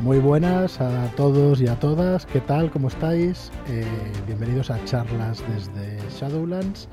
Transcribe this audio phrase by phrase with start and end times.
[0.00, 2.70] Muy buenas a todos y a todas, ¿qué tal?
[2.70, 3.52] ¿Cómo estáis?
[3.68, 3.84] Eh,
[4.26, 6.88] bienvenidos a charlas desde Shadowlands.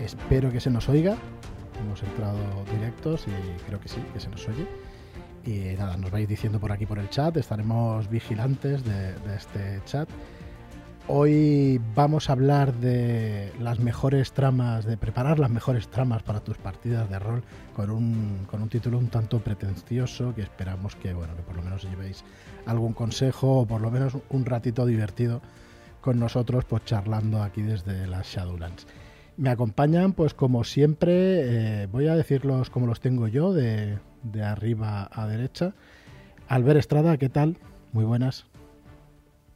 [0.00, 1.16] Espero que se nos oiga.
[1.80, 2.36] Hemos entrado
[2.72, 4.66] directos y creo que sí, que se nos oye.
[5.44, 9.80] Y nada, nos vais diciendo por aquí por el chat, estaremos vigilantes de, de este
[9.84, 10.08] chat.
[11.06, 16.56] Hoy vamos a hablar de las mejores tramas, de preparar las mejores tramas para tus
[16.56, 17.42] partidas de rol
[17.76, 21.62] con un, con un título un tanto pretencioso que esperamos que, bueno, que por lo
[21.62, 22.24] menos llevéis
[22.64, 25.42] algún consejo o por lo menos un ratito divertido
[26.00, 28.86] con nosotros, pues charlando aquí desde las Shadowlands.
[29.36, 34.42] Me acompañan, pues como siempre, eh, voy a decirlos como los tengo yo, de, de
[34.42, 35.74] arriba a derecha.
[36.48, 37.58] Albert Estrada, ¿qué tal?
[37.92, 38.46] Muy buenas.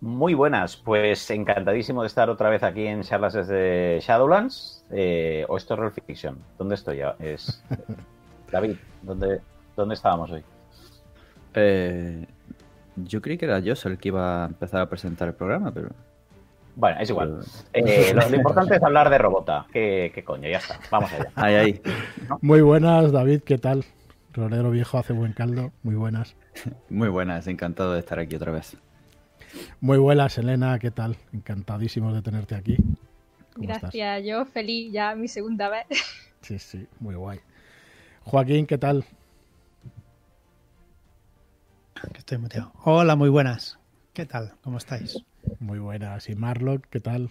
[0.01, 5.57] Muy buenas, pues encantadísimo de estar otra vez aquí en charlas desde Shadowlands eh, o
[5.57, 6.39] esto es Roll Fiction.
[6.57, 6.99] ¿Dónde estoy?
[6.99, 7.17] ya?
[7.19, 7.65] Es
[8.53, 9.41] David, ¿dónde,
[9.77, 10.43] ¿dónde estábamos hoy?
[11.55, 12.27] Eh,
[12.97, 15.89] yo creí que era yo el que iba a empezar a presentar el programa, pero.
[16.77, 17.41] Bueno, es igual.
[17.73, 19.67] Eh, lo, lo, importante es hablar de Robota.
[19.73, 20.49] ¿Qué, ¿Qué, coño?
[20.49, 20.79] Ya está.
[20.93, 21.33] Vamos allá.
[21.35, 21.83] Ahí, ahí.
[22.29, 22.39] ¿No?
[22.41, 23.43] Muy buenas, David.
[23.43, 23.85] ¿Qué tal?
[24.33, 25.73] Rolero viejo hace buen caldo.
[25.83, 26.37] Muy buenas.
[26.89, 27.49] Muy buenas.
[27.49, 28.77] Encantado de estar aquí otra vez.
[29.81, 31.17] Muy buenas, Elena, ¿qué tal?
[31.33, 32.77] Encantadísimos de tenerte aquí.
[33.57, 34.25] Gracias, estás?
[34.25, 35.87] yo feliz ya mi segunda vez.
[36.41, 37.41] Sí, sí, muy guay.
[38.23, 39.05] Joaquín, ¿qué tal?
[42.13, 42.73] Que estoy muteado.
[42.85, 43.77] Hola, muy buenas.
[44.13, 44.55] ¿Qué tal?
[44.63, 45.19] ¿Cómo estáis?
[45.59, 46.29] Muy buenas.
[46.29, 47.31] ¿Y Marlock, qué tal?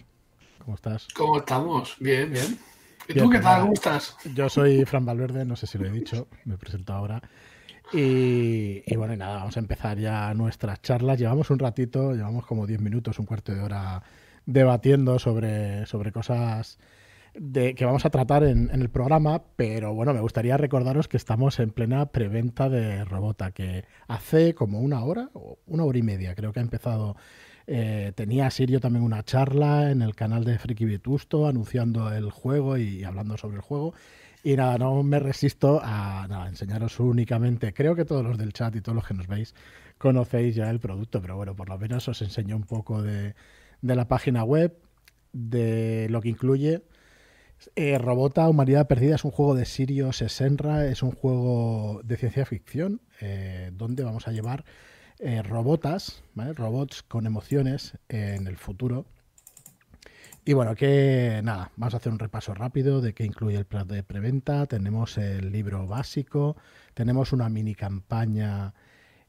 [0.58, 1.08] ¿Cómo estás?
[1.14, 1.96] ¿Cómo estamos?
[2.00, 2.58] Bien, bien.
[3.08, 3.62] ¿Y bien, tú qué tal?
[3.62, 4.16] ¿Cómo estás?
[4.34, 7.22] Yo soy Fran Valverde, no sé si lo he dicho, me presento ahora.
[7.92, 11.18] Y, bueno, y nada, vamos a empezar ya nuestras charlas.
[11.18, 14.02] Llevamos un ratito, llevamos como 10 minutos, un cuarto de hora
[14.44, 16.78] debatiendo sobre, sobre cosas
[17.34, 21.16] de, que vamos a tratar en, en, el programa, pero bueno, me gustaría recordaros que
[21.16, 26.02] estamos en plena preventa de Robota, que hace como una hora, o una hora y
[26.02, 27.16] media, creo que ha empezado.
[27.70, 32.78] Eh, tenía Sirio también una charla en el canal de Friki Vetusto anunciando el juego
[32.78, 33.92] y hablando sobre el juego.
[34.44, 38.74] Y nada, no me resisto a nada, enseñaros únicamente, creo que todos los del chat
[38.76, 39.54] y todos los que nos veis
[39.98, 43.34] conocéis ya el producto, pero bueno, por lo menos os enseño un poco de,
[43.82, 44.76] de la página web,
[45.32, 46.82] de lo que incluye.
[47.74, 52.46] Eh, Robota, Humanidad Perdida es un juego de Sirius Senra, es un juego de ciencia
[52.46, 54.64] ficción eh, donde vamos a llevar
[55.18, 56.52] eh, robotas, ¿vale?
[56.52, 59.06] robots con emociones en el futuro
[60.48, 63.86] y bueno, que nada, vamos a hacer un repaso rápido de qué incluye el plan
[63.86, 64.64] de preventa.
[64.64, 66.56] Tenemos el libro básico,
[66.94, 68.72] tenemos una mini campaña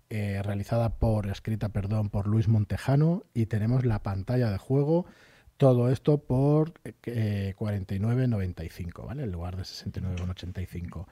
[0.09, 5.07] eh, realizada por, escrita, perdón, por Luis Montejano y tenemos la pantalla de juego.
[5.57, 9.23] Todo esto por eh, 49.95, ¿vale?
[9.23, 11.05] En lugar de 69.85.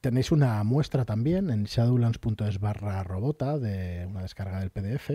[0.00, 5.10] Tenéis una muestra también en shadowlands.es barra robota de una descarga del PDF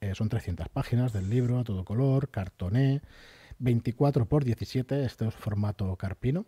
[0.00, 3.02] eh, son 300 páginas del libro a todo color, cartoné,
[3.58, 6.46] 24 por 17, este es formato carpino.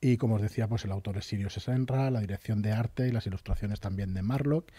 [0.00, 3.12] Y como os decía, pues el autor es Sirius Senra, la dirección de arte y
[3.12, 4.70] las ilustraciones también de Marlock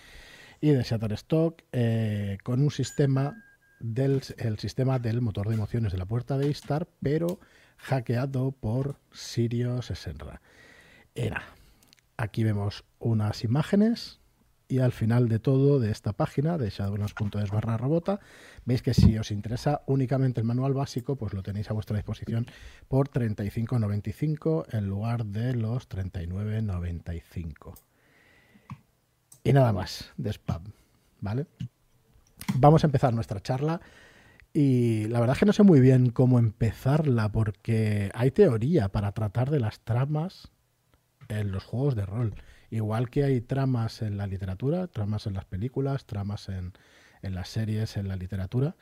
[0.61, 3.43] y de Shutterstock, eh, con un sistema
[3.79, 7.39] del el sistema del motor de emociones de la puerta de Istar, pero
[7.77, 10.41] hackeado por Sirius Senra.
[11.15, 11.43] Era.
[12.17, 14.19] Aquí vemos unas imágenes
[14.69, 18.19] y al final de todo de esta página de shadowlands.es barra robota
[18.65, 22.45] veis que si os interesa únicamente el manual básico pues lo tenéis a vuestra disposición
[22.87, 27.73] por 35.95 en lugar de los 39.95
[29.43, 30.71] y nada más de spam
[31.19, 31.47] vale
[32.53, 33.81] vamos a empezar nuestra charla
[34.53, 39.13] y la verdad es que no sé muy bien cómo empezarla porque hay teoría para
[39.13, 40.51] tratar de las tramas
[41.27, 42.35] en los juegos de rol
[42.71, 46.73] Igual que hay tramas en la literatura, tramas en las películas, tramas en,
[47.21, 48.75] en las series, en la literatura,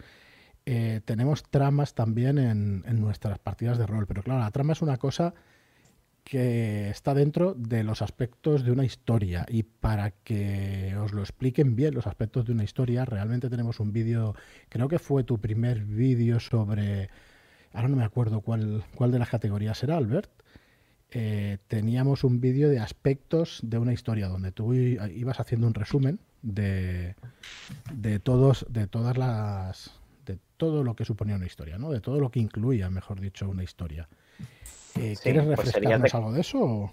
[0.65, 4.05] eh, tenemos tramas también en, en, nuestras partidas de rol.
[4.05, 5.33] Pero claro, la trama es una cosa
[6.25, 9.45] que está dentro de los aspectos de una historia.
[9.47, 13.93] Y para que os lo expliquen bien los aspectos de una historia, realmente tenemos un
[13.93, 14.35] vídeo,
[14.67, 17.09] creo que fue tu primer vídeo sobre...
[17.71, 20.29] Ahora no me acuerdo cuál, cuál de las categorías era, Albert
[21.11, 26.19] eh, teníamos un vídeo de aspectos de una historia donde tú ibas haciendo un resumen
[26.41, 27.15] de,
[27.93, 31.91] de todos de todas las de todo lo que suponía una historia, ¿no?
[31.91, 34.09] De todo lo que incluía, mejor dicho, una historia.
[34.99, 36.59] Eh, sí, ¿Quieres refrescarnos pues de, algo de eso?
[36.59, 36.91] O?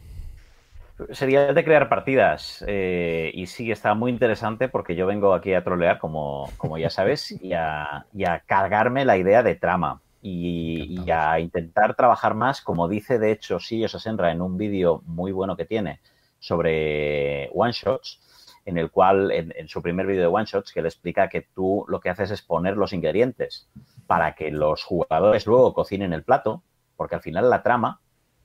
[1.10, 2.64] Sería de crear partidas.
[2.68, 6.88] Eh, y sí, está muy interesante porque yo vengo aquí a trolear, como, como ya
[6.88, 12.34] sabes, y a, y a cargarme la idea de trama y, y, a intentar trabajar
[12.34, 16.00] más, como dice de hecho Sillo Sasenra en un vídeo muy bueno que tiene
[16.38, 18.20] sobre one shots,
[18.64, 21.84] en el cual, en, su primer vídeo de One Shots, que le explica que tú
[21.88, 23.68] lo que haces es poner los ingredientes
[24.06, 26.62] para que los jugadores luego cocinen el plato,
[26.96, 28.00] porque al final la trama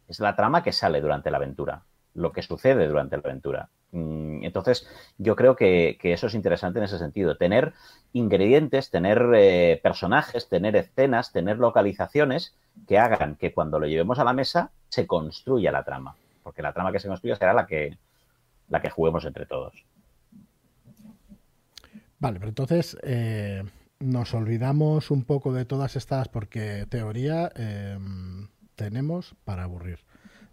[0.07, 1.83] es la trama que sale durante la aventura,
[2.13, 3.69] lo que sucede durante la aventura.
[3.91, 7.38] Mm, entonces, yo creo que, eso es interesante en ese sentido.
[7.38, 7.73] Tener
[8.13, 12.56] ingredientes, tener eh, personajes, tener escenas, tener localizaciones
[12.88, 16.15] que hagan que cuando lo llevemos a la mesa se construya la trama.
[16.44, 17.97] Porque la trama que se construya será la que,
[18.69, 19.73] la que juguemos entre todos.
[22.19, 23.63] Vale, pero entonces eh,
[24.00, 30.00] nos olvidamos un poco de todas estas porque teoría em, tenemos para aburrir.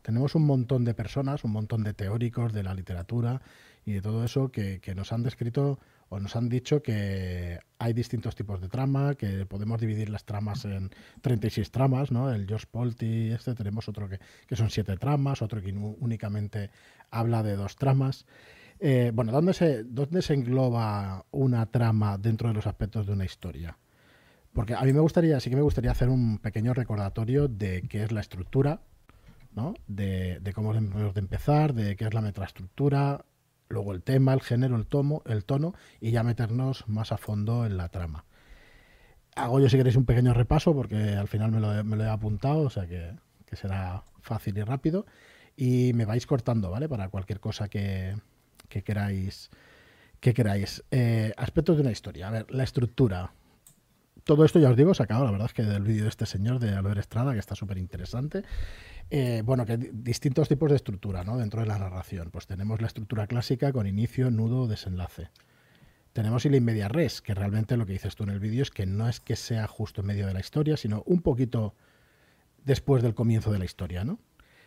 [0.06, 3.42] Tenemos un montón de personas, un montón de teóricos de la literatura
[3.84, 5.80] y de todo eso que, nos han descrito
[6.10, 10.64] o nos han dicho que hay distintos tipos de trama, que podemos dividir las tramas
[10.64, 10.90] en
[11.22, 12.30] 36 tramas, ¿no?
[12.30, 16.70] El George Polti, este, tenemos otro que, que son siete tramas, otro que únicamente
[17.10, 18.26] habla de dos tramas.
[18.78, 23.24] Eh, bueno, ¿dónde se, ¿dónde se engloba una trama dentro de los aspectos de una
[23.24, 23.76] historia?
[24.52, 28.04] Porque a mí me gustaría, sí que me gustaría hacer un pequeño recordatorio de qué
[28.04, 28.82] es la estructura,
[29.86, 33.24] De, cómo debemos de empezar, de qué es la metaestructura,
[33.68, 37.66] luego el tema, el género, el tomo, el tono, y ya meternos más a fondo
[37.66, 38.24] en la trama.
[39.34, 42.08] Hago yo si queréis un pequeño repaso, porque al final me lo, me lo he
[42.08, 43.14] apuntado, o sea que,
[43.46, 45.06] que será fácil y rápido.
[45.56, 46.88] Y me vais cortando, ¿vale?
[46.88, 48.14] Para cualquier cosa que,
[48.68, 49.50] que queráis.
[50.20, 50.84] Que queráis.
[50.90, 52.28] Eh, aspectos de una historia.
[52.28, 53.32] A ver, la estructura.
[54.26, 56.58] Todo esto ya os digo, sacado, la verdad es que del vídeo de este señor
[56.58, 58.42] de Albert Estrada, que está súper interesante.
[59.08, 61.36] Eh, bueno, que distintos tipos de estructura ¿no?
[61.36, 62.32] dentro de la narración.
[62.32, 65.30] Pues tenemos la estructura clásica con inicio, nudo, desenlace.
[66.12, 68.84] Tenemos el inmedia res, que realmente lo que dices tú en el vídeo es que
[68.84, 71.76] no es que sea justo en medio de la historia, sino un poquito
[72.64, 74.18] después del comienzo de la historia, ¿no?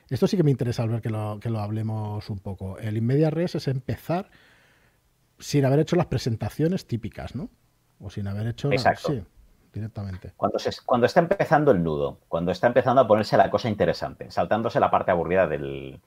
[0.09, 2.77] Esto sí que me interesa, ver que lo, que lo hablemos un poco.
[2.77, 4.31] El inmedia res es empezar
[5.37, 7.49] sin haber hecho las presentaciones típicas, ¿no?
[7.99, 8.71] O sin haber hecho...
[8.71, 9.11] Exacto.
[9.11, 9.21] sí,
[9.73, 10.33] directamente.
[10.35, 14.29] Cuando, se, cuando está empezando el nudo, cuando está empezando a ponerse la cosa interesante,
[14.31, 15.99] saltándose la parte aburrida del,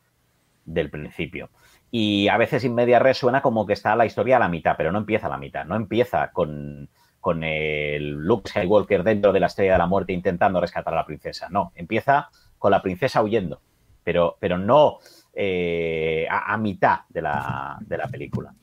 [0.64, 1.50] del principio.
[1.90, 4.92] Y a veces inmedia res suena como que está la historia a la mitad, pero
[4.92, 6.88] no empieza a la mitad, no empieza con,
[7.20, 11.06] con el Luke Skywalker dentro de la Estrella de la Muerte intentando rescatar a la
[11.06, 13.60] princesa, no, empieza con la princesa huyendo
[14.02, 14.98] pero, pero no
[15.32, 18.54] eh, a, mitad de la, de la película.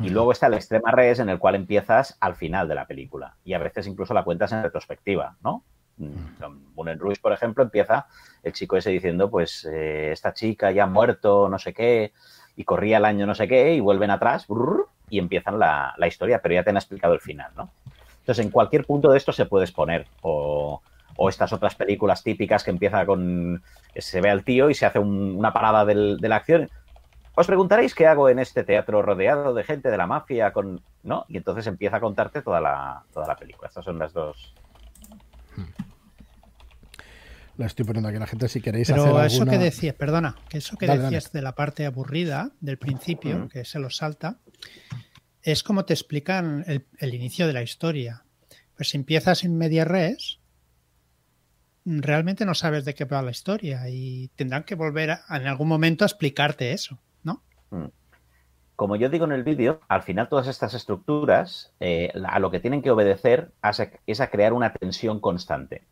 [0.00, 3.36] Y luego está el extrema res en el cual empiezas al final de la película.
[3.44, 5.62] Y a veces incluso la cuentas en retrospectiva, ¿no?
[6.74, 8.06] Moulin Rouge, por ejemplo, empieza
[8.42, 12.12] el chico ese diciendo, pues, eh, esta chica ya ha muerto, no sé qué,
[12.56, 14.46] y corría el año no sé qué, y vuelven atrás,
[15.10, 17.70] y empiezan la, la, historia, pero ya te han explicado el final, ¿no?
[18.20, 20.80] Entonces, en cualquier punto de esto se puede exponer, o,
[21.16, 23.62] o estas otras películas típicas que empieza con
[23.94, 26.70] se ve al tío y se hace una parada de la acción.
[27.34, 31.24] Os preguntaréis qué hago en este teatro rodeado de gente de la mafia con no
[31.28, 33.68] y entonces empieza a contarte toda la toda la película.
[33.68, 34.54] Estas son las dos.
[37.56, 40.58] La estoy poniendo aquí la gente si queréis Pero hacer eso que decías, perdona, que
[40.58, 44.38] eso que decías de la parte aburrida del principio, que se lo salta,
[45.42, 48.24] es como te explican el, el inicio de la historia.
[48.74, 50.40] Pues si empiezas en media res,
[51.84, 56.04] realmente no sabes de qué va la historia y tendrán que volver en algún momento
[56.04, 56.98] a explicarte eso.
[58.76, 62.60] Como yo digo en el vídeo, al final todas estas estructuras eh, a lo que
[62.60, 63.52] tienen que obedecer
[64.06, 65.84] es a crear una tensión constante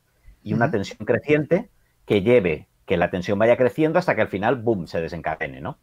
[0.43, 1.71] y una tensión creciente
[2.07, 5.79] que lleve que la tensión vaya creciendo hasta que al final, boom, se desencadene, ¿no?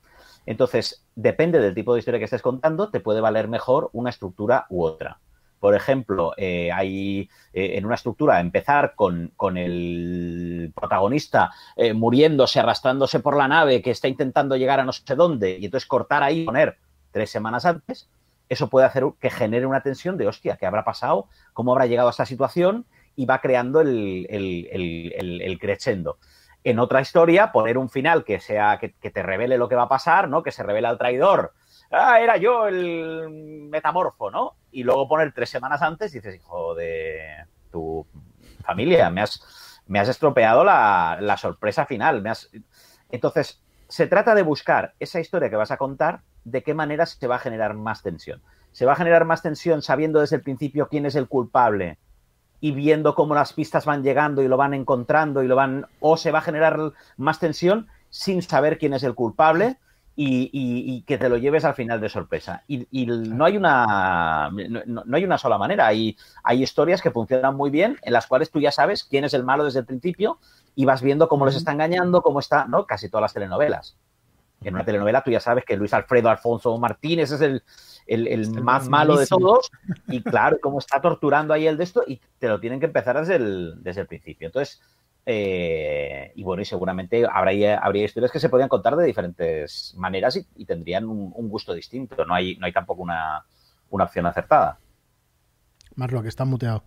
[0.45, 4.65] Entonces, depende del tipo de historia que estés contando, te puede valer mejor una estructura
[4.69, 5.21] u otra.
[5.59, 13.19] Por ejemplo, eh, hay eh, en una estructura empezar con, el protagonista eh, muriéndose, arrastrándose
[13.19, 16.41] por la nave que está intentando llegar a no sé dónde, y entonces cortar ahí
[16.41, 16.77] y poner
[17.11, 18.07] tres semanas antes,
[18.49, 21.27] eso puede hacer que genere una tensión de hostia, ¿qué habrá pasado?
[21.53, 22.85] ¿Cómo habrá llegado a esta situación?
[23.15, 26.19] Y va creando el, el, el, crescendo.
[26.63, 29.83] En otra historia, poner un final que sea, que, que, te revele lo que va
[29.83, 30.43] a pasar, ¿no?
[30.43, 31.53] Que se revela al traidor
[31.91, 33.29] ah, era yo el
[33.69, 34.55] metamorfo, ¿no?
[34.71, 38.05] Y luego poner tres semanas antes y dices, hijo de tu
[38.63, 42.23] familia, me has, me has estropeado la, sorpresa final.
[43.09, 47.27] Entonces, se trata de buscar esa historia que vas a contar, de qué manera se
[47.27, 48.41] va a generar más tensión.
[48.71, 51.97] Se va a generar más tensión sabiendo desde el principio quién es el culpable
[52.59, 56.17] y viendo cómo las pistas van llegando y lo van encontrando y lo van o
[56.17, 59.77] se va a generar más tensión sin saber quién es el culpable
[60.19, 62.63] y, que te lo lleves al final de sorpresa.
[62.67, 65.85] Y, no hay una no, hay una sola manera.
[65.87, 69.33] Hay, hay historias que funcionan muy bien, en las cuales tú ya sabes quién es
[69.35, 70.39] el malo desde el principio
[70.75, 72.85] y vas viendo cómo les está engañando, cómo está, ¿no?
[72.87, 73.95] Casi todas las telenovelas.
[74.63, 77.63] En una telenovela tú ya sabes que Luis Alfredo Alfonso Martínez es el,
[78.07, 79.69] el, más malo de todos
[80.07, 83.19] y claro, cómo está torturando ahí el de esto y te lo tienen que empezar
[83.19, 84.47] desde el, desde el principio.
[84.47, 84.81] Entonces,
[85.29, 90.39] eh, y bueno, y seguramente habría, habría historias que se podían contar de diferentes maneras
[90.55, 92.25] y, tendrían un, gusto distinto.
[92.25, 93.43] No hay, no hay tampoco una,
[93.89, 94.79] una opción acertada.
[95.95, 96.81] Marlo, que está muteado.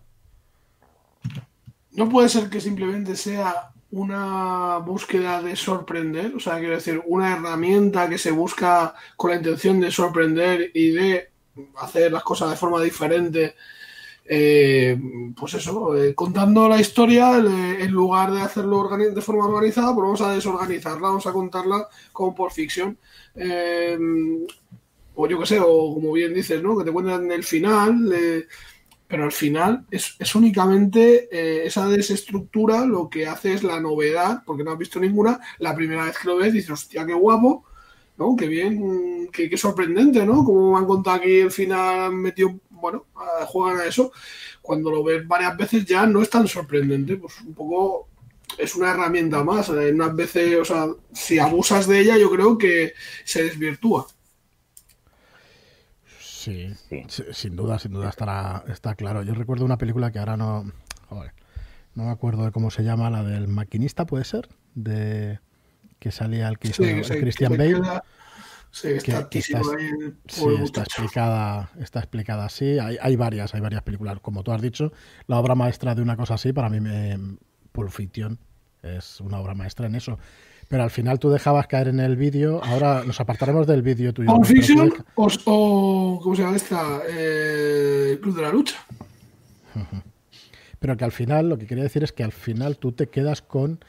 [1.91, 7.33] No puede ser que simplemente sea una búsqueda de sorprender, o sea, quiero decir, una
[7.33, 11.29] herramienta que se busca con la intención de sorprender y de
[11.77, 13.53] hacer las cosas de forma diferente.
[14.33, 14.97] Eh,
[15.37, 20.21] pues eso, eh, contando la historia, en lugar de hacerlo de forma organizada, pues vamos
[20.21, 22.97] a desorganizarla, vamos a contarla como por ficción.
[23.35, 23.97] Eh,
[25.15, 26.77] o yo qué sé, o como bien dices, ¿no?
[26.77, 28.47] Que te cuentan el final
[29.11, 34.63] pero al final es, únicamente eh, esa desestructura lo que hace es la novedad, porque
[34.63, 37.65] no has visto ninguna, la primera vez que lo ves dices, hostia, qué guapo,
[38.17, 38.37] ¿no?
[38.37, 40.45] Qué bien, qué, sorprendente, ¿no?
[40.45, 43.05] Como me han contado aquí el final metido, bueno,
[43.47, 44.11] juegan a eso.
[44.61, 48.09] Cuando lo ves varias veces ya no es tan sorprendente, pues un poco
[48.57, 49.69] es una herramienta más.
[49.69, 54.07] En unas veces, o sea, si abusas de ella, yo creo que se desvirtúa.
[56.19, 56.73] Sí,
[57.31, 59.21] sin duda, sin duda estará, está claro.
[59.21, 60.71] Yo recuerdo una película que ahora no,
[61.93, 65.39] no me acuerdo de cómo se llama, la del maquinista, puede ser, de
[65.99, 67.81] que salía el, Christian Bale.
[68.71, 72.79] Sí, está, está, explicada, está explicada así.
[72.79, 74.19] Hay, hay, varias, hay varias películas.
[74.21, 74.91] Como tú has dicho,
[75.27, 77.37] la obra maestra de una cosa así, para mí, me,
[77.71, 78.39] Pulp Fiction
[78.81, 80.17] es una obra maestra en eso.
[80.67, 82.63] Pero al final tú dejabas caer en el vídeo.
[82.63, 84.31] Ahora nos apartaremos del vídeo tuyo.
[84.31, 87.01] ¿O Fiction o, ¿Cómo se llama esta?
[87.09, 88.77] Eh, Club de la Lucha.
[90.79, 93.41] Pero que al final, lo que quería decir es que al final tú te quedas
[93.41, 93.83] con.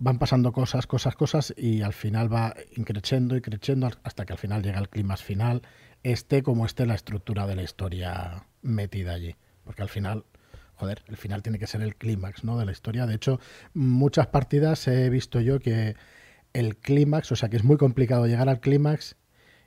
[0.00, 4.38] Van pasando cosas, cosas, cosas, y al final va increciendo y creciendo hasta que al
[4.38, 5.62] final llega el clima final,
[6.02, 9.36] esté como esté la estructura de la historia metida allí.
[9.62, 10.24] Porque al final
[10.80, 12.58] joder, el final tiene que ser el clímax ¿no?
[12.58, 13.06] de la historia.
[13.06, 13.38] De hecho,
[13.74, 15.94] muchas partidas he visto yo que
[16.54, 19.16] el clímax, o sea que es muy complicado llegar al clímax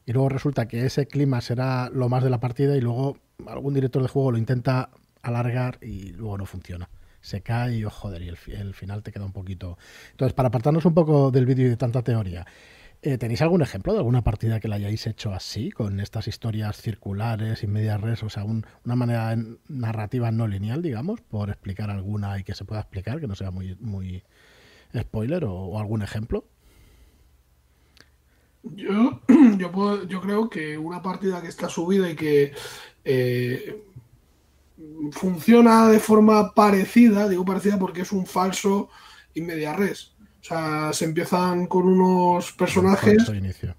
[0.05, 3.75] y luego resulta que ese clímax será lo más de la partida y luego algún
[3.75, 4.89] director de juego lo intenta
[5.21, 6.89] alargar y luego no funciona.
[7.23, 9.79] Se cae y, oh, joder, y el, final te queda un poquito...
[10.11, 12.45] Entonces, para apartarnos un poco del vídeo y de tanta teoría,
[13.01, 16.79] eh, ¿tenéis algún ejemplo de alguna partida que la hayáis hecho así, con estas historias
[16.79, 19.35] circulares y medias res, o sea, una manera
[19.67, 23.49] narrativa no lineal, digamos, por explicar alguna y que se pueda explicar, que no sea
[23.49, 24.21] muy, muy
[24.95, 26.45] spoiler o algún ejemplo?
[28.63, 29.19] Yo,
[29.57, 32.53] yo, puedo, yo creo que una partida que está subida y que
[33.03, 33.83] eh,
[35.11, 38.89] funciona de forma parecida, digo parecida porque es un falso
[39.33, 40.13] y media res.
[40.41, 43.17] O sea, se empiezan con unos personajes.
[43.17, 43.75] falso inicio.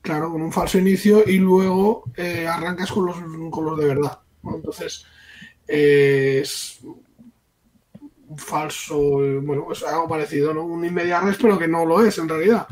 [0.00, 3.16] Claro, con un falso inicio y luego eh, arrancas con los,
[3.50, 4.18] con los de verdad.
[4.54, 5.04] entonces,
[5.66, 8.98] es un falso,
[9.42, 10.64] bueno, es algo parecido, ¿no?
[10.64, 12.66] Un media res, pero que no lo es en realidad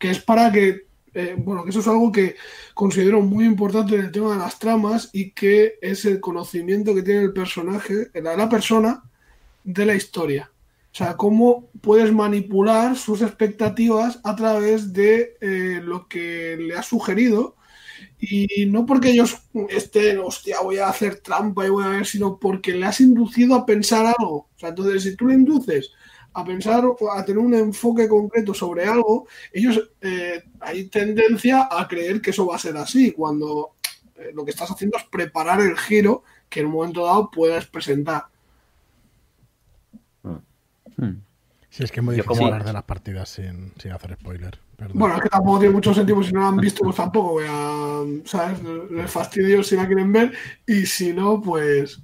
[0.00, 2.36] que es para que, eh, bueno, que eso es algo que
[2.74, 7.02] considero muy importante en el tema de las tramas y que es el conocimiento que
[7.02, 9.02] tiene el personaje, la, la persona,
[9.64, 10.50] de la historia.
[10.92, 16.86] O sea, cómo puedes manipular sus expectativas a través de eh, lo que le has
[16.86, 17.56] sugerido.
[18.18, 19.38] Y no porque ellos
[19.70, 23.54] estén, hostia, voy a hacer trampa y voy a ver, sino porque le has inducido
[23.54, 24.48] a pensar algo.
[24.54, 25.90] O sea, entonces, si tú le induces
[26.32, 31.86] a pensar o a tener un enfoque concreto sobre algo, ellos eh, hay tendencia a
[31.88, 33.76] creer que eso va a ser así, cuando
[34.16, 37.66] eh, lo que estás haciendo es preparar el giro que en un momento dado puedes
[37.66, 38.24] presentar.
[40.96, 41.20] Hmm.
[41.70, 44.58] Si es que es muy difícil hablar de las partidas sin, hacer spoiler.
[44.92, 47.44] Bueno, es que tampoco tiene mucho sentido, si no lo han visto, pues tampoco voy
[47.48, 48.02] a.
[48.24, 48.58] ¿Sabes?
[48.90, 50.32] Les fastidio si la quieren ver,
[50.66, 52.02] y si no, pues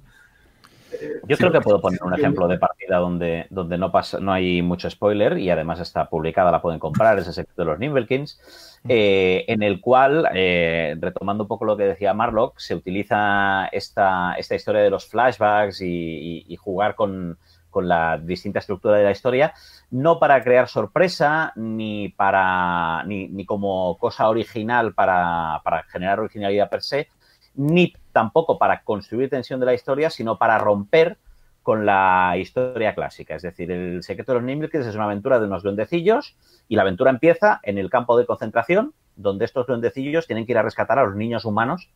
[1.27, 4.61] yo creo que puedo poner un ejemplo de partida donde, donde no, pasa, no hay
[4.61, 8.79] mucho spoiler y además está publicada, la pueden comprar, es el secreto de los Nimblekins,
[8.87, 14.33] eh, en el cual, eh, retomando un poco lo que decía Marlock, se utiliza esta,
[14.33, 17.37] esta historia de los flashbacks y, jugar con,
[17.79, 19.53] la distinta estructura de la historia,
[19.91, 26.71] no para crear sorpresa ni para ni, ni como cosa original para, para generar originalidad
[26.71, 27.09] per se,
[27.57, 31.17] ni tampoco para construir tensión de la historia, sino para romper
[31.63, 33.35] con la historia clásica.
[33.35, 36.37] Es decir, El secreto de los Nimblekins es una aventura de unos duendecillos
[36.69, 40.57] y la aventura empieza en el campo de concentración, donde estos duendecillos tienen que ir
[40.59, 41.89] a rescatar a los niños humanos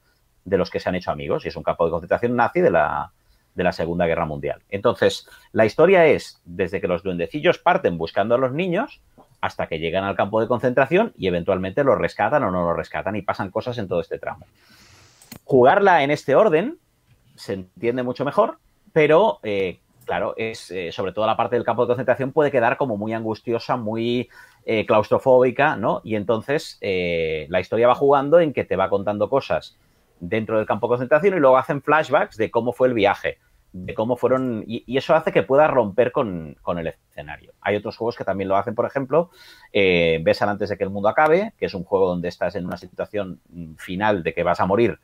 [0.44, 1.46] de los que se han hecho amigos.
[1.46, 3.14] Y es un campo de concentración nazi de la,
[3.56, 4.62] de la Segunda Guerra Mundial.
[4.70, 9.00] Entonces, la historia es desde que los duendecillos parten buscando a los niños
[9.40, 13.16] hasta que llegan al campo de concentración y eventualmente lo rescatan o no lo rescatan
[13.16, 14.46] y pasan cosas en todo este tramo.
[15.44, 16.78] Jugarla en este orden
[17.36, 18.58] se entiende mucho mejor,
[18.94, 22.78] pero eh, claro, es eh, sobre todo la parte del campo de concentración puede quedar
[22.78, 24.30] como muy angustiosa, muy
[24.66, 26.02] eh, claustrofóbica, ¿no?
[26.04, 29.78] Y entonces la historia va jugando en que te va contando cosas
[30.20, 33.40] dentro del campo de concentración y luego hacen flashbacks de cómo fue el viaje
[33.74, 37.54] de cómo fueron, y, eso hace que pueda romper con, el escenario.
[37.62, 39.30] Hay otros juegos que también lo hacen, por ejemplo,
[39.72, 42.76] Besan antes de que el mundo acabe, que es un juego donde estás en una
[42.76, 43.40] situación
[43.78, 45.00] final de que vas a morir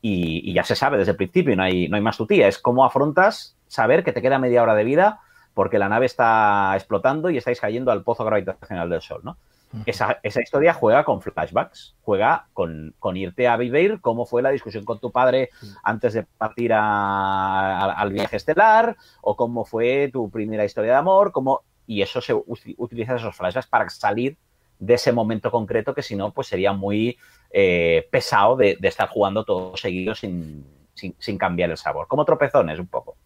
[0.00, 2.84] y, ya se sabe desde el principio, no hay, no hay más tutía, es cómo
[2.84, 5.20] afrontas saber que te queda media hora de vida
[5.54, 9.38] porque la nave está explotando y estáis cayendo al pozo gravitacional del Sol, ¿no?
[9.84, 15.00] Esa, historia juega con flashbacks, juega con, irte a vivir cómo fue la discusión con
[15.00, 15.50] tu padre
[15.82, 21.62] antes de partir al viaje estelar, o cómo fue tu primera historia de amor, cómo,
[21.86, 22.34] y eso se
[22.76, 24.36] utiliza esos flashbacks para salir
[24.78, 27.18] de ese momento concreto que si no, pues sería muy
[27.58, 32.06] eh, pesado de, estar jugando todo seguido sin, sin cambiar el sabor.
[32.06, 33.16] Como tropezones un poco.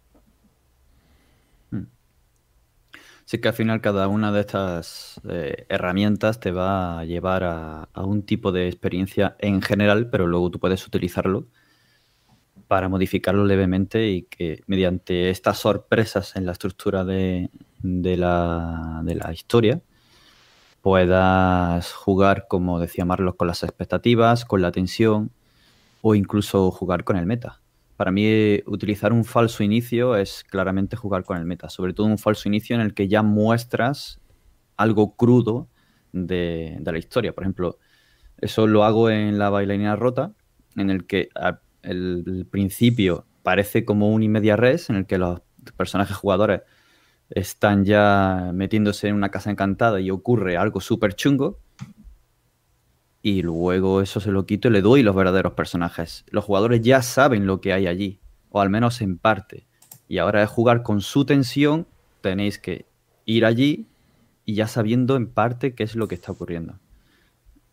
[3.25, 7.89] Sí que al final cada una de estas eh, herramientas te va a llevar a,
[7.97, 11.49] un tipo de experiencia en general, pero luego tú puedes utilizarlo
[12.69, 17.51] para modificarlo levemente y que mediante estas sorpresas en la estructura de,
[17.83, 19.81] la, de la historia
[20.83, 25.31] puedas jugar, como decía Marlos, con las expectativas, con la tensión
[26.03, 27.61] o incluso jugar con el meta
[28.01, 32.17] para mí utilizar un falso inicio es claramente jugar con el meta, sobre todo un
[32.17, 34.23] falso inicio en el que ya muestras
[34.79, 35.69] algo crudo
[36.11, 37.35] de, la historia.
[37.35, 37.79] Por ejemplo,
[38.39, 40.33] eso lo hago en la bailarina rota,
[40.77, 41.29] en el que
[41.83, 45.43] el, principio parece como un inmedia res, en el que los
[45.77, 46.63] personajes jugadores
[47.31, 51.59] están ya metiéndose en una casa encantada y ocurre algo súper chungo,
[53.23, 56.25] y luego eso se lo quito y le doy los verdaderos personajes.
[56.31, 59.67] Los jugadores ya saben lo que hay allí, o al menos en parte.
[60.09, 61.87] Y ahora es jugar con su tensión,
[62.23, 62.87] tenéis que
[63.27, 63.87] ir allí
[64.45, 66.79] y ya sabiendo en parte qué es lo que está ocurriendo.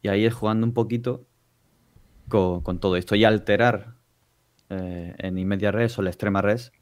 [0.01, 1.25] Y ahí es jugando un poquito
[2.27, 3.95] con, todo esto y alterar
[4.69, 6.73] eh, en inmedia res o la extrema res.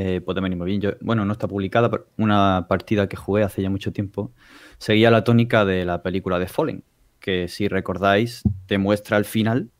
[0.00, 0.80] Eh, puede venir muy bien.
[0.80, 4.30] Yo, bueno, no está publicada, pero una partida que jugué hace ya mucho tiempo
[4.78, 6.84] seguía la tónica de la película de Fallen
[7.20, 9.70] que si recordáis te muestra al final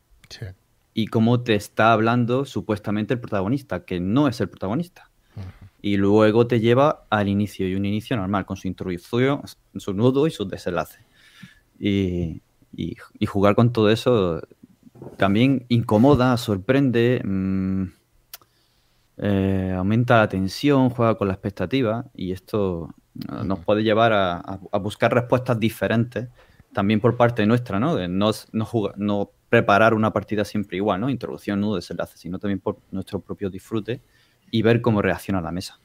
[0.94, 5.10] y cómo te está hablando supuestamente el protagonista, que no es el protagonista.
[5.80, 9.42] Y luego te lleva al inicio, y un inicio normal, con su introducción,
[9.76, 10.98] su nudo y su desenlace.
[11.78, 12.42] Y,
[13.26, 14.42] jugar con todo eso
[15.16, 17.84] también incomoda, sorprende, mm,
[19.18, 22.94] eh, aumenta la tensión, juega con la expectativa y esto
[23.44, 26.28] nos puede llevar a buscar respuestas diferentes
[26.72, 27.96] también por parte nuestra, ¿no?
[27.96, 31.08] De no, no, preparar una partida siempre igual, ¿no?
[31.08, 34.02] Introducción, nudo, desenlace, sino también por nuestro propio disfrute
[34.50, 35.80] y ver cómo reacciona la mesa.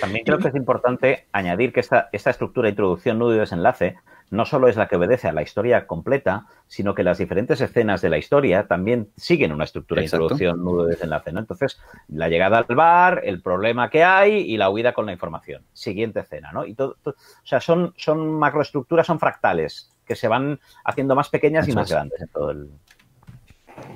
[0.00, 3.96] También creo que es importante añadir que esta, esta estructura introducción, nudo y desenlace
[4.30, 8.00] no solo es la que obedece a la historia completa, sino que las diferentes escenas
[8.00, 11.32] de la historia también siguen una estructura de introducción, nudo desenlace.
[11.32, 11.40] ¿no?
[11.40, 15.62] Entonces, la llegada al bar, el problema que hay y la huida con la información.
[15.72, 16.64] Siguiente escena, ¿no?
[16.64, 21.68] Y todo, o sea, son, son macroestructuras, son fractales que se van haciendo más pequeñas
[21.68, 22.70] y más grandes en todo el.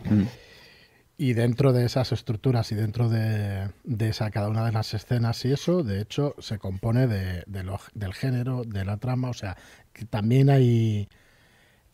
[0.04, 0.22] Mm.
[1.16, 5.52] Y dentro de esas estructuras y dentro de, esa cada una de las escenas y
[5.52, 9.56] eso, de hecho, se compone de, del género, de la trama, o sea,
[9.92, 11.08] que también hay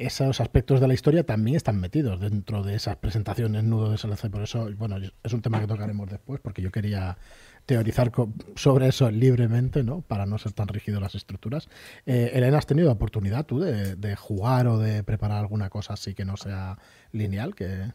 [0.00, 4.30] esos aspectos de la historia también están metidos dentro de esas presentaciones nudo de SLC.
[4.30, 7.18] Por eso, bueno, es un tema que tocaremos después, porque yo quería
[7.66, 8.10] teorizar
[8.56, 10.00] sobre eso libremente, ¿no?
[10.00, 11.68] Para no ser tan rígido las estructuras.
[12.06, 16.14] Eh, Elena, ¿has tenido oportunidad tú de, de, jugar o de preparar alguna cosa así
[16.14, 16.78] que no sea
[17.12, 17.54] lineal?
[17.54, 17.92] Que,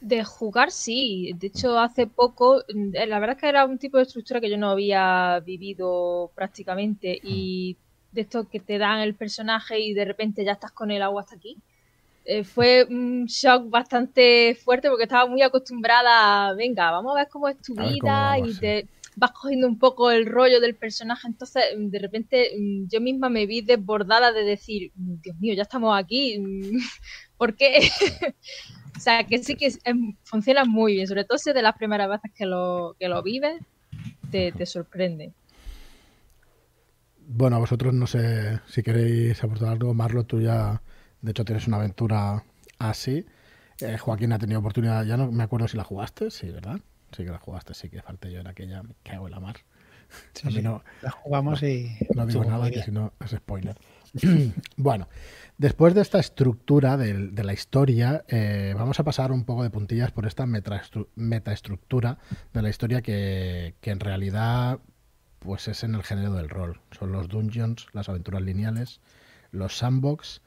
[0.00, 1.32] de jugar, sí.
[1.36, 4.50] De hecho, hace poco, eh, la verdad es que era un tipo de estructura que
[4.50, 7.76] yo no había vivido prácticamente y
[8.12, 11.22] de esto que te dan el personaje y de repente ya estás con el agua
[11.22, 11.56] hasta aquí.
[12.24, 17.28] Eh, fue un shock bastante fuerte porque estaba muy acostumbrada a, venga, vamos a ver
[17.28, 18.86] cómo es tu vida y te
[19.16, 21.28] vas cogiendo un poco el rollo del personaje.
[21.28, 22.50] Entonces, de repente,
[22.88, 26.42] yo misma me vi desbordada de decir, Dios mío, ya estamos aquí.
[27.36, 27.80] ¿Por qué?
[29.00, 29.72] O sea, que sí que
[30.24, 33.22] funciona muy bien, sobre todo si es de las primeras veces que lo, que lo
[33.22, 33.58] vives,
[34.30, 35.32] te, sorprende.
[37.26, 39.94] Bueno, a vosotros no sé si queréis aportar algo.
[39.94, 40.82] Marlo, tú ya,
[41.22, 42.44] de hecho, tienes una aventura
[42.78, 43.24] así.
[43.80, 46.78] Eh, Joaquín ha tenido oportunidad, ya no me acuerdo si la jugaste, sí, ¿verdad?
[47.16, 49.56] Sí que la jugaste, sí que falté yo en aquella, me cago en la mar.
[50.62, 51.96] no, la jugamos y.
[52.14, 53.78] No digo nada que si no es spoiler.
[54.76, 55.08] bueno,
[55.58, 60.10] después de esta estructura de, la historia, eh, vamos a pasar un poco de puntillas
[60.12, 62.18] por esta metaestructura
[62.52, 64.80] de la historia que, que en realidad
[65.38, 66.80] pues es en el género del rol.
[66.92, 69.00] Son los dungeons, las aventuras lineales,
[69.50, 70.42] los sandbox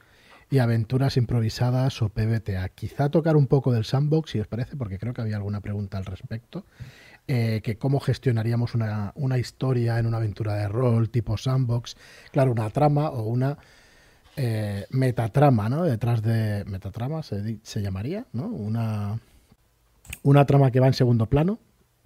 [0.49, 2.69] y aventuras improvisadas o PBTA.
[2.69, 5.97] Quizá tocar un poco del sandbox, si os parece, porque creo que había alguna pregunta
[5.97, 6.65] al respecto.
[7.25, 11.95] Eh, que cómo gestionaríamos una, una, historia en una aventura de rol tipo sandbox.
[12.31, 13.57] Claro, una trama o una
[14.35, 15.83] eh, metatrama, ¿no?
[15.83, 16.65] Detrás de...
[16.65, 18.47] Metatrama se, se llamaría, ¿no?
[18.47, 19.19] Una,
[20.23, 21.59] una trama que va en segundo plano,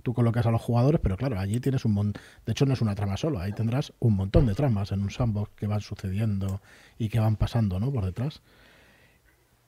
[0.03, 2.21] tú colocas a los jugadores, pero claro, allí tienes un montón.
[2.45, 5.09] De hecho, no es una trama solo, ahí tendrás un montón de tramas en un
[5.09, 6.61] sandbox que van sucediendo
[6.97, 7.91] y que van pasando, ¿no?
[7.91, 8.41] Por detrás.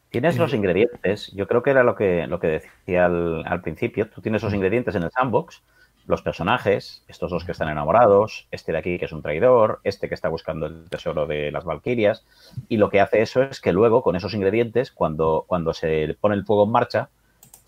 [0.10, 4.10] Tienes los ingredientes, yo creo que era lo que, lo que decía al, principio.
[4.10, 5.62] Tú tienes los ingredientes en el sandbox,
[6.08, 10.10] los personajes, estos dos que están enamorados, este de aquí que es un traidor, este
[10.10, 12.26] que está buscando el tesoro de las Valquirias,
[12.68, 16.34] y lo que hace eso es que luego, con esos ingredientes, cuando, cuando se pone
[16.34, 17.10] el fuego en marcha,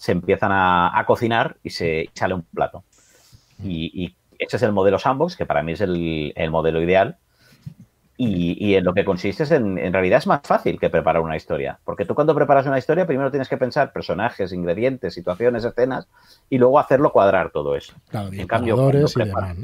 [0.02, 2.84] se empiezan a, cocinar y se sale un plato.
[3.64, 7.18] Y, ese es el modelo sandbox, que para mí es el, modelo ideal.
[8.24, 11.36] Y, en lo que consiste es en, en realidad es más fácil que preparar una
[11.36, 11.80] historia.
[11.84, 16.08] Porque tú cuando preparas una historia, primero tienes que pensar personajes, ingredientes, situaciones, escenas,
[16.48, 17.94] y luego hacerlo cuadrar todo eso.
[18.12, 19.58] en cambio, cuando, preparas,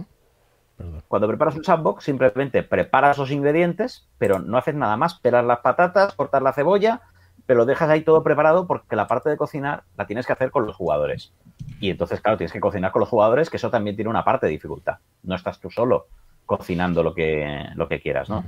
[1.07, 5.19] cuando preparas un sandbox, simplemente preparas los ingredientes, pero no haces nada más.
[5.19, 7.01] Pelar las patatas, cortar la cebolla,
[7.45, 10.49] pero lo dejas ahí todo preparado porque la parte de cocinar la tienes que hacer
[10.49, 11.31] con los jugadores.
[11.79, 14.47] Y entonces, claro, tienes que cocinar con los jugadores, que eso también tiene una parte
[14.47, 14.97] de dificultad.
[15.21, 16.07] No estás tú solo
[16.47, 18.43] cocinando lo que, lo que quieras, ¿no?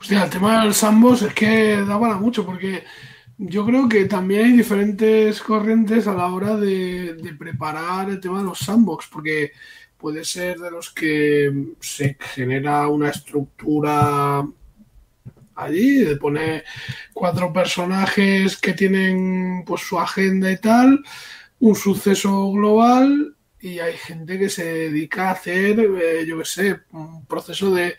[0.00, 2.82] Hostia, el tema del sambos es que da para mucho porque
[3.36, 8.38] yo creo que también hay diferentes corrientes a la hora de, de preparar el tema
[8.38, 9.52] de los sandbox, porque
[9.96, 14.44] puede ser de los que se genera una estructura
[15.54, 16.64] allí, pone
[17.12, 21.04] cuatro personajes que tienen pues su agenda y tal,
[21.60, 26.80] un suceso global y hay gente que se dedica a hacer, eh, yo qué sé,
[26.92, 27.96] un proceso de,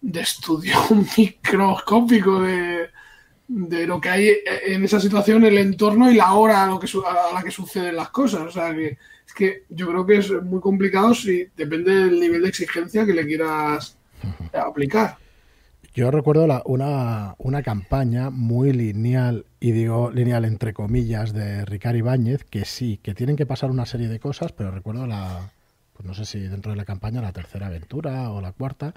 [0.00, 0.76] de estudio
[1.18, 2.88] microscópico de,
[3.48, 6.86] de, lo que hay en esa situación, el entorno y la hora a, lo que,
[7.06, 8.42] a la que suceden las cosas.
[8.42, 12.42] O sea, que es que yo creo que es muy complicado si depende del nivel
[12.42, 13.98] de exigencia que le quieras
[14.52, 15.18] aplicar.
[15.94, 22.44] Yo recuerdo una, una, campaña muy lineal, y digo lineal entre comillas, de Ricardo Ibáñez,
[22.44, 25.50] que sí, que tienen que pasar una serie de cosas, pero recuerdo la,
[25.94, 28.94] pues no sé si dentro de la campaña la tercera aventura o la cuarta.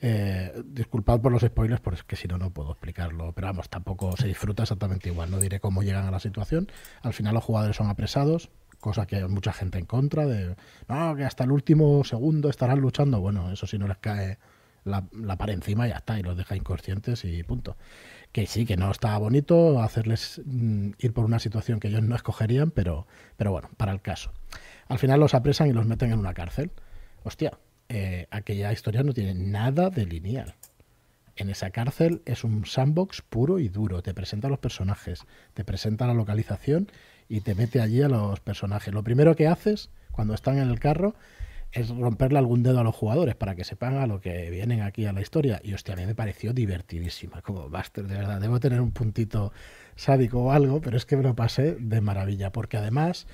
[0.00, 3.32] Eh, disculpad por los spoilers, porque si no, no puedo explicarlo.
[3.32, 5.30] Pero vamos, tampoco se disfruta exactamente igual.
[5.30, 6.66] No diré cómo llegan a la situación.
[7.02, 10.56] Al final los jugadores son apresados, cosa que hay mucha gente en contra de,
[10.88, 13.20] no, que hasta el último segundo estarán luchando.
[13.20, 14.38] Bueno, eso sí no les cae
[14.84, 17.76] la, la para encima y ya está, y los deja inconscientes y punto.
[18.32, 22.16] Que sí, que no está bonito hacerles mm, ir por una situación que ellos no
[22.16, 24.32] escogerían, pero, pero bueno, para el caso.
[24.88, 26.70] Al final los apresan y los meten en una cárcel.
[27.24, 30.54] Hostia, eh, aquella historia no tiene nada de lineal.
[31.36, 34.02] En esa cárcel es un sandbox puro y duro.
[34.02, 36.90] Te presenta a los personajes, te presenta la localización
[37.28, 38.92] y te mete allí a los personajes.
[38.92, 41.14] Lo primero que haces cuando están en el carro
[41.72, 45.06] es romperle algún dedo a los jugadores para que sepan a lo que vienen aquí
[45.06, 45.60] a la historia.
[45.64, 47.40] Y hostia, a mí me pareció divertidísima.
[47.40, 48.40] Como Buster, de verdad.
[48.40, 49.52] Debo tener un puntito
[49.96, 52.52] sádico o algo, pero es que me lo pasé de maravilla.
[52.52, 53.26] Porque además,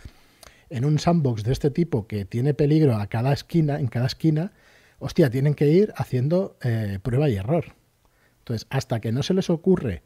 [0.70, 4.52] en un sandbox de este tipo que tiene peligro a cada esquina, en cada esquina,
[5.00, 7.74] hostia, tienen que ir haciendo eh, prueba y error.
[8.38, 10.02] Entonces, hasta que no se les ocurre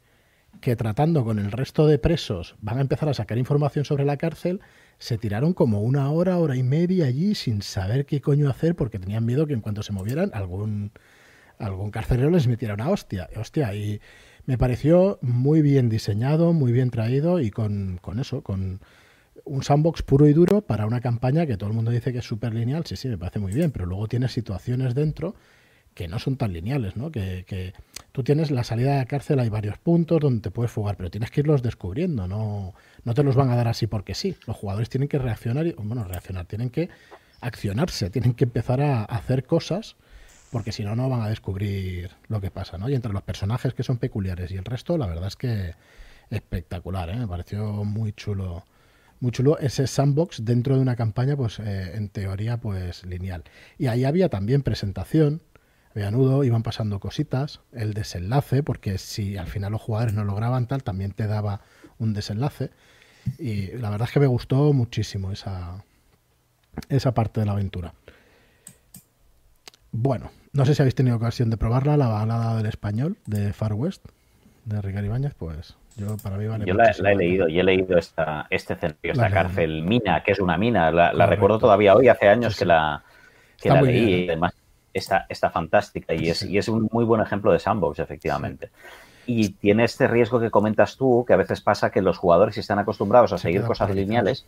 [0.59, 4.17] que tratando con el resto de presos van a empezar a sacar información sobre la
[4.17, 4.59] cárcel,
[5.03, 8.99] se tiraron como una hora, hora y media allí sin saber qué coño hacer porque
[8.99, 10.91] tenían miedo que en cuanto se movieran algún,
[11.59, 13.29] algún carcelero les metiera una hostia.
[13.35, 13.99] Hostia, y
[14.45, 18.79] me pareció muy bien diseñado, muy bien traído y con, con eso, con
[19.43, 22.25] un sandbox puro y duro para una campaña que todo el mundo dice que es
[22.25, 22.85] súper lineal.
[22.85, 25.35] Sí, sí, me parece muy bien, pero luego tiene situaciones dentro
[25.93, 27.11] que no son tan lineales, ¿no?
[27.11, 27.73] Que, que,
[28.13, 31.11] tú tienes la salida de la cárcel, hay varios puntos donde te puedes fugar, pero
[31.11, 34.35] tienes que irlos descubriendo, no, no te los van a dar así porque sí.
[34.47, 36.89] Los jugadores tienen que reaccionar, y, bueno, reaccionar, tienen que
[37.41, 39.95] accionarse, tienen que empezar a hacer cosas,
[40.51, 42.89] porque si no, no van a descubrir lo que pasa, ¿no?
[42.89, 45.75] Y entre los personajes que son peculiares y el resto, la verdad es que
[46.29, 47.15] espectacular, ¿eh?
[47.17, 48.63] Me pareció muy chulo
[49.23, 53.45] muy chulo ese sandbox dentro de una campaña, pues eh, en teoría, pues lineal.
[53.77, 55.41] Y ahí había también presentación,
[55.95, 60.83] nudo, iban pasando cositas, el desenlace, porque si al final los jugadores no lograban tal,
[60.83, 61.61] también te daba
[61.99, 62.71] un desenlace.
[63.39, 65.83] Y la verdad es que me gustó muchísimo esa,
[66.89, 67.93] esa parte de la aventura.
[69.91, 73.73] Bueno, no sé si habéis tenido ocasión de probarla, la balada del español de Far
[73.73, 74.05] West,
[74.65, 77.97] de Ricardo Ibáñez, pues yo para mí vale Yo la, he leído y he leído
[77.97, 80.91] esta, este escenario, esta cárcel mina, que es una mina.
[80.91, 83.03] La, recuerdo todavía hoy, hace años que la,
[83.61, 84.53] que la leí y además
[84.93, 88.69] está, está fantástica y es, y es un muy buen ejemplo de sandbox, efectivamente.
[89.25, 92.61] Y tiene este riesgo que comentas tú, que a veces pasa que los jugadores, si
[92.61, 94.45] están acostumbrados a seguir cosas lineales,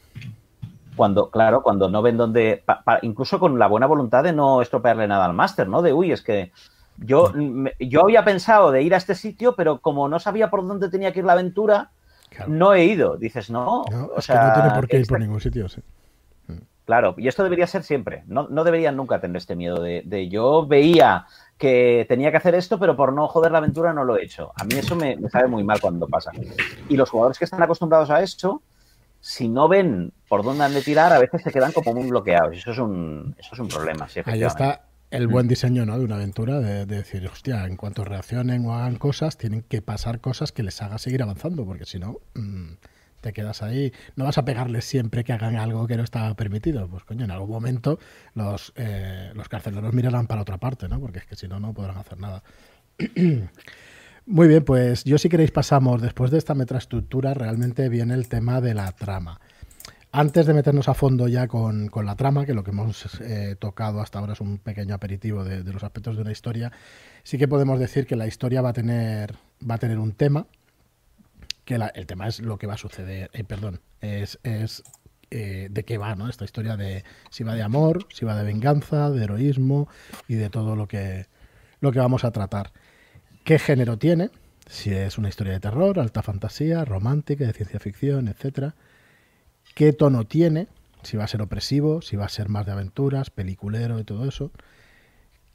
[0.96, 2.64] cuando, claro, cuando no ven dónde,
[3.02, 5.82] incluso con la buena voluntad de no estropearle nada al máster, ¿no?
[5.82, 6.52] De, uy, es que
[6.98, 7.34] yo,
[7.80, 11.12] yo había pensado de ir a este sitio, pero como no sabía por dónde tenía
[11.12, 11.92] que ir la aventura,
[12.48, 13.18] no he ido.
[13.18, 15.82] Dices, no, o sea, no tiene por qué ir por ningún sitio, sí.
[16.86, 18.24] Claro, y esto debería ser siempre.
[18.28, 21.26] No, no deberían nunca tener este miedo de, de, yo veía
[21.58, 24.52] que tenía que hacer esto, pero por no joder la aventura no lo he hecho.
[24.56, 26.32] A mí eso me, me sabe muy mal cuando pasa.
[26.90, 28.62] Y los jugadores que están acostumbrados a esto,
[29.22, 32.58] si no ven por dónde han de tirar, a veces se quedan como muy bloqueados.
[32.58, 34.08] Eso es un, eso es un problema.
[34.10, 35.98] Sí, Ahí está el buen diseño ¿no?
[35.98, 40.20] de una aventura, de, decir, hostia, en cuanto reaccionen o hagan cosas, tienen que pasar
[40.20, 42.74] cosas que les haga seguir avanzando, porque si no, mm,
[43.26, 43.92] te quedas ahí.
[44.16, 46.88] No vas a pegarles siempre que hagan algo que no está permitido.
[46.88, 47.98] Pues coño, en algún momento
[48.36, 51.00] los, eh, los carceleros mirarán para otra parte, ¿no?
[51.00, 52.44] Porque es que si no, no podrán hacer nada.
[54.28, 58.62] Muy bien, pues yo si queréis pasamos, después de esta metaestructura, realmente viene el tema
[58.62, 59.40] de la trama.
[60.12, 64.02] Antes de meternos a fondo ya con, la trama, que lo que hemos eh, tocado
[64.02, 66.72] hasta ahora es un pequeño aperitivo de, los aspectos de una historia,
[67.24, 69.36] sí que podemos decir que la historia va a tener,
[69.68, 70.46] va a tener un tema,
[71.66, 74.84] que el tema es lo que va a suceder, eh, perdón, es, es
[75.32, 76.30] eh, de qué va, ¿no?
[76.30, 79.90] Esta historia de si va de amor, si va de venganza, de heroísmo
[80.28, 81.26] y de todo lo que,
[81.82, 82.72] lo que vamos a tratar.
[83.44, 84.30] ¿Qué género tiene?
[84.68, 88.76] Si es una historia de terror, alta fantasía, romántica, de ciencia ficción, etcétera
[89.76, 90.68] qué tono tiene,
[91.04, 94.28] si va a ser opresivo, si va a ser más de aventuras, peliculero y todo
[94.28, 94.52] eso,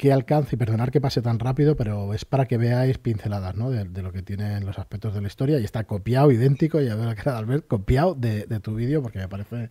[0.00, 3.68] qué alcance, y perdonar que pase tan rápido, pero es para que veáis pinceladas ¿no?
[3.68, 7.04] de, lo que tienen los aspectos de la historia y está copiado, idéntico, ya veo
[7.04, 9.68] la cara de Albert, copiado de, tu vídeo porque me parece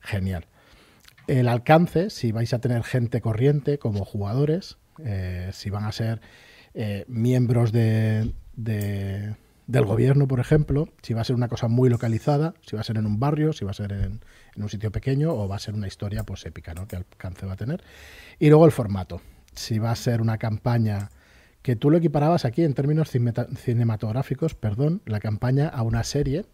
[0.00, 0.46] genial.
[1.26, 6.20] El alcance, si vais a tener gente corriente como jugadores, eh, si van a ser
[6.74, 12.54] eh, miembros de, del gobierno, por ejemplo, si va a ser una cosa muy localizada,
[12.64, 14.20] si va a ser en un barrio, si va a ser en,
[14.54, 16.86] un sitio pequeño o va a ser una historia pues épica, ¿no?
[16.86, 17.82] Que alcance va a tener.
[18.38, 19.20] Y luego el formato,
[19.54, 21.10] si va a ser una campaña
[21.62, 26.44] que tú lo equiparabas aquí en términos cinematográficos, perdón, la campaña a una serie,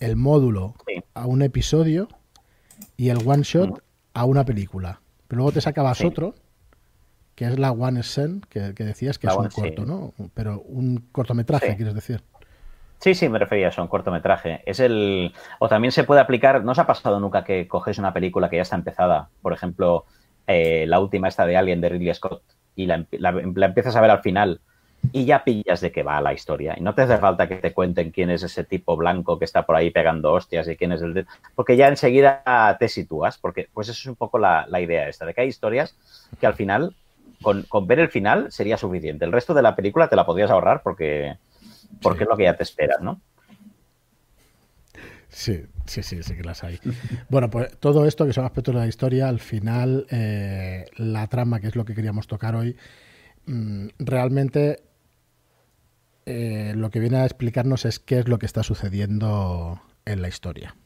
[0.00, 0.74] el módulo
[1.14, 2.08] a un episodio
[2.96, 5.00] y el one shot a una película.
[5.28, 6.34] Pero luego te sacabas otro
[7.34, 10.12] que es la One Scene, que, decías que es un corto, ¿no?
[10.34, 12.22] Pero un cortometraje, quieres decir.
[13.00, 14.62] Sí, sí, me refería a eso, un cortometraje.
[14.64, 15.34] Es el.
[15.58, 16.64] O también se puede aplicar.
[16.64, 19.28] ¿No os ha pasado nunca que coges una película que ya está empezada?
[19.42, 20.06] Por ejemplo,
[20.46, 22.42] eh, la última esta de Alien de Ridley Scott,
[22.76, 24.60] y la, empiezas a ver al final
[25.12, 26.74] y ya pillas de qué va la historia.
[26.76, 29.66] Y no te hace falta que te cuenten quién es ese tipo blanco que está
[29.66, 31.26] por ahí pegando hostias y quién es el...
[31.54, 35.26] Porque ya enseguida te sitúas, porque pues eso es un poco la, la idea esta,
[35.26, 35.94] de que hay historias
[36.40, 36.94] que al final
[37.44, 39.24] con, ver el final sería suficiente.
[39.24, 41.36] El resto de la película te la podrías ahorrar porque,
[42.02, 43.20] porque es lo que ya te esperas, ¿no?
[45.34, 46.78] Sí, sí, sí, sí que las hay.
[47.28, 51.60] Bueno, pues todo esto que son aspectos de la historia, al final, eh, la trama,
[51.60, 52.76] que es lo que queríamos tocar hoy,
[53.46, 54.84] mm, realmente
[56.24, 60.28] eh, lo que viene a explicarnos es qué es lo que está sucediendo en la
[60.28, 60.76] historia.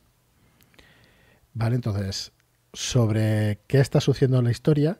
[1.52, 2.32] Vale, entonces,
[2.72, 4.98] sobre qué está sucediendo en la historia,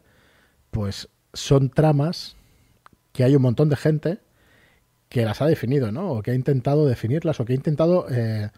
[0.70, 2.36] pues son tramas
[3.12, 4.18] que hay un montón de gente
[5.08, 6.10] que las ha definido, ¿no?
[6.10, 8.50] O que ha intentado definirlas, o que ha intentado eh,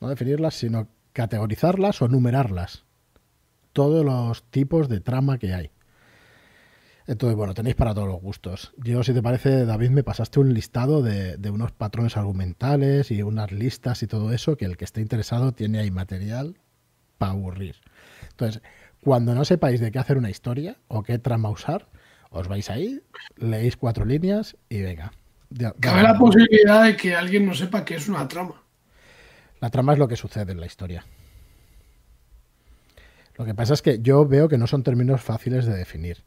[0.00, 2.84] no definirlas, sino categorizarlas o numerarlas.
[3.72, 5.70] Todos los tipos de trama que hay.
[7.06, 8.72] Entonces, bueno, tenéis para todos los gustos.
[8.78, 13.22] Yo, si te parece, David, me pasaste un listado de, de, unos patrones argumentales y
[13.22, 16.56] unas listas y todo eso, que el que esté interesado tiene ahí material
[17.18, 17.76] para aburrir.
[18.30, 18.62] Entonces,
[19.00, 21.88] cuando no sepáis de qué hacer una historia o qué trama usar,
[22.30, 23.02] os vais ahí,
[23.36, 25.12] leéis cuatro líneas y venga.
[25.78, 28.63] Cabe la posibilidad de que alguien no sepa qué es una trama.
[29.64, 31.06] La trama es lo que sucede en la historia.
[33.38, 36.22] Lo que pasa es que yo veo que no son términos fáciles de definir.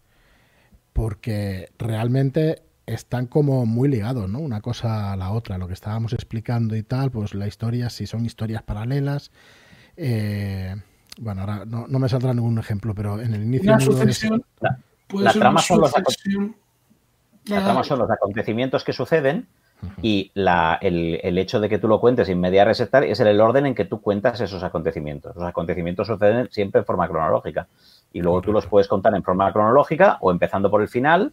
[0.91, 4.39] Porque realmente están como muy ligados, ¿no?
[4.39, 5.59] Una cosa a la otra.
[5.59, 9.29] Lo que estábamos explicando y tal, pues la historia, si son historias paralelas.
[9.97, 10.75] Eh,
[11.19, 13.77] bueno, ahora no, me saldrá ningún ejemplo, pero en el inicio.
[15.13, 15.91] La trama, son los,
[17.85, 19.47] son los acontecimientos que suceden
[20.01, 23.39] Y la, el, el, hecho de que tú lo cuentes en media resetar es el
[23.39, 25.35] orden en que tú cuentas esos acontecimientos.
[25.35, 27.67] Los acontecimientos suceden siempre en forma cronológica.
[28.11, 31.31] Y luego tú los puedes contar en forma cronológica o empezando por el final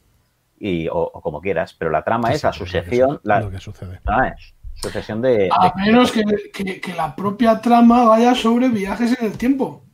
[0.59, 1.75] y, o, como quieras.
[1.79, 3.21] Pero la trama es la sucesión.
[3.23, 4.01] La, lo que sucede.
[4.37, 5.49] es sucesión de.
[5.51, 9.85] A menos que, que, que, la propia trama vaya sobre viajes en el tiempo.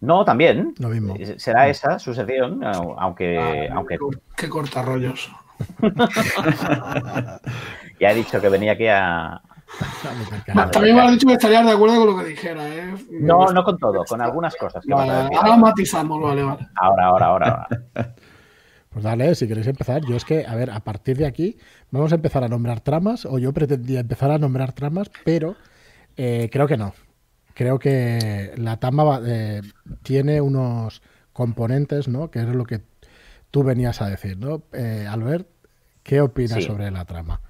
[0.00, 0.74] No, también.
[0.78, 1.14] Lo mismo.
[1.36, 3.68] Será esa sucesión, aunque.
[3.70, 3.98] Ah, aunque...
[4.36, 5.30] Qué corta rollos.
[8.00, 9.40] ya he dicho que venía aquí a.
[10.72, 12.94] También me has dicho que estarías de acuerdo con lo que dijera, ¿eh?
[13.10, 14.84] No, no con todo, con algunas cosas.
[14.84, 16.66] Que vale, ahora matizamos, vale, vale.
[16.74, 17.68] Ahora, ahora, ahora.
[17.94, 18.14] ahora.
[18.90, 20.02] Pues dale, si queréis empezar.
[20.04, 21.56] Yo es que, a ver, a partir de aquí
[21.92, 25.54] vamos a empezar a nombrar tramas, o yo pretendía empezar a nombrar tramas, pero
[26.16, 26.92] eh, creo que no.
[27.54, 29.60] Creo que la trama eh,
[30.02, 32.30] tiene unos componentes, ¿no?
[32.30, 32.80] Que es lo que
[33.50, 34.62] tú venías a decir, ¿no?
[34.72, 35.48] Eh, Albert,
[36.02, 36.62] ¿qué opinas sí.
[36.62, 37.40] sobre la trama?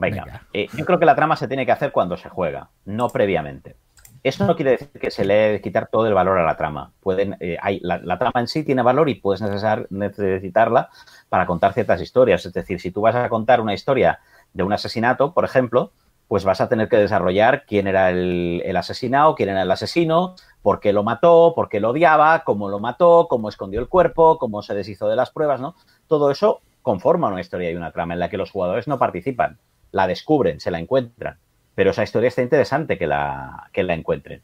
[0.00, 0.42] Venga, Venga.
[0.52, 3.76] Eh, yo creo que la trama se tiene que hacer cuando se juega, no previamente.
[4.22, 6.92] Eso no quiere decir que se le debe quitar todo el valor a la trama.
[7.00, 10.90] Pueden, eh, hay, la, la, trama en sí tiene valor y puedes necesitar, necesitarla
[11.30, 12.44] para contar ciertas historias.
[12.44, 14.20] Es decir, si tú vas a contar una historia
[14.52, 15.92] de un asesinato, por ejemplo,
[16.28, 20.34] pues vas a tener que desarrollar quién era el, el, asesinado, quién era el asesino,
[20.62, 24.38] por qué lo mató, por qué lo odiaba, cómo lo mató, cómo escondió el cuerpo,
[24.38, 25.74] cómo se deshizo de las pruebas, ¿no?
[26.06, 29.58] Todo eso conforma una historia y una trama en la que los jugadores no participan,
[29.92, 31.38] la descubren, se la encuentran.
[31.74, 34.42] Pero esa historia está interesante que la, que la encuentren.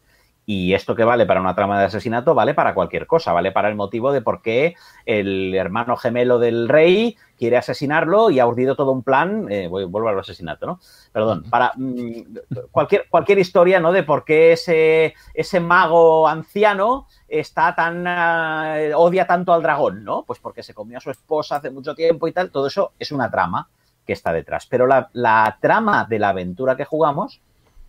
[0.49, 3.69] Y esto que vale para una trama de asesinato vale para cualquier cosa, vale para
[3.69, 8.77] el motivo de por qué el hermano gemelo del rey quiere asesinarlo y ha urdido
[8.77, 10.81] todo un plan, eh, vuelvo al asesinato, ¿no?
[11.13, 12.37] Perdón, para mmm,
[12.71, 13.91] cualquier, cualquier historia, ¿no?
[13.91, 20.23] De por qué ese, ese mago anciano está tan, uh, odia tanto al dragón, ¿no?
[20.23, 23.11] Pues porque se comió a su esposa hace mucho tiempo y tal, todo eso es
[23.11, 23.69] una trama
[24.07, 24.67] que está detrás.
[24.67, 27.41] Pero la, la trama de la aventura que jugamos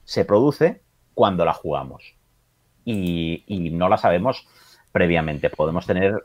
[0.04, 0.82] se produce
[1.14, 2.16] cuando la jugamos
[2.86, 4.48] y, y, no la sabemos
[4.92, 5.50] previamente.
[5.50, 6.16] Podemos tener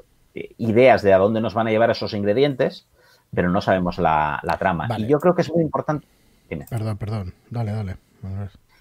[0.58, 2.86] ideas de a dónde nos van a llevar esos ingredientes,
[3.34, 4.86] pero no sabemos la, la trama.
[4.86, 5.06] Vale.
[5.06, 6.06] Y yo creo que es muy importante.
[6.48, 6.66] Dime.
[6.70, 7.34] Perdón, perdón.
[7.50, 7.96] Dale, dale.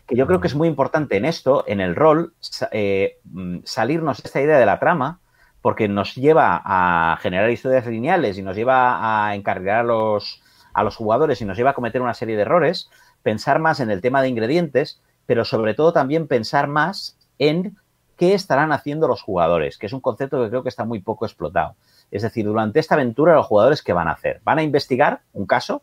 [0.05, 2.33] Que yo creo que es muy importante en esto, en el rol,
[2.71, 3.17] eh,
[3.63, 5.19] salirnos esta idea de la trama,
[5.61, 10.41] porque nos lleva a generar historias lineales y nos lleva a encargar a los,
[10.73, 12.89] a los jugadores y nos lleva a cometer una serie de errores,
[13.23, 17.77] pensar más en el tema de ingredientes, pero sobre todo también pensar más en
[18.17, 21.25] qué estarán haciendo los jugadores, que es un concepto que creo que está muy poco
[21.25, 21.75] explotado.
[22.11, 24.41] Es decir, durante esta aventura, los jugadores, ¿qué van a hacer?
[24.43, 25.81] ¿Van a investigar un caso?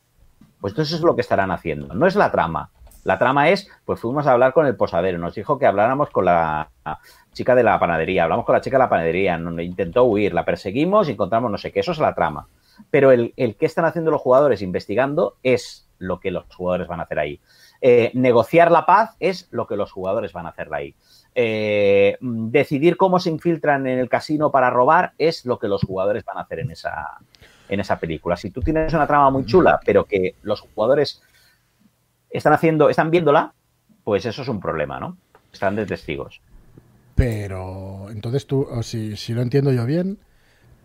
[0.61, 1.95] Pues entonces es lo que estarán haciendo.
[1.95, 2.71] No es la trama.
[3.05, 6.27] La trama es, pues fuimos a hablar con el posadero, nos dijo que habláramos con
[6.27, 6.69] la
[7.33, 11.09] chica de la panadería, hablamos con la chica de la panadería, intentó huir, la perseguimos
[11.09, 12.47] y encontramos no sé qué, eso es la trama.
[12.91, 17.01] Pero el, el qué están haciendo los jugadores investigando es lo que los jugadores van
[17.01, 17.41] a hacer ahí.
[17.81, 20.95] Eh, negociar la paz es lo que los jugadores van a hacer ahí
[21.41, 26.25] eh, decidir cómo se infiltran en el casino para robar es lo que los jugadores
[26.25, 27.19] van a hacer en esa,
[27.69, 28.37] en esa película.
[28.37, 31.23] Si tú tienes una trama muy chula, pero que los jugadores
[32.29, 33.53] están haciendo, están viéndola,
[34.03, 35.17] pues eso es un problema, ¿no?
[35.53, 36.41] Están de testigos.
[37.15, 40.19] Pero entonces tú, si, si lo entiendo yo bien,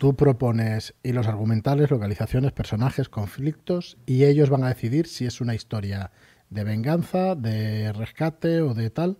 [0.04, 5.56] tú propones hilos argumentales, localizaciones, personajes, conflictos, y ellos van a decidir si es una
[5.56, 6.12] historia
[6.50, 9.18] de venganza, de rescate o de tal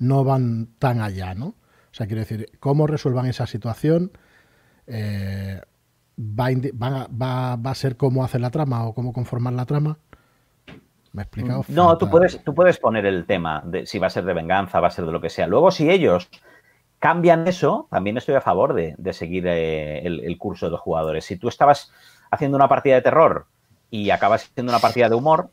[0.00, 1.46] no van tan allá, ¿no?
[1.46, 4.10] O sea, quiero decir, cómo resuelvan esa situación
[4.88, 5.60] eh,
[6.18, 6.48] va,
[6.82, 9.98] va, va, va, a ser cómo hacer la trama o cómo conformar la trama.
[11.12, 11.64] ¿Me he explicado?
[11.68, 14.80] No, tú puedes, tú puedes poner el tema de si va a ser de venganza,
[14.80, 15.46] va a ser de lo que sea.
[15.46, 16.28] Luego, si ellos
[16.98, 21.24] cambian eso, también estoy a favor de, seguir eh, el, curso de los jugadores.
[21.24, 21.92] Si tú estabas
[22.30, 23.46] haciendo una partida de terror
[23.90, 25.50] y acabas haciendo una partida de humor,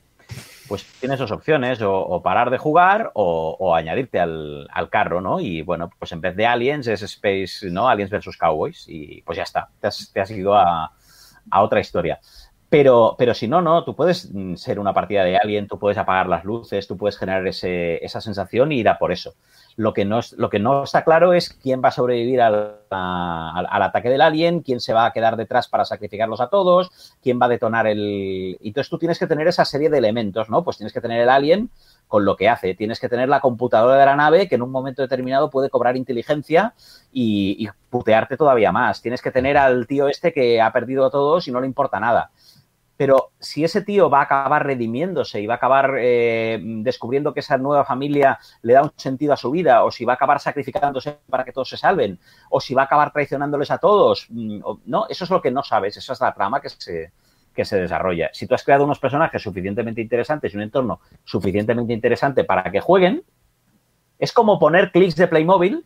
[0.72, 5.42] pues tienes dos opciones, o, parar de jugar o, añadirte al, carro, ¿no?
[5.42, 7.90] Y bueno, pues en vez de Aliens es Space, ¿no?
[7.90, 10.94] Aliens versus Cowboys y pues ya está, te has, te has ido a,
[11.54, 12.22] otra historia.
[12.70, 16.28] Pero, pero si no, no, tú puedes ser una partida de Alien, tú puedes apagar
[16.28, 19.34] las luces, tú puedes generar ese, esa sensación y ir a por eso.
[19.76, 23.68] Lo que, no lo que no está claro es quién va a sobrevivir al, al,
[23.70, 27.40] al, ataque del alien, quién se va a quedar detrás para sacrificarlos a todos, quién
[27.42, 28.58] va a detonar el...
[28.60, 30.64] Y entonces tú tienes que tener esa serie de elementos, ¿no?
[30.64, 31.70] Pues tienes que tener el alien
[32.08, 34.72] con lo que hace, tienes que tener la computadora de la nave que en un
[34.72, 36.74] momento determinado puede cobrar inteligencia
[37.14, 41.12] y, y putearte todavía más, tienes que tener al tío este que ha perdido a
[41.12, 42.32] todos y no le importa nada
[43.02, 47.40] pero si ese tío va a acabar redimiéndose y va a acabar eh, descubriendo que
[47.40, 50.40] esa nueva familia le da un sentido a su vida, o si va a acabar
[50.40, 52.20] sacrificándose para que todos se salven,
[52.52, 55.98] o si va a acabar traicionándoles a todos, no, eso es lo que no sabes,
[55.98, 57.12] esa es la trama que se,
[57.56, 58.30] que se desarrolla.
[58.34, 62.82] Si tú has creado unos personajes suficientemente interesantes y un entorno suficientemente interesante para que
[62.82, 63.24] jueguen,
[64.20, 65.84] es como poner clics de Playmobil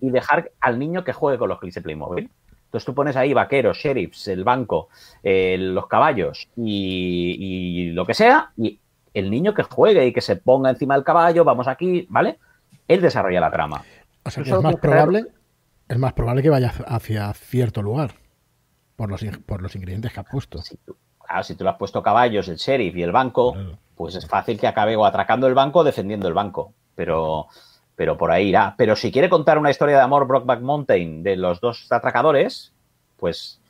[0.00, 2.30] y dejar al niño que juegue con los clics de Playmobil.
[2.70, 4.90] Entonces tú pones ahí vaqueros, sheriffs, el banco,
[5.24, 8.78] eh, los caballos y, lo que sea, y
[9.12, 12.38] el niño que juegue y que se ponga encima del caballo, vamos aquí, ¿vale?
[12.86, 13.82] Él desarrolla la trama.
[14.22, 15.24] O sea, que es más probable,
[15.88, 18.12] es más probable que vaya hacia cierto lugar
[18.94, 20.58] por los, por los ingredientes que has puesto.
[20.62, 23.56] Si tú, claro, si tú le has puesto caballos, el sheriff y el banco,
[23.96, 26.72] pues es fácil que acabe o atracando el banco o defendiendo el banco.
[26.94, 27.48] Pero,
[27.96, 28.74] pero por ahí irá.
[28.76, 32.72] Pero si quiere contar una historia de amor Brockback Mountain de los dos atracadores,
[33.16, 33.60] pues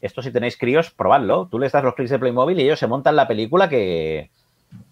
[0.00, 1.48] esto si tenéis críos, probadlo.
[1.50, 4.30] Tú les das los clics de Playmobil y ellos se montan la película que,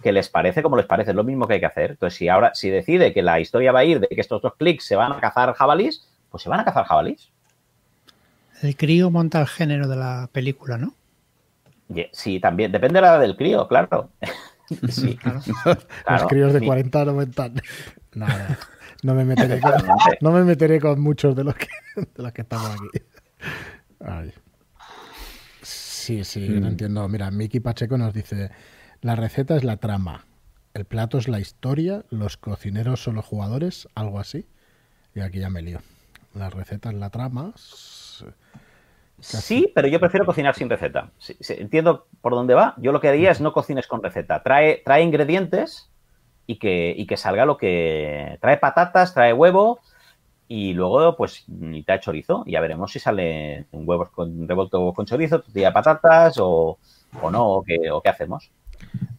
[0.03, 1.93] que les parece como les parece, es lo mismo que hay que hacer.
[1.93, 4.55] Entonces, si ahora, si decide que la historia va a ir de que estos dos
[4.57, 7.31] clics se van a cazar jabalís, pues se van a cazar jabalís.
[8.63, 10.95] El crío monta el género de la película, ¿no?
[12.13, 12.73] Sí, también.
[12.73, 14.11] Depende de la edad del crío, claro.
[14.89, 15.19] sí.
[16.09, 17.13] Los críos de 40 no
[18.15, 18.59] Nada.
[19.03, 19.73] No me meteré con,
[20.21, 24.33] no me meteré con muchos de los que, de los que estamos aquí.
[25.63, 26.71] Sí, sí, no mm.
[26.71, 27.09] entiendo.
[27.09, 28.51] Mira, Miki Pacheco nos dice,
[29.01, 30.27] la receta es la trama,
[30.75, 34.47] el plato es la historia, los cocineros son los jugadores, algo así.
[35.15, 35.81] Y aquí ya me lío.
[36.35, 37.53] La receta es la trama.
[39.21, 41.11] Sí, pero yo prefiero cocinar sin receta.
[41.49, 42.75] entiendo por dónde va.
[42.79, 44.43] Yo lo que haría es no cocines con receta.
[44.43, 45.91] Trae, trae ingredientes
[46.47, 48.39] y que, y que salga lo que.
[48.41, 49.81] Trae patatas, trae huevo
[50.49, 52.45] y luego, pues, ni trae chorizo.
[52.47, 56.79] Ya veremos si sale un huevo con, revuelto con chorizo, tortilla patatas o,
[57.23, 58.51] o no, o qué, o qué hacemos.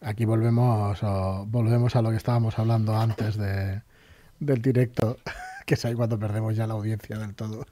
[0.01, 0.99] Aquí volvemos,
[1.47, 3.81] volvemos a lo que estábamos hablando antes de,
[4.39, 5.17] del directo,
[5.65, 7.65] que es ahí cuando perdemos ya la audiencia del todo.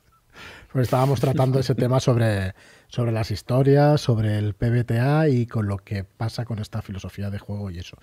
[0.72, 2.56] Pues estábamos tratando ese tema sobre,
[2.88, 7.38] sobre las historias, sobre el PBTA y con lo que pasa con esta filosofía de
[7.38, 7.97] juego y eso.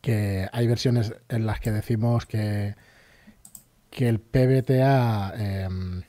[0.00, 2.74] Que hay versiones en las que decimos que,
[3.90, 6.02] que el PBTA, em,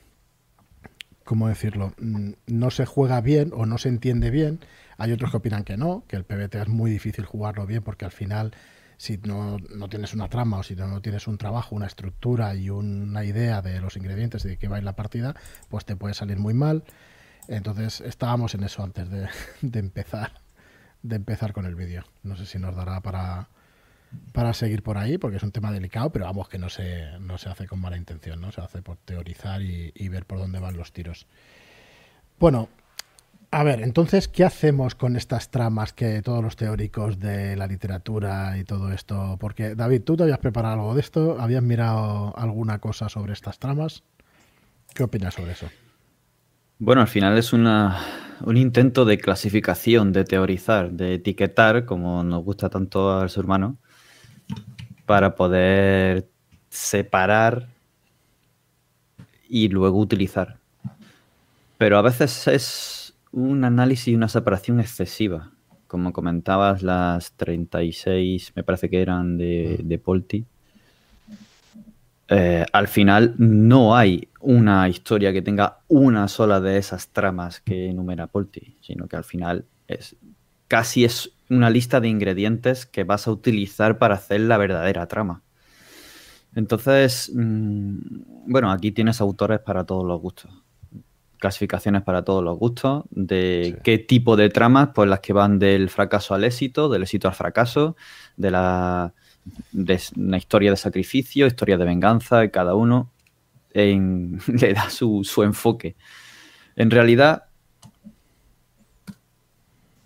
[1.24, 1.94] ¿cómo decirlo?
[1.98, 4.60] Mm, no se juega bien o no se entiende bien
[5.00, 8.04] hay otros que opinan que no, que el PBT es muy difícil jugarlo bien porque
[8.04, 8.52] al final
[8.98, 9.56] si no,
[9.88, 13.80] tienes una trama o si no, tienes un trabajo, una estructura y una idea de
[13.80, 15.34] los ingredientes de qué va a ir la partida,
[15.70, 16.84] pues te puede salir muy mal.
[17.48, 19.30] Entonces estábamos en eso antes de,
[19.78, 20.32] empezar
[21.02, 22.04] de empezar con el vídeo.
[22.22, 23.48] No sé si nos dará para,
[24.32, 27.38] para seguir por ahí, porque es un tema delicado, pero vamos que no se, no
[27.38, 28.52] se hace con mala intención, ¿no?
[28.52, 31.26] Se hace por teorizar y, y ver por dónde van los tiros.
[32.38, 32.68] Bueno,
[33.52, 38.56] a ver, entonces, ¿qué hacemos con estas tramas que todos los teóricos de la literatura
[38.56, 39.36] y todo esto?
[39.40, 41.36] Porque, David, ¿tú te habías preparado algo de esto?
[41.40, 44.04] ¿Habías mirado alguna cosa sobre estas tramas?
[44.94, 45.66] ¿Qué opinas sobre eso?
[46.78, 47.98] Bueno, al final es una,
[48.42, 53.78] un intento de clasificación, de teorizar, de etiquetar, como nos gusta tanto al ser humano,
[55.10, 56.28] para poder
[56.68, 57.66] separar
[59.48, 60.58] y luego utilizar.
[61.78, 65.50] Pero a veces es un análisis y una separación excesiva.
[65.88, 70.44] Como comentabas, las 36, me parece que eran de, de Polti.
[72.28, 77.88] Eh, al final no hay una historia que tenga una sola de esas tramas que
[77.88, 80.14] enumera Polti, sino que al final es
[80.68, 85.42] casi es una lista de ingredientes que vas a utilizar para hacer la verdadera trama.
[86.54, 87.98] Entonces, mm,
[88.46, 90.50] bueno, aquí tienes autores para todos los gustos
[91.40, 95.88] clasificaciones para todos los gustos, de qué tipo de tramas, pues las que van del
[95.88, 97.96] fracaso al éxito, del éxito al fracaso,
[98.36, 99.14] de la
[99.72, 103.10] de una historia de sacrificio, historia de venganza, y cada uno
[103.74, 105.96] le da su, su enfoque.
[106.76, 107.44] En realidad,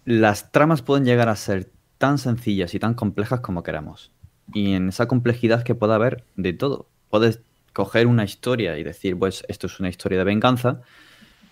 [0.04, 4.12] las tramas pueden llegar a ser tan sencillas y tan complejas como queramos.
[4.52, 6.88] Y en esa complejidad que puede haber de todo.
[7.08, 7.40] Puedes
[7.72, 10.82] coger una historia y decir, pues esto es una historia de venganza,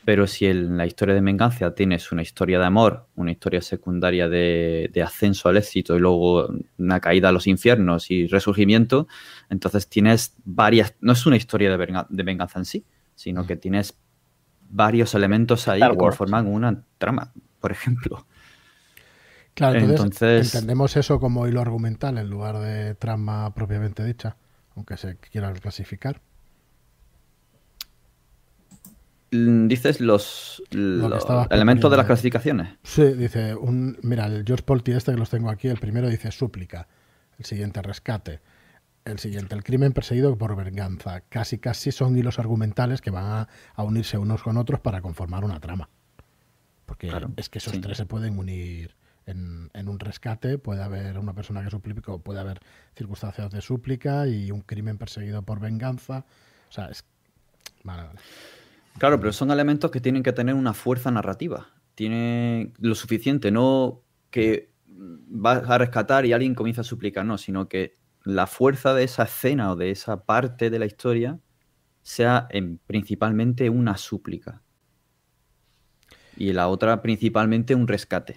[0.05, 4.29] pero si en la historia de venganza tienes una historia de amor, una historia secundaria
[4.29, 6.49] de, ascenso al éxito y luego
[6.79, 9.07] una caída a los infiernos y resurgimiento,
[9.49, 12.85] entonces tienes varias, no es una historia de, venganza en sí,
[13.15, 13.97] sino que tienes
[14.69, 18.27] varios elementos ahí que conforman una trama, por ejemplo.
[19.55, 24.37] Claro, entonces, entendemos eso como hilo argumental en lugar de trama propiamente dicha,
[24.75, 26.21] aunque se quiera clasificar.
[29.31, 32.77] Mm, dices los, elementos de las clasificaciones.
[32.83, 36.31] Sí, dice, un, mira, el George Polti este que los tengo aquí, el primero dice
[36.31, 36.89] súplica,
[37.39, 38.41] el siguiente rescate,
[39.05, 41.23] el siguiente el crimen perseguido por venganza.
[41.29, 45.61] Casi, casi son hilos argumentales que van a, unirse unos con otros para conformar una
[45.61, 45.91] trama.
[46.99, 48.95] que es que esos tres se pueden unir
[49.27, 52.61] en, un rescate, puede haber una persona que suplica, puede haber
[52.97, 56.25] circunstancias de súplica y un crimen perseguido por venganza.
[56.69, 57.05] O sea, es...
[58.99, 61.69] Claro, pero son elementos que tienen que tener una fuerza narrativa.
[61.95, 67.69] Tiene lo suficiente, no que vas a rescatar y alguien comienza a suplicar, no, sino
[67.69, 71.41] que la fuerza de esa escena o de esa parte de la historia
[72.03, 74.63] sea en, principalmente una súplica.
[76.37, 78.37] Y la otra principalmente un rescate.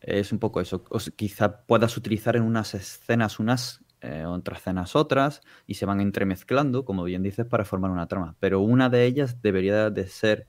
[0.00, 0.84] Es un poco eso.
[1.14, 6.84] quizá puedas utilizar en unas escenas unas, eh, otras escenas otras, y se van entremezclando,
[6.84, 8.36] como bien dices, para formar una trama.
[8.40, 10.48] Pero una de ellas debería de ser,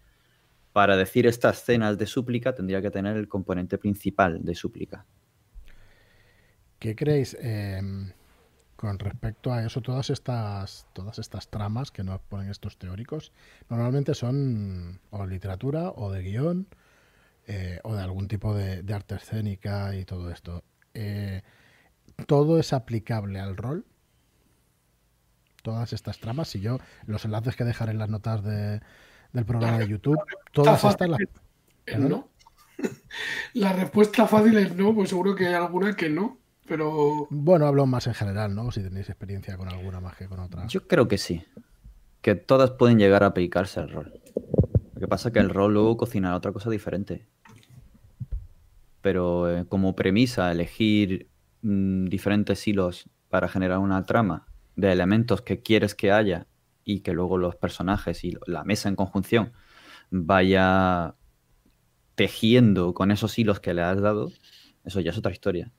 [0.72, 5.06] para decir estas escenas de súplica, tendría que tener el componente principal de súplica.
[6.80, 8.12] ¿Qué creéis em,
[8.76, 9.82] con respecto a eso?
[9.82, 13.32] Todas estas, todas estas tramas que nos ponen estos teóricos,
[13.70, 16.68] normalmente son o literatura o de guion
[17.46, 20.64] eh, o de algún tipo de, arte escénica y todo esto.
[20.94, 21.42] Eh,
[22.26, 23.86] ¿Todo es aplicable al rol?
[25.62, 28.82] Todas estas tramas, y yo, los enlaces que dejaré en las notas de,
[29.34, 30.20] del programa de YouTube,
[30.52, 31.20] todas estas las...
[31.98, 32.30] No.
[33.54, 37.28] La respuesta fácil es no, pues seguro que hay alguna que no, pero...
[37.30, 38.72] Bueno, hablo más en general, ¿no?
[38.72, 40.66] Si tenéis experiencia con alguna más que con otra.
[40.68, 41.46] Yo creo que sí.
[42.22, 44.14] Que todas pueden llegar a aplicarse al rol.
[44.94, 47.28] Lo que pasa es que el rol luego cocina otra cosa diferente
[49.04, 51.30] pero eh, como premisa elegir
[51.62, 56.48] mm, diferentes hilos para generar una trama de elementos que quieres que haya
[56.86, 59.52] y que luego los personajes y la mesa en conjunción
[60.10, 61.16] vaya
[62.16, 64.32] tejiendo con esos hilos que le has dado,
[64.86, 65.72] eso ya es otra historia.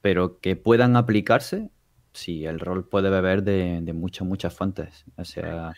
[0.00, 1.70] Pero que puedan aplicarse,
[2.12, 5.72] sí, el rol puede beber de, de muchas, muchas fuentes, ya sea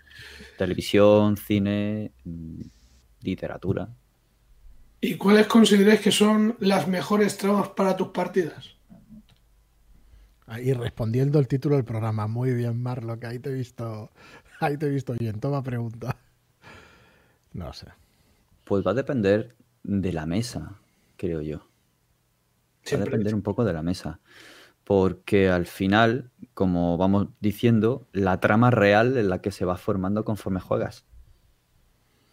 [0.59, 2.61] televisión, cine, mm,
[3.23, 3.95] literatura.
[5.01, 8.77] ¿Y cuáles consideráis que son las mejores tramas para tus partidas?
[10.63, 14.11] Y respondiendo el título del programa, muy bien, Marlo, que ahí te he visto,
[14.61, 15.41] ahí te he visto bien.
[15.41, 16.17] Toma pregunta.
[17.53, 17.87] No sé.
[18.65, 20.79] Pues va a depender de la mesa,
[21.17, 21.59] creo yo.
[22.93, 24.21] va a depender un poco de la mesa.
[24.85, 30.25] Porque al final, como vamos diciendo, la trama real es la que se va formando
[30.25, 31.05] conforme juegas.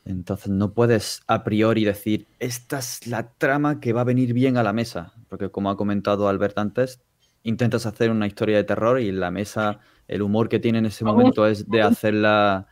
[0.06, 4.58] Entonces no puedes a priori decir, esta es la trama que va a venir bien
[4.58, 7.02] a la mesa, porque como ha comentado Albert antes,
[7.44, 11.06] intentas hacer una historia de terror y la mesa, el humor que tiene en ese
[11.06, 12.68] momento es de hacerla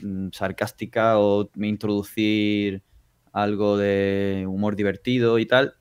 [0.00, 2.82] mm, sarcástica o introducir
[3.32, 5.74] algo de humor divertido y tal,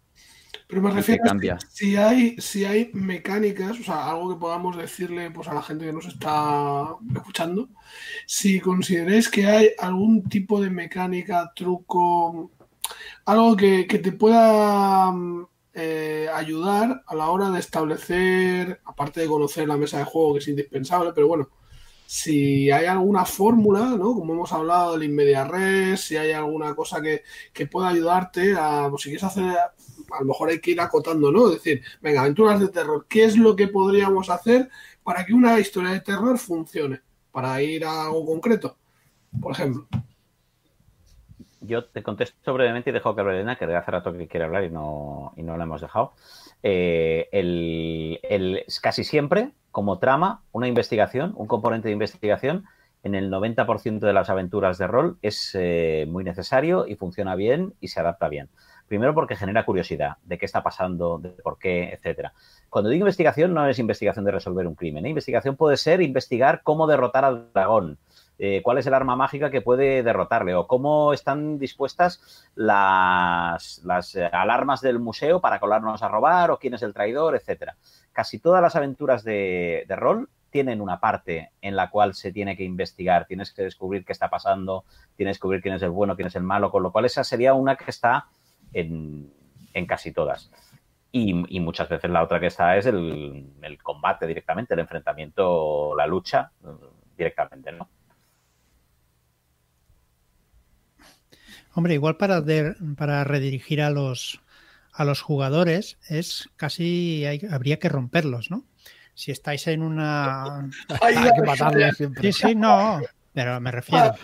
[0.74, 5.30] pero me refiero a si hay, si hay mecánicas, o sea, algo que podamos decirle
[5.30, 7.69] pues, a la gente que nos está escuchando,
[8.26, 12.49] si consideréis que hay algún tipo de mecánica, truco,
[13.26, 15.13] algo que, te pueda
[15.76, 20.39] eh, ayudar a la hora de establecer, aparte de conocer la mesa de juego, que
[20.39, 21.49] es indispensable, pero bueno,
[22.07, 24.15] si hay alguna fórmula, ¿no?
[24.15, 27.21] Como hemos hablado del inmedia res, si hay alguna cosa que,
[27.53, 29.55] que pueda ayudarte a, pues si quieres hacer
[30.12, 31.47] a lo mejor hay que ir acotando, ¿no?
[31.47, 34.70] Es decir, venga, aventuras de terror, ¿qué es lo que podríamos hacer
[35.04, 37.01] para que una historia de terror funcione?
[37.32, 38.78] Para ir a algo concreto,
[39.41, 39.88] por ejemplo.
[41.62, 44.66] Yo te contesto brevemente y dejo que hable Elena, que hace rato que quiere hablar
[44.66, 46.14] y no, y no la hemos dejado.
[46.62, 52.66] Eh, el, casi siempre, como trama, una investigación, un componente de investigación,
[53.04, 57.74] en el 90% de las aventuras de rol es eh, muy necesario y funciona bien
[57.82, 58.49] y se adapta bien.
[58.88, 62.34] Primero porque genera curiosidad de qué está pasando, de por qué, etcétera.
[62.70, 65.06] Cuando digo investigación, no es investigación de resolver un crimen.
[65.06, 65.10] ¿eh?
[65.10, 67.98] Investigación puede ser investigar cómo derrotar al dragón,
[68.40, 73.82] eh, cuál es el arma mágica que puede derrotarle o cómo están dispuestas las,
[74.32, 77.78] alarmas del museo para colarnos a robar o quién es el traidor, etcétera.
[78.12, 82.56] Casi todas las aventuras de, de rol tienen una parte en la cual se tiene
[82.56, 86.16] que investigar, tienes que descubrir qué está pasando, tienes que descubrir quién es el bueno,
[86.16, 88.28] quién es el malo, con lo cual esa sería una que está
[88.74, 89.32] en,
[89.88, 90.51] casi todas.
[91.11, 93.45] Y, muchas veces la otra que está es el,
[93.82, 96.51] combate directamente, el enfrentamiento, la lucha
[97.15, 97.89] directamente, ¿no?
[101.76, 102.43] Hombre, igual para,
[102.97, 104.41] para redirigir a los,
[104.93, 108.63] a los jugadores es casi habría que romperlos, ¿no?
[109.15, 110.69] Si estáis en una...
[111.01, 112.32] Hay que matarlos siempre.
[112.34, 112.99] Sí, sí, no,
[113.34, 114.15] pero me refiero.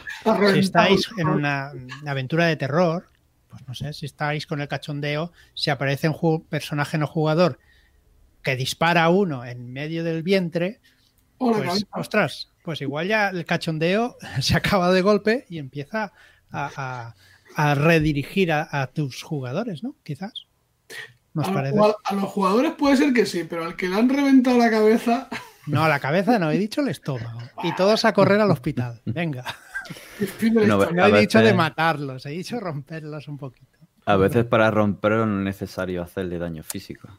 [0.54, 1.72] Si estáis en una
[2.08, 3.08] aventura de terror,
[3.50, 7.60] pues no sé, si estáis con el cachondeo, si aparece un personaje no jugador
[8.44, 10.80] que dispara a uno en medio del vientre,
[11.38, 16.14] pues, ostras, pues igual ya el cachondeo se acaba de golpe y empieza
[16.52, 17.14] a,
[17.56, 19.96] a redirigir a, tus jugadores, ¿no?
[20.04, 20.48] Quizás.
[21.36, 25.28] a, los jugadores puede ser que sí, pero al que le han reventado la cabeza.
[25.66, 27.40] No, la cabeza no, he dicho el estómago.
[27.64, 29.02] Y todos a correr al hospital.
[29.06, 29.44] Venga.
[30.66, 33.78] No, he dicho de matarlos, he dicho romperlos un poquito.
[34.06, 37.10] A veces para romperlo no es necesario hacerle daño físico.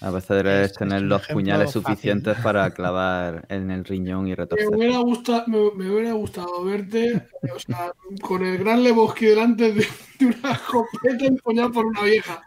[0.00, 4.68] A veces debes tener los puñales suficientes para clavar en el riñón y retorcer.
[4.70, 9.86] Me hubiera gustado, me, hubiera gustado verte o sea, con el gran Lebowski delante de,
[10.20, 12.42] una escopeta empuñada por una vieja.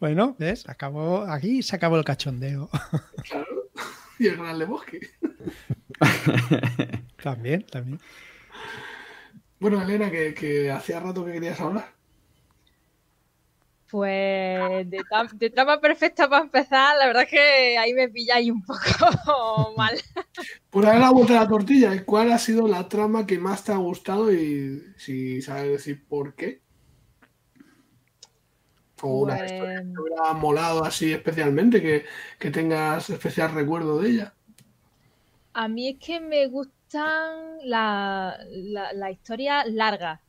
[0.00, 0.68] Bueno, ¿ves?
[0.68, 2.68] Acabó, aquí se acabó el cachondeo.
[3.28, 3.70] Claro.
[4.18, 4.98] Y el gran Lebowski.
[7.26, 7.98] también, también.
[9.58, 11.92] Bueno, Elena, que, que hacía rato que querías hablar.
[13.90, 19.74] Pues de, trama perfecta para empezar, la verdad es que ahí me pilláis un poco
[19.76, 19.96] mal.
[20.70, 23.72] Por ahí la vuelta de la tortilla, ¿cuál ha sido la trama que más te
[23.72, 26.62] ha gustado y si sabes decir por qué?
[29.02, 32.04] O una pues historia que te hubiera molado así especialmente, que,
[32.38, 34.34] que tengas especial recuerdo de ella.
[35.54, 36.46] A mí es que me
[36.86, 40.22] gustan la, la, la historia larga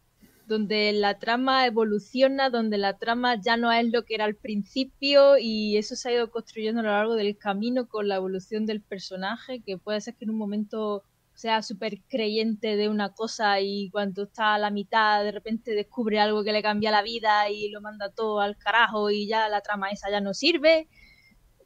[0.47, 5.37] donde la trama evoluciona, donde la trama ya no es lo que era al principio
[5.37, 8.81] y eso se ha ido construyendo a lo largo del camino con la evolución del
[8.81, 11.03] personaje, que puede ser que en un momento
[11.33, 16.19] sea súper creyente de una cosa y cuando está a la mitad de repente descubre
[16.19, 19.61] algo que le cambia la vida y lo manda todo al carajo y ya la
[19.61, 20.87] trama esa ya no sirve.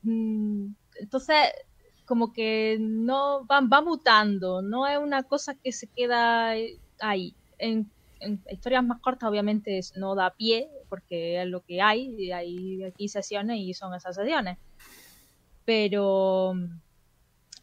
[0.01, 1.37] Mm, entonces,
[2.11, 6.53] como que no va, va mutando, no es una cosa que se queda
[6.99, 7.33] ahí.
[7.57, 7.89] En
[8.49, 13.07] historias más cortas obviamente no da pie porque es lo que hay y hay aquí
[13.07, 14.57] sesiones y son esas sesiones.
[15.63, 16.81] Pero mm,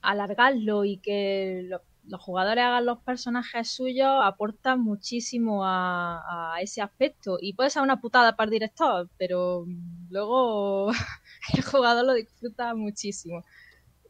[0.01, 1.69] alargarlo y que
[2.05, 7.37] los jugadores hagan los personajes suyos aporta muchísimo a, ese aspecto.
[7.39, 10.91] Y puede ser una putada para el director pero mm, luego
[11.55, 13.45] el jugador lo disfruta muchísimo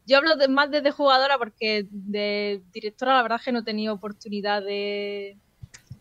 [0.09, 3.93] yo hablo más desde jugadora porque de directora la verdad es que no he tenido
[3.93, 5.37] oportunidad de,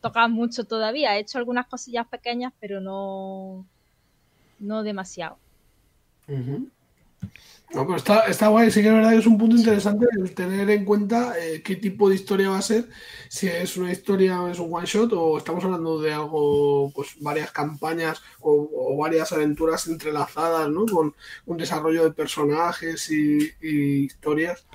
[0.01, 1.17] toca mucho todavía.
[1.17, 3.67] He hecho algunas cosillas pequeñas, pero no,
[4.59, 5.39] no demasiado.
[7.75, 10.35] No, pero está, está guay, sí que es verdad que es un punto interesante el
[10.35, 12.89] tener en cuenta eh, qué tipo de historia va a ser,
[13.29, 17.53] si es una historia es un one shot o estamos hablando de algo, pues varias
[17.53, 20.87] campañas o, varias aventuras entrelazadas, ¿no?
[20.87, 21.15] Con
[21.45, 24.67] un desarrollo de personajes y, historias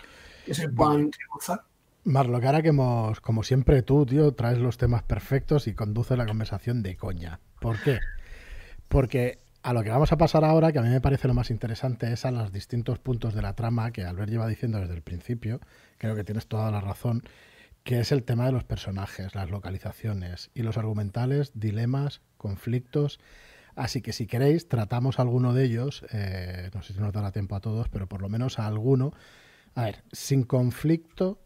[0.46, 1.64] que se puedan cruzar.
[2.04, 6.18] Marlo, que ahora que hemos, como siempre tú, tío, traes los temas perfectos y conduces
[6.18, 7.40] la conversación de coña.
[7.60, 8.00] ¿Por qué?
[8.88, 11.50] Porque a lo que vamos a pasar ahora, que a mí me parece lo más
[11.50, 15.02] interesante, es a los distintos puntos de la trama que Albert lleva diciendo desde el
[15.02, 15.62] principio,
[15.98, 17.24] creo que tienes toda la razón,
[17.84, 23.20] que es el tema de los personajes, las localizaciones y los argumentales, dilemas, conflictos.
[23.76, 27.56] Así que si queréis, tratamos alguno de ellos, eh, no sé si nos dará tiempo
[27.56, 29.14] a todos, pero por lo menos a alguno.
[29.76, 31.40] A ver, sin conflicto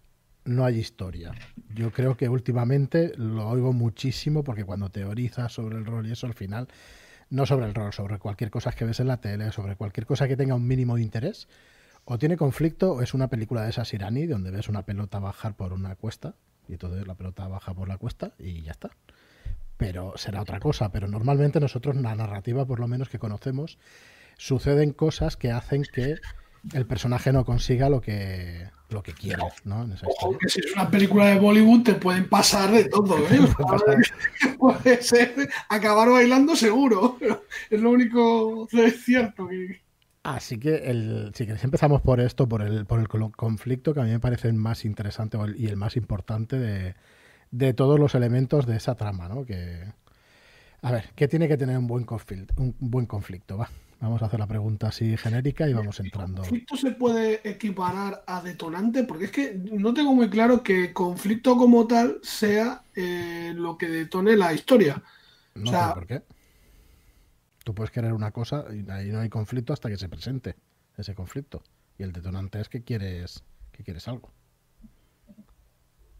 [0.44, 1.34] no hay historia.
[1.74, 6.26] Yo creo que últimamente lo oigo muchísimo porque cuando teorizas sobre el rol y eso
[6.26, 6.68] al final,
[7.30, 10.28] no sobre el rol, sobre cualquier cosa que ves en la tele, sobre cualquier cosa
[10.28, 11.48] que tenga un mínimo de interés,
[12.06, 15.56] o tiene conflicto o es una película de esas iraní donde ves una pelota bajar
[15.56, 16.36] por una cuesta
[16.68, 18.92] y todo la pelota baja por la cuesta y ya está.
[19.78, 23.78] Pero será otra cosa, pero normalmente nosotros, la narrativa por lo menos que conocemos,
[24.38, 26.16] suceden cosas que hacen que
[26.74, 29.86] el personaje no consiga lo que lo que quiere, ¿no?
[30.48, 33.40] si es una película de Bollywood te pueden pasar de todo, ¿eh?
[34.58, 37.18] Puede ser acabar bailando seguro,
[37.70, 38.68] es lo único
[39.04, 39.82] cierto que...
[40.24, 44.04] Así que el, si queréis empezamos por esto, por el, por el conflicto que a
[44.04, 46.96] mí me parece el más interesante y el más importante de,
[47.52, 49.46] de todos los elementos de esa trama, ¿no?
[49.46, 49.86] Que,
[50.82, 52.54] a ver, ¿qué tiene que tener un buen conflicto?
[52.58, 53.70] Un buen conflicto, va.
[54.00, 56.42] Vamos a hacer la pregunta así genérica y vamos entrando.
[56.42, 59.04] ¿Conflicto se puede equiparar a detonante?
[59.04, 63.88] Porque es que no tengo muy claro que conflicto como tal sea eh, lo que
[63.88, 65.02] detone la historia.
[65.56, 66.22] No sé por qué.
[67.64, 70.56] Tú puedes querer una cosa y ahí no hay conflicto hasta que se presente
[70.96, 71.64] ese conflicto.
[71.98, 74.32] Y el detonante es que quieres, que quieres algo.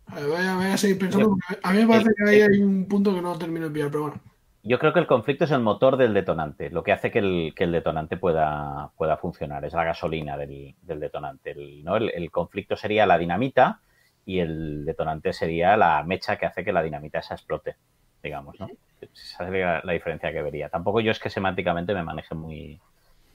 [0.08, 1.38] A, ver, voy a seguir pensando.
[1.62, 4.04] A mí me parece que ahí hay un punto que no termino de pillar, pero
[4.04, 4.22] bueno.
[4.68, 7.54] Yo creo que el conflicto es el motor del detonante, lo que hace que el,
[7.56, 11.52] que el detonante pueda, pueda funcionar, es la gasolina del, detonante.
[11.52, 11.96] El, ¿no?
[11.96, 13.80] El, conflicto sería la dinamita
[14.26, 17.78] y el detonante sería la mecha que hace que la dinamita esa explote,
[18.22, 18.68] digamos, ¿no?
[19.00, 20.68] Esa sería la, diferencia que vería.
[20.68, 22.82] Tampoco yo es que semánticamente me maneje muy,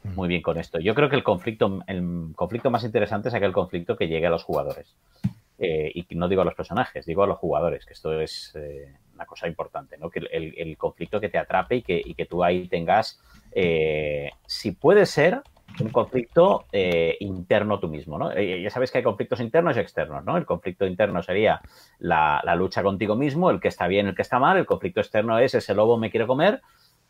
[0.05, 0.81] muy bien con esto.
[0.81, 4.31] Yo creo que el conflicto, el conflicto más interesante es aquel conflicto que llegue a
[4.31, 4.95] los jugadores.
[5.59, 8.93] Eh, y no digo a los personajes, digo a los jugadores, que esto es eh,
[9.23, 10.11] una cosa importante, ¿no?
[10.11, 13.21] Que el, conflicto que te atrape y que, tú ahí tengas,
[13.53, 15.43] eh, si puede ser,
[15.81, 18.39] un conflicto eh, interno tú mismo, ¿no?
[18.39, 20.37] ya sabes que hay conflictos internos y externos, ¿no?
[20.37, 21.63] El conflicto interno sería
[21.99, 24.59] la, lucha contigo mismo, el que está bien, el que está mal.
[24.59, 26.61] El conflicto externo es ese lobo me quiere comer,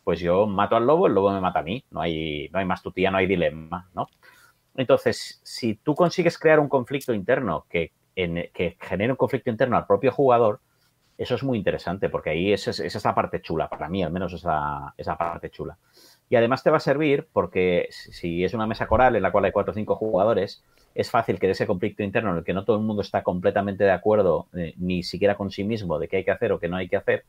[0.04, 1.84] pues yo mato al lobo, el lobo me mata a mí.
[1.90, 4.06] No hay, no hay más tutía, no hay dilema, ¿no?
[4.76, 10.12] Entonces, si tú consigues crear un conflicto interno que genere un conflicto interno al propio
[10.12, 10.60] jugador,
[11.22, 14.94] eso es muy interesante porque ahí es, es parte chula, para mí al menos esa,
[14.96, 15.76] esa parte chula.
[16.28, 19.44] Y además te va a servir porque si es una mesa coral en la cual
[19.44, 20.64] hay cuatro o cinco jugadores,
[20.94, 23.22] es fácil que de ese conflicto interno en el que no todo el mundo está
[23.22, 26.58] completamente de acuerdo, eh, ni siquiera con sí mismo, de qué hay que hacer o
[26.58, 27.24] qué no hay que hacer,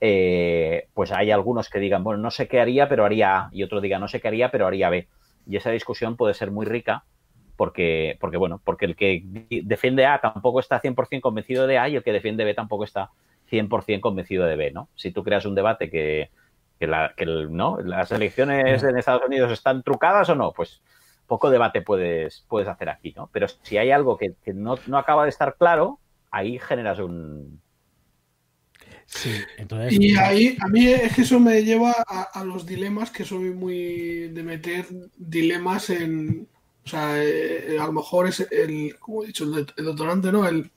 [0.00, 3.62] eh, pues hay algunos que digan, bueno, no sé qué haría, pero haría A, y
[3.62, 5.08] otro diga, no sé qué haría, pero haría B.
[5.46, 7.04] Y esa discusión puede ser muy rica
[7.56, 9.22] porque, porque bueno, porque el que
[9.64, 13.10] defiende A tampoco está 100% convencido de A y el que defiende B tampoco está
[13.50, 14.88] 100% convencido de B, ¿no?
[14.94, 16.30] Si tú creas un debate que,
[16.78, 17.78] que, la, que ¿no?
[17.80, 20.82] las elecciones en Estados Unidos están trucadas o no, pues
[21.26, 23.30] poco debate puedes, puedes hacer aquí, ¿no?
[23.32, 27.60] Pero si hay algo que, no, no acaba de estar claro, ahí generas un,
[29.06, 29.98] Sí, entonces.
[29.98, 34.28] Y ahí, a mí es que eso me lleva a, los dilemas, que soy muy
[34.28, 34.86] de meter
[35.16, 36.48] dilemas en.
[36.84, 40.46] O sea, eh, a lo mejor es el, como he dicho, el, detonante, ¿no?
[40.46, 40.70] El,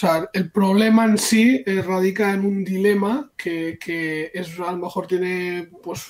[0.00, 4.78] sea, el problema en sí eh, radica en un dilema que, que es, a lo
[4.78, 6.06] mejor tiene, pues,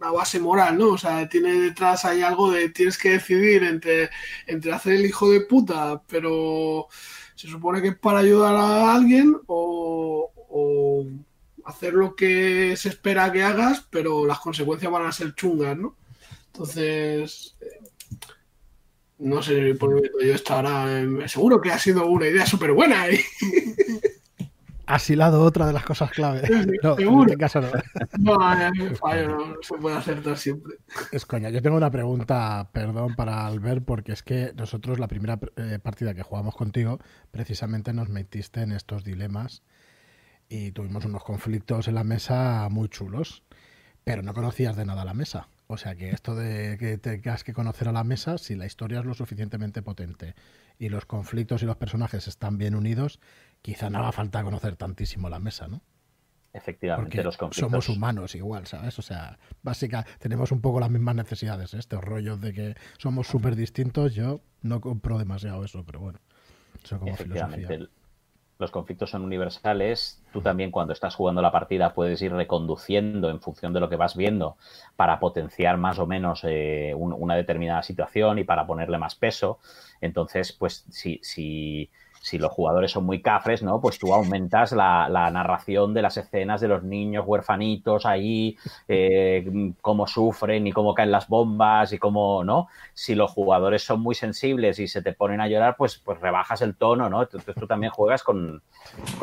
[0.00, 0.90] una base moral, ¿no?
[0.90, 4.10] O sea, tiene detrás hay algo de tienes que decidir entre,
[4.46, 6.86] entre hacer el hijo de puta, pero
[7.34, 11.06] se supone que es para ayudar a alguien o, o
[11.64, 15.96] hacer lo que se espera que hagas, pero las consecuencias van a ser chungas, ¿no?
[16.52, 17.56] Entonces,
[19.18, 20.86] no sé por qué yo estará.
[21.26, 23.08] Seguro que ha sido una idea súper buena.
[23.08, 23.20] ¿eh?
[24.86, 26.48] Has hilado otra de las cosas clave.
[26.82, 27.68] no, en este caso no.
[28.18, 30.76] No, no, se puede acertar siempre.
[31.12, 31.50] Es coña.
[31.50, 36.14] Yo tengo una pregunta, perdón, para Albert, porque es que nosotros la primera eh, partida
[36.14, 37.00] que jugamos contigo,
[37.30, 39.62] precisamente nos metiste en estos dilemas
[40.48, 43.42] y tuvimos unos conflictos en la mesa muy chulos,
[44.04, 45.48] pero no conocías de nada la mesa.
[45.70, 49.00] O sea que esto de que tengas que conocer a la mesa, si la historia
[49.00, 50.34] es lo suficientemente potente
[50.78, 53.20] y los conflictos y los personajes están bien unidos,
[53.60, 55.82] quizá no haga falta conocer tantísimo la mesa, ¿no?
[56.54, 57.70] Efectivamente, los conflictos.
[57.70, 58.98] Somos humanos igual, ¿sabes?
[58.98, 61.74] O sea, básicamente tenemos un poco las mismas necesidades.
[61.74, 61.78] ¿eh?
[61.78, 66.18] Estos rollos de que somos súper distintos, yo no compro demasiado eso, pero bueno,
[66.82, 67.68] eso como filosofía
[68.58, 73.40] los conflictos son universales, tú también cuando estás jugando la partida puedes ir reconduciendo en
[73.40, 74.56] función de lo que vas viendo
[74.96, 79.60] para potenciar más o menos eh, una determinada situación y para ponerle más peso.
[80.00, 81.88] Entonces, pues si, si,
[82.28, 83.80] si los jugadores son muy cafres, ¿no?
[83.80, 88.56] Pues tú aumentas la, narración de las escenas de los niños huerfanitos ahí,
[88.86, 92.68] eh, cómo sufren y cómo caen las bombas y cómo, ¿no?
[92.92, 96.60] Si los jugadores son muy sensibles y se te ponen a llorar, pues, pues rebajas
[96.60, 97.22] el tono, ¿no?
[97.22, 98.62] Entonces tú también juegas con,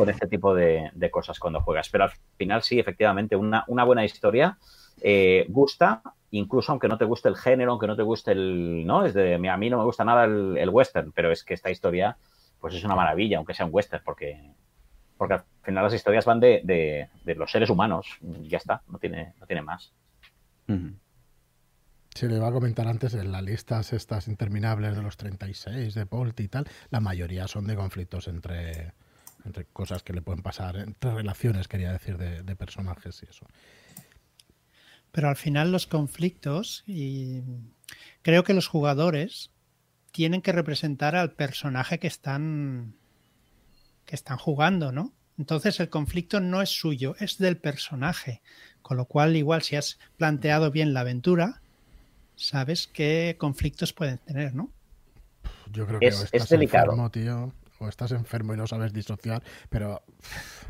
[0.08, 1.90] este tipo de, cosas cuando juegas.
[1.90, 4.58] Pero al final sí, efectivamente, una, una buena historia
[5.02, 6.02] eh, gusta
[6.32, 9.06] incluso aunque no te guste el género, aunque no te guste el, ¿no?
[9.06, 12.18] Es a mí no me gusta nada el, western, pero es que esta historia
[12.66, 14.42] pues es una maravilla, aunque sea un western, porque,
[15.20, 19.36] porque al final las historias van de, los seres humanos, y ya está, no tiene,
[19.40, 19.94] no tiene más.
[22.16, 26.06] Se le iba a comentar antes, en las listas estas interminables de los 36 de
[26.06, 28.94] Bolt y tal, la mayoría son de conflictos entre,
[29.46, 33.46] entre cosas que le pueden pasar, entre relaciones, quería decir, de, de personajes y eso.
[35.12, 37.44] Pero al final los conflictos, y
[38.24, 39.52] creo que los jugadores
[40.16, 42.96] tienen que representar al personaje que están
[44.06, 45.12] que están jugando, ¿no?
[45.38, 48.42] Entonces el conflicto no es suyo, es del personaje.
[48.82, 51.60] Con lo cual, igual si has planteado bien la aventura,
[52.38, 54.70] sabes qué conflictos pueden tener, ¿no?
[55.74, 60.02] Yo creo que es, estás enfermo, tío, o estás enfermo y no sabes disociar, pero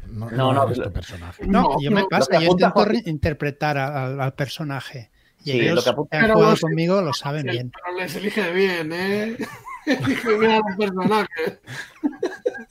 [0.08, 1.46] no, no, es tu personaje.
[1.46, 5.12] No, yo me pasa, yo intento interpretar al personaje.
[5.46, 7.72] Y sí, ellos lo que han jugado conmigo lo saben bien.
[7.72, 9.38] Pero les elige bien, ¿eh?
[9.86, 11.60] elige bien a los personajes.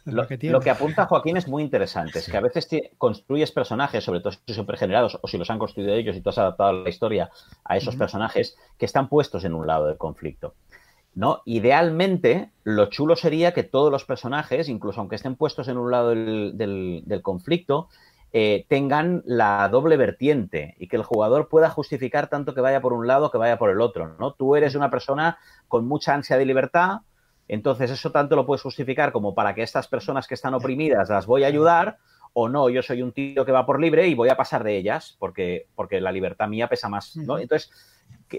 [0.07, 2.68] Lo, lo, que apunta Joaquín es muy interesante, es que a veces
[2.99, 6.31] construyes personajes, sobre todo si son pregenerados o si los han construido ellos y tú
[6.31, 7.31] has adaptado la historia
[7.64, 10.55] a esos personajes que están puestos en un lado del conflicto.
[11.14, 11.43] ¿no?
[11.45, 16.11] Idealmente, lo chulo sería que todos los personajes, incluso aunque estén puestos en un lado
[16.11, 17.89] del conflicto,
[18.37, 22.93] eh, tengan la doble vertiente y que el jugador pueda justificar tanto que vaya por
[22.93, 24.32] un lado que vaya por el otro, ¿no?
[24.32, 27.03] Tú eres una persona con mucha ansia de libertad,
[27.47, 31.26] entonces eso tanto lo puedes justificar como para que estas personas que están oprimidas las
[31.26, 31.99] voy a ayudar,
[32.32, 34.78] o no, yo soy un tío que va por libre y voy a pasar de
[34.78, 37.39] ellas porque, porque la libertad mía pesa más, ¿no?
[37.39, 37.70] Entonces,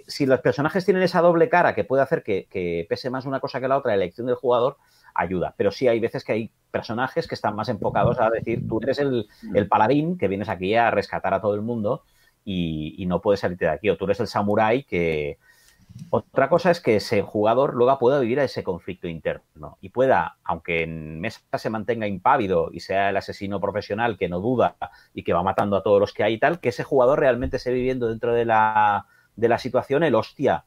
[0.07, 3.61] si los personajes tienen esa doble cara que puede hacer que, pese más una cosa
[3.61, 4.75] que la otra, la elección del jugador
[5.15, 5.55] ayuda.
[5.57, 8.99] Pero sí hay veces que hay personajes que están más enfocados a decir, tú eres
[8.99, 9.27] el,
[9.69, 12.03] paladín que vienes aquí a rescatar a todo el mundo
[12.43, 15.39] y, y no puedes salirte de aquí, o tú eres el samurái que,
[16.09, 20.37] otra cosa es que ese jugador luego pueda vivir a ese conflicto interno y pueda,
[20.43, 24.75] aunque en mesa se mantenga impávido y sea el asesino profesional que no duda
[25.13, 27.57] y que va matando a todos los que hay y tal, que ese jugador realmente
[27.57, 30.65] esté viviendo dentro de la, de la situación el hostia.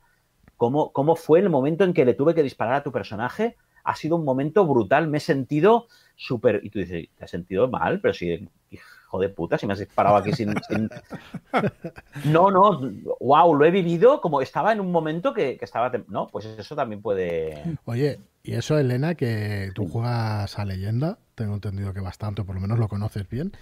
[0.56, 3.56] ¿Cómo, ¿Cómo fue el momento en que le tuve que disparar a tu personaje?
[3.84, 6.60] Ha sido un momento brutal, me he sentido súper...
[6.64, 8.00] Y tú dices, ¿te has sentido mal?
[8.00, 10.54] Pero si hijo de puta, si me has disparado aquí sin,
[12.26, 15.90] No, no, wow, lo he vivido como estaba en un momento que, estaba...
[16.08, 17.78] No, pues eso también puede...
[17.84, 22.54] Oye, y eso, Elena, que tú juegas a leyenda, tengo entendido que bastante, o por
[22.54, 23.52] lo menos lo conoces bien.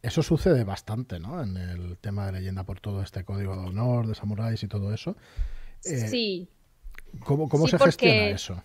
[0.00, 1.42] Eso sucede bastante, ¿no?
[1.42, 4.94] En el tema de leyenda por todo este código de honor, de samuráis y todo
[4.94, 5.16] eso.
[5.84, 6.48] Eh, sí.
[7.24, 8.62] ¿Cómo, cómo se gestiona eso?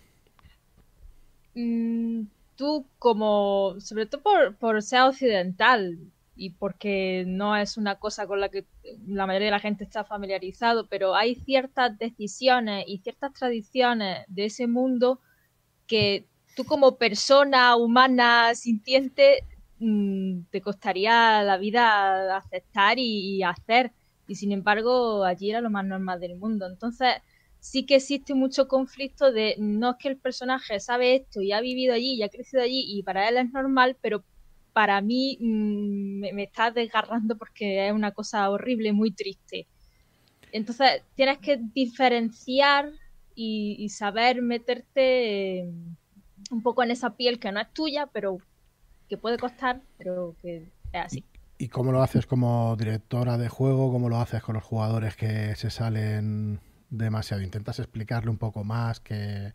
[1.54, 2.26] Mm,
[2.56, 4.22] tú como, sobre todo
[4.58, 5.98] por, ser occidental,
[6.36, 8.66] y porque no es una cosa con la que
[9.06, 14.46] la mayoría de la gente está familiarizado, pero hay ciertas decisiones y ciertas tradiciones de
[14.46, 15.20] ese mundo
[15.86, 16.26] que
[16.56, 19.44] tú como persona humana sintiente
[19.78, 23.92] mm, te costaría la vida aceptar y, hacer.
[24.26, 26.66] Y sin embargo, allí era lo más normal del mundo.
[26.66, 27.14] Entonces,
[27.64, 31.62] sí que existe mucho conflicto de no es que el personaje sabe esto y ha
[31.62, 34.22] vivido allí y ha crecido allí y para él es normal, pero
[34.74, 39.66] para mí mm, me, está desgarrando porque es una cosa horrible, muy triste.
[40.52, 42.92] Entonces tienes que diferenciar
[43.34, 45.72] y, saber meterte eh,
[46.50, 48.36] un poco en esa piel que no es tuya, pero
[49.08, 50.56] que puede costar, pero que
[50.92, 51.24] es así.
[51.56, 53.90] ¿Y cómo lo haces como directora de juego?
[53.90, 56.60] ¿Cómo lo haces con los jugadores que se salen
[56.96, 57.42] demasiado?
[57.42, 59.52] ¿Intentas explicarle un poco más que,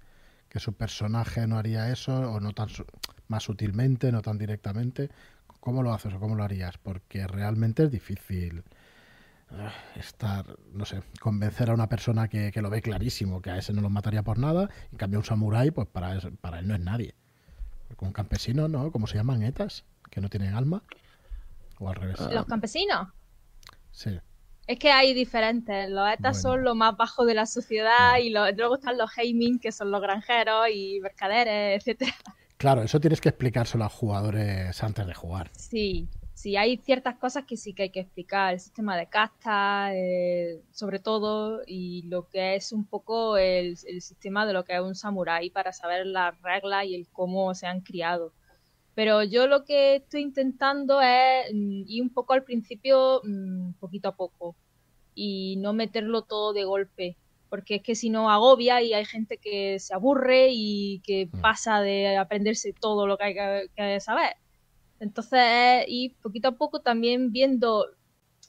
[0.50, 2.70] que su personaje no haría eso o no tan
[3.30, 5.10] más sutilmente, no tan directamente.
[5.60, 6.78] ¿Cómo lo haces o cómo lo harías?
[6.78, 8.64] Porque realmente es difícil
[9.52, 13.74] eh, estar, no sé, convencer a una persona que, lo ve clarísimo, que a ese
[13.74, 16.82] no lo mataría por nada, y cambia un samurái, pues para, para él no es
[16.82, 17.16] nadie.
[17.96, 18.92] Con un campesino, ¿no?
[18.92, 19.44] ¿Cómo se llaman?
[19.44, 20.84] Etas, que no tienen alma.
[21.80, 22.20] O al revés.
[22.20, 23.10] ¿Los campesinos?
[23.92, 24.20] Sí.
[24.70, 25.90] Es que hay diferentes.
[25.90, 29.72] Los etas son lo más bajo de la sociedad y luego están los heiming, que
[29.72, 32.14] son los granjeros y mercaderes, etcétera.
[32.58, 35.50] Claro, eso tienes que explicárselo a los jugadores antes de jugar.
[35.58, 38.54] Sí, sí, hay ciertas cosas que sí que hay que explicar.
[38.54, 44.02] El sistema de casta, eh, sobre todo, y lo que es un poco el, el
[44.04, 47.66] sistema de lo que es un samurái para saber las reglas y el cómo se
[47.66, 48.34] han criado.
[49.00, 54.10] Pero yo lo que estoy intentando es mm, ir un poco al principio, mm, poquito
[54.10, 54.58] a poco,
[55.16, 57.16] y no meterlo todo de golpe,
[57.50, 61.40] porque es que si no agobia y hay gente que se aburre y que mm.
[61.40, 63.36] pasa de aprenderse todo lo que hay
[63.74, 64.36] que, saber.
[65.00, 67.86] Entonces, y poquito a poco también viendo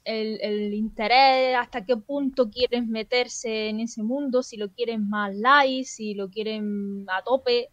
[0.04, 5.32] el, el, interés, hasta qué punto quieres meterse en ese mundo, si lo quieren más
[5.32, 7.68] light, si lo quieren a tope.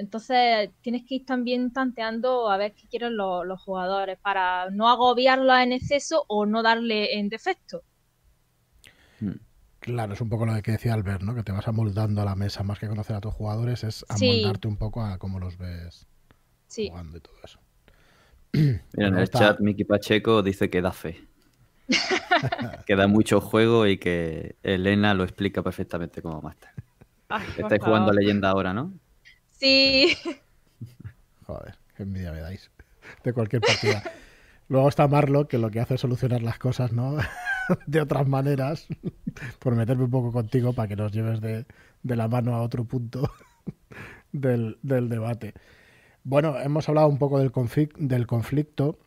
[0.00, 5.54] Entonces tienes que ir también tanteando a ver qué quieren los, jugadores para no agobiarlo
[5.56, 7.82] en exceso o no darle en defecto.
[9.20, 9.36] Hmm.
[9.78, 11.34] Claro, es un poco lo que decía Albert, ¿no?
[11.34, 14.68] Que te vas amoldando a la mesa más que conocer a tus jugadores, es amoldarte
[14.68, 16.06] un poco a cómo los ves
[16.74, 17.60] jugando y todo eso.
[18.52, 21.28] Mira, en el chat Miki Pacheco dice que da fe.
[22.86, 26.70] que da mucho juego y que Elena lo explica perfectamente como máster.
[27.58, 28.92] Estáis jugando a leyenda ahora, ¿no?
[29.60, 30.16] Sí.
[31.46, 32.70] Joder, qué envidia me dais.
[33.22, 34.02] De cualquier partida.
[34.68, 37.16] Luego está Marlo, que lo que hace es solucionar las cosas, ¿no?
[37.86, 38.86] de otras maneras.
[39.58, 41.66] Por meterme un poco contigo para que nos lleves de,
[42.04, 43.30] la mano a otro punto
[44.32, 45.54] del, debate.
[46.24, 48.98] Bueno, hemos hablado un poco del, conflicto.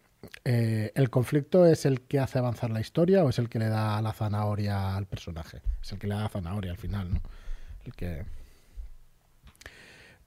[0.45, 3.70] Eh, ¿El conflicto es el que hace avanzar la historia o es el que le
[3.70, 5.62] da la zanahoria al personaje?
[5.82, 7.22] Es el que le da la zanahoria al final, ¿no?
[7.86, 8.26] El que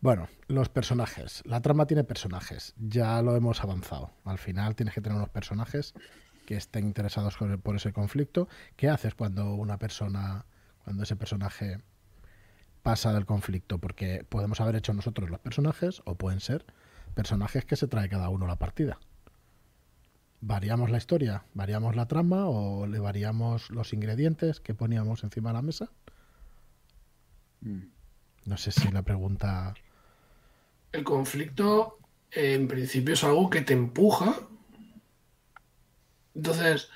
[0.00, 1.42] bueno, los personajes.
[1.46, 2.74] La trama tiene personajes.
[2.76, 4.10] Ya lo hemos avanzado.
[4.24, 5.94] Al final tienes que tener unos personajes
[6.46, 8.48] que estén interesados por ese conflicto.
[8.76, 10.46] ¿Qué haces cuando una persona,
[10.84, 11.80] cuando ese personaje
[12.82, 13.78] pasa del conflicto?
[13.78, 16.64] Porque podemos haber hecho nosotros los personajes o pueden ser
[17.14, 18.98] personajes que se trae cada uno a la partida.
[20.40, 21.44] ¿Variamos la historia?
[21.54, 25.90] ¿Variamos la trama o le variamos los ingredientes que poníamos encima de la mesa?
[27.62, 27.84] Mm.
[28.44, 29.74] No sé si la pregunta
[30.96, 31.98] el conflicto
[32.30, 34.34] en principio es algo que te empuja.
[36.34, 36.88] Entonces.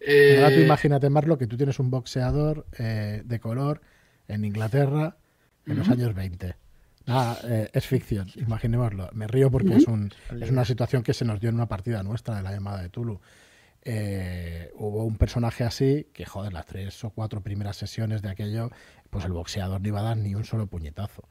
[0.00, 3.82] Ahora tú eh, imagínate, Marlo, que tú tienes un boxeador eh, de color
[4.26, 5.16] en Inglaterra
[5.66, 6.56] en los años 20.
[7.06, 9.10] Nada, eh, es ficción, imaginémoslo.
[9.12, 12.02] Me río porque es, un, es una situación que se nos dio en una partida
[12.02, 13.20] nuestra de la llamada de Tulu.
[14.74, 18.70] hubo un personaje así que, joder, las tres o cuatro primeras sesiones de aquello,
[19.10, 21.28] pues el boxeador no iba a dar ni un solo puñetazo.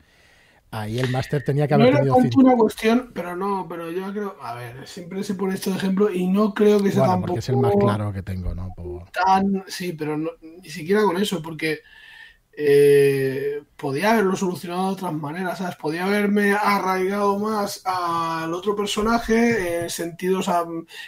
[0.73, 4.37] Ahí el máster tenía que haber no era una cuestión, pero no, pero yo creo,
[4.41, 7.39] a ver, siempre se pone esto de ejemplo y no creo que sea bueno, porque
[7.39, 8.73] es el más claro que tengo, ¿no?
[9.11, 11.81] Tan, sí, pero ni siquiera con eso, porque
[12.53, 15.75] eh, podía haberlo solucionado de otras maneras, ¿sabes?
[15.77, 20.41] Podía haberme arraigado más al otro personaje, en sentido,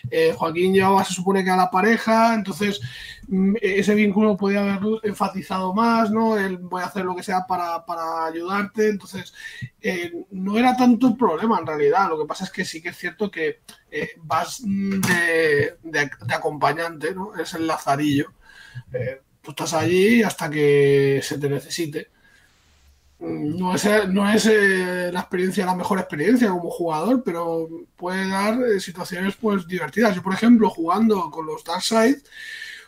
[0.10, 2.80] eh, Joaquín llevaba, se supone que a la pareja, entonces
[3.28, 6.36] mm, ese vínculo podía haber enfatizado más, ¿no?
[6.62, 7.84] Voy a hacer lo que sea para,
[8.26, 9.34] ayudarte, entonces
[9.82, 12.90] eh, no era tanto el problema en realidad, lo que pasa es que sí que
[12.90, 13.60] es cierto que
[14.24, 17.36] vas de, de, acompañante, ¿no?
[17.36, 18.32] Es el lazarillo
[19.44, 22.10] tú estás allí hasta que se te necesite.
[23.20, 28.60] No es, no es eh, la experiencia la mejor experiencia como jugador, pero puede dar
[28.64, 30.16] eh, situaciones pues divertidas.
[30.16, 32.18] Yo, por ejemplo, jugando con los Darkseid,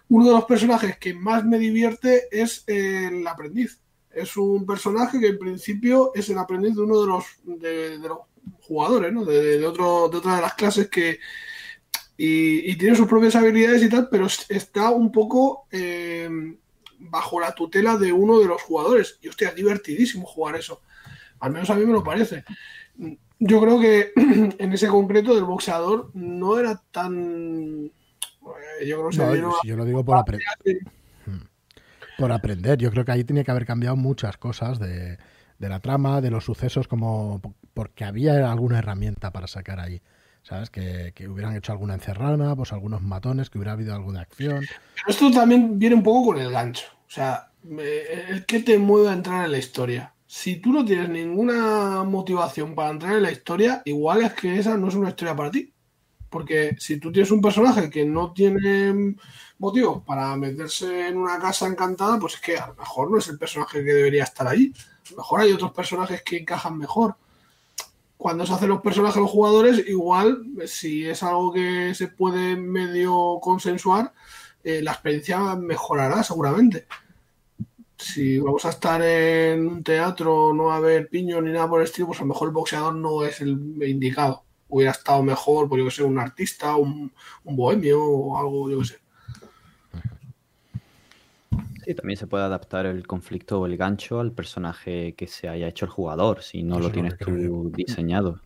[0.10, 3.80] uno de los personajes que más me divierte es el aprendiz.
[4.12, 8.20] Es un personaje que en principio es el aprendiz de uno de los, de, los
[8.62, 9.26] jugadores, ¿no?
[9.26, 11.20] de, de, otro, de otra de las clases que,
[12.18, 16.30] y, tiene sus propias habilidades y tal, pero está un poco eh,
[16.98, 19.20] bajo la tutela de uno de los jugadores.
[19.22, 20.82] Y hostia, es divertidísimo jugar eso.
[21.40, 22.46] Al menos a mí me lo parece.
[23.40, 27.92] Yo creo que en ese concreto del boxeador no era tan.
[28.80, 30.48] Eh, yo, yo lo digo por aprender.
[31.26, 31.42] Hmm.
[32.18, 32.78] Por aprender.
[32.78, 35.18] Yo creo que ahí tenía que haber cambiado muchas cosas de,
[35.60, 37.42] de la trama, de los sucesos, como
[37.74, 40.02] porque había alguna herramienta para sacar ahí.
[40.46, 40.70] ¿Sabes?
[40.70, 44.66] Que, hubieran hecho alguna encerrada, pues algunos matones, que hubiera habido alguna acción.
[44.96, 46.86] Pero esto también viene un poco con el gancho.
[47.08, 50.14] O sea, el que te mueve a entrar en la historia.
[50.28, 54.78] Si tú no tienes ninguna motivación para entrar en la historia, igual es que esa
[54.78, 55.72] no es una historia para ti.
[56.30, 59.16] Porque si tú tienes un personaje que no tiene
[59.58, 63.28] motivos para meterse en una casa encantada, pues es que a lo mejor no es
[63.30, 64.74] el personaje que debería estar allí.
[65.08, 67.16] A lo mejor hay otros personajes que encajan mejor
[68.18, 73.40] cuando se hacen los personajes los jugadores, igual, si es algo que se puede medio
[73.42, 74.14] consensuar,
[74.64, 76.88] eh, la experiencia mejorará seguramente.
[77.98, 81.82] Si vamos a estar en un teatro, no va a haber piño ni nada por
[81.82, 83.52] el estilo, pues a lo mejor el boxeador no es el
[83.84, 84.44] indicado.
[84.68, 87.14] Hubiera estado mejor, pues yo que sé, un artista, un,
[87.44, 89.05] un bohemio o algo, yo que sé.
[91.86, 95.68] Sí, también se puede adaptar el conflicto o el gancho al personaje que se haya
[95.68, 98.42] hecho el jugador, si no lo tienes tú diseñado.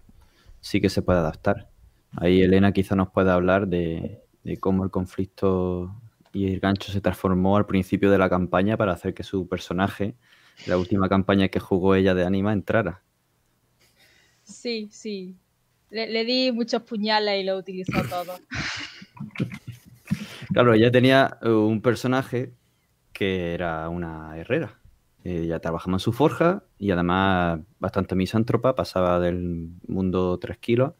[0.60, 1.70] Sí que se puede adaptar.
[2.18, 4.20] Ahí Elena quizá nos pueda hablar de,
[4.60, 5.96] cómo el conflicto
[6.34, 10.16] y el gancho se transformó al principio de la campaña para hacer que su personaje,
[10.68, 13.04] la última campaña que jugó ella de Anima, entrara.
[14.44, 15.38] Sí, sí.
[15.92, 18.38] Le, di muchos puñales y lo utilizó todo.
[20.52, 22.59] claro, ella tenía un personaje
[23.20, 24.80] que era una herrera.
[25.26, 30.93] Ella trabajaba en su forja y además bastante misántropa, pasaba del mundo tres kilos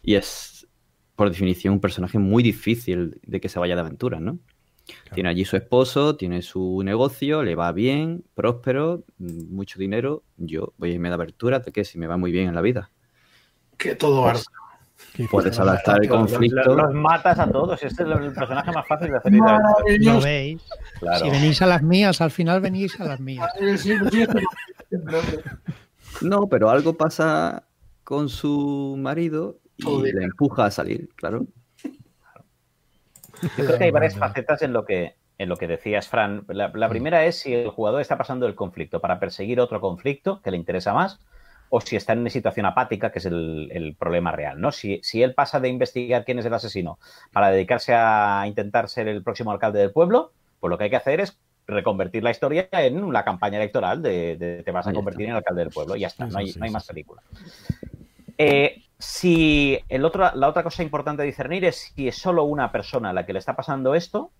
[0.00, 0.66] y es,
[1.14, 4.38] por definición, un personaje muy difícil de que se vaya de aventuras, ¿no?
[5.12, 10.24] Tiene allí su esposo, tiene su negocio, le va bien, próspero, mucho dinero.
[10.38, 12.62] Yo voy a irme de aventura de que si me va muy bien en la
[12.62, 12.90] vida.
[13.76, 14.46] Que todo pues,
[15.30, 16.74] Puedes adaptar el conflicto.
[16.74, 17.82] Los, matas a todos.
[17.82, 19.32] Este es el personaje más fácil de hacer.
[20.00, 20.62] ¿Lo veis?
[21.18, 23.50] Si venís a las mías, al final venís a las mías.
[26.20, 27.64] No, pero algo pasa
[28.04, 31.46] con su marido y le empuja a salir, claro.
[31.82, 36.44] Yo creo que hay varias facetas en lo que, en lo que decías, Fran.
[36.48, 40.40] La, la primera es si el jugador está pasando el conflicto para perseguir otro conflicto
[40.42, 41.18] que le interesa más
[41.74, 44.72] o si está en una situación apática, que es el, problema real, ¿no?
[44.72, 46.98] Si, él pasa de investigar quién es el asesino
[47.32, 50.96] para dedicarse a intentar ser el próximo alcalde del pueblo, pues lo que hay que
[50.96, 55.36] hacer es reconvertir la historia en una campaña electoral de, te vas a convertir en
[55.36, 55.96] alcalde del pueblo.
[55.96, 57.22] Y ya está, no, hay, más película.
[58.36, 62.70] Eh, si el otro, la otra cosa importante de discernir es si es solo una
[62.70, 64.30] persona a la que le está pasando esto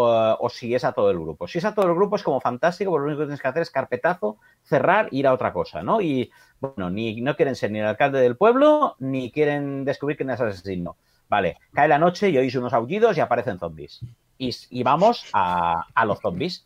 [0.00, 1.48] o, si es a todo el grupo.
[1.48, 3.48] Si es a todo el grupo es como fantástico, porque lo único que tienes que
[3.48, 6.00] hacer es carpetazo, cerrar, ir a otra cosa, ¿no?
[6.00, 6.30] Y
[6.60, 10.40] bueno, ni no quieren ser ni el alcalde del pueblo, ni quieren descubrir quién es
[10.40, 10.96] el asesino.
[11.28, 14.00] Vale, cae la noche y oís unos aullidos y aparecen zombies.
[14.38, 16.64] Y, vamos a, a los zombies.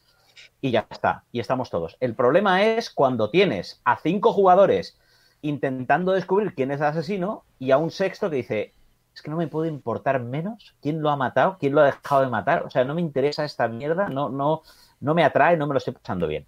[0.60, 1.96] Y ya está, y estamos todos.
[2.00, 4.98] El problema es cuando tienes a cinco jugadores
[5.40, 8.72] intentando descubrir quién es el asesino y a un sexto que dice,
[9.14, 12.22] es que no me puede importar menos quién lo ha matado, quién lo ha dejado
[12.22, 14.62] de matar, o sea, no me interesa esta mierda, no, no,
[15.00, 16.46] no me atrae, no me lo estoy pasando bien.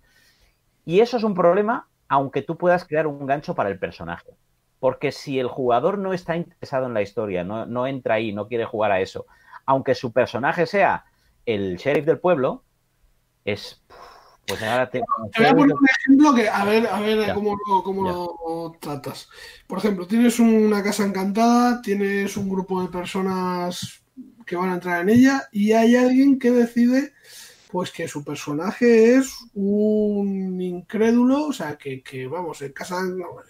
[0.84, 4.30] Y eso es un problema, aunque tú puedas crear un gancho para el personaje.
[4.80, 8.48] Porque si el jugador no está interesado en la historia, no, no entra ahí, no
[8.48, 9.26] quiere jugar a eso,
[9.66, 11.04] aunque su personaje sea
[11.46, 12.64] el sheriff del pueblo,
[13.44, 13.82] es
[14.46, 15.00] pues ahora te...
[15.00, 17.56] voy a poner un ejemplo que a ver, a ver cómo,
[18.02, 19.28] lo, tratas.
[19.66, 24.02] Por ejemplo, tienes una casa encantada, tienes un grupo de personas
[24.44, 27.14] que van a entrar en ella y hay alguien que decide
[27.70, 33.00] pues que su personaje es un incrédulo, o sea, que, vamos, en casa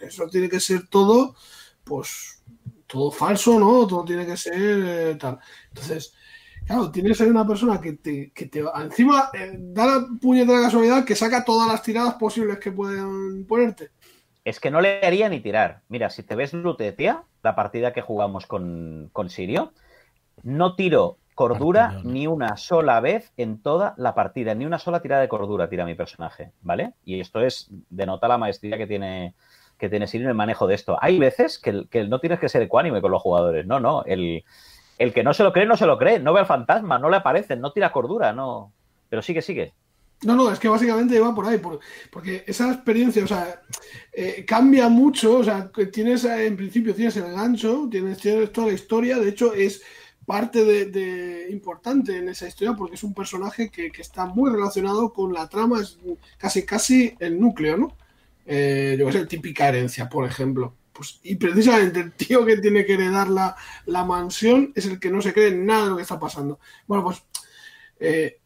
[0.00, 1.34] eso tiene que ser todo,
[1.82, 2.42] pues
[2.86, 3.86] todo falso, ¿no?
[3.86, 5.38] Todo tiene que ser eh, tal.
[5.68, 6.14] Entonces,
[6.66, 11.04] Claro, tienes ahí una persona que te, que te encima eh, da la puñetera casualidad
[11.04, 13.90] que saca todas las tiradas posibles que pueden ponerte.
[14.44, 15.80] Es que no le haría ni tirar.
[15.88, 19.72] Mira, si te ves Lutetia, la partida que jugamos con, con Sirio,
[20.42, 25.20] no tiro cordura ni una sola vez en toda la partida, ni una sola tirada
[25.20, 26.92] de cordura tira mi personaje, ¿vale?
[27.04, 29.34] Y esto es denota la maestría que tiene
[29.76, 30.96] que tiene Sirio en el manejo de esto.
[31.00, 34.44] Hay veces que, que no tienes que ser ecuánime con los jugadores, no, no, el
[34.98, 37.10] el que no se lo cree, no se lo cree, no ve al fantasma, no
[37.10, 38.72] le aparece, no tira cordura, no.
[39.08, 39.72] Pero sigue, sigue.
[40.22, 41.60] No, no, es que básicamente va por ahí,
[42.10, 43.60] porque esa experiencia, o sea,
[44.12, 48.18] eh, cambia mucho, o sea, tienes, eh, en principio tienes el gancho, tienes,
[48.50, 49.82] toda la historia, de hecho es
[50.24, 55.34] parte de, importante en esa historia porque es un personaje que, está muy relacionado con
[55.34, 55.98] la trama, es
[56.38, 57.96] casi casi el núcleo, ¿no?
[58.46, 60.74] Eh, yo que sé, típica herencia, por ejemplo.
[60.94, 65.10] Pues, y precisamente el tío que tiene que heredar la, la mansión es el que
[65.10, 66.60] no se cree nada de lo que está pasando.
[66.86, 67.22] Bueno, pues
[67.98, 68.38] eh,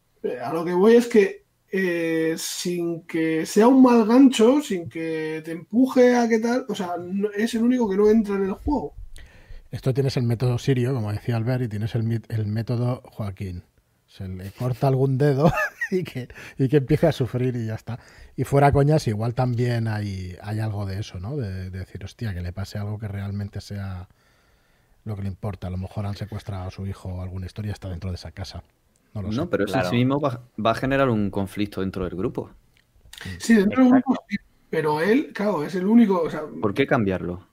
[0.43, 5.43] a lo que voy es que eh, sin que sea un mal gancho, sin que
[5.45, 6.95] te empuje a qué tal, o sea,
[7.37, 8.95] es el único que no entra en el juego.
[9.69, 13.61] Esto tienes el método Sirio, como decía Albert, y tienes el, el método Joaquín.
[14.19, 15.49] Se le corta algún dedo
[15.91, 17.97] y que, y que empiece a sufrir y ya está.
[18.35, 21.37] Y fuera coñas, igual también hay, hay algo de eso, ¿no?
[21.37, 24.09] De, decir, hostia, que le pase algo que realmente sea
[25.05, 25.67] lo que le importa.
[25.67, 28.31] A lo mejor han secuestrado a su hijo o alguna historia está dentro de esa
[28.31, 28.61] casa.
[29.13, 32.17] No, lo no pero eso en sí mismo va, a generar un conflicto dentro del
[32.17, 32.51] grupo.
[33.37, 34.21] Sí, dentro del grupo,
[34.69, 36.27] pero él, claro, es el único.
[36.59, 37.47] ¿Por qué cambiarlo?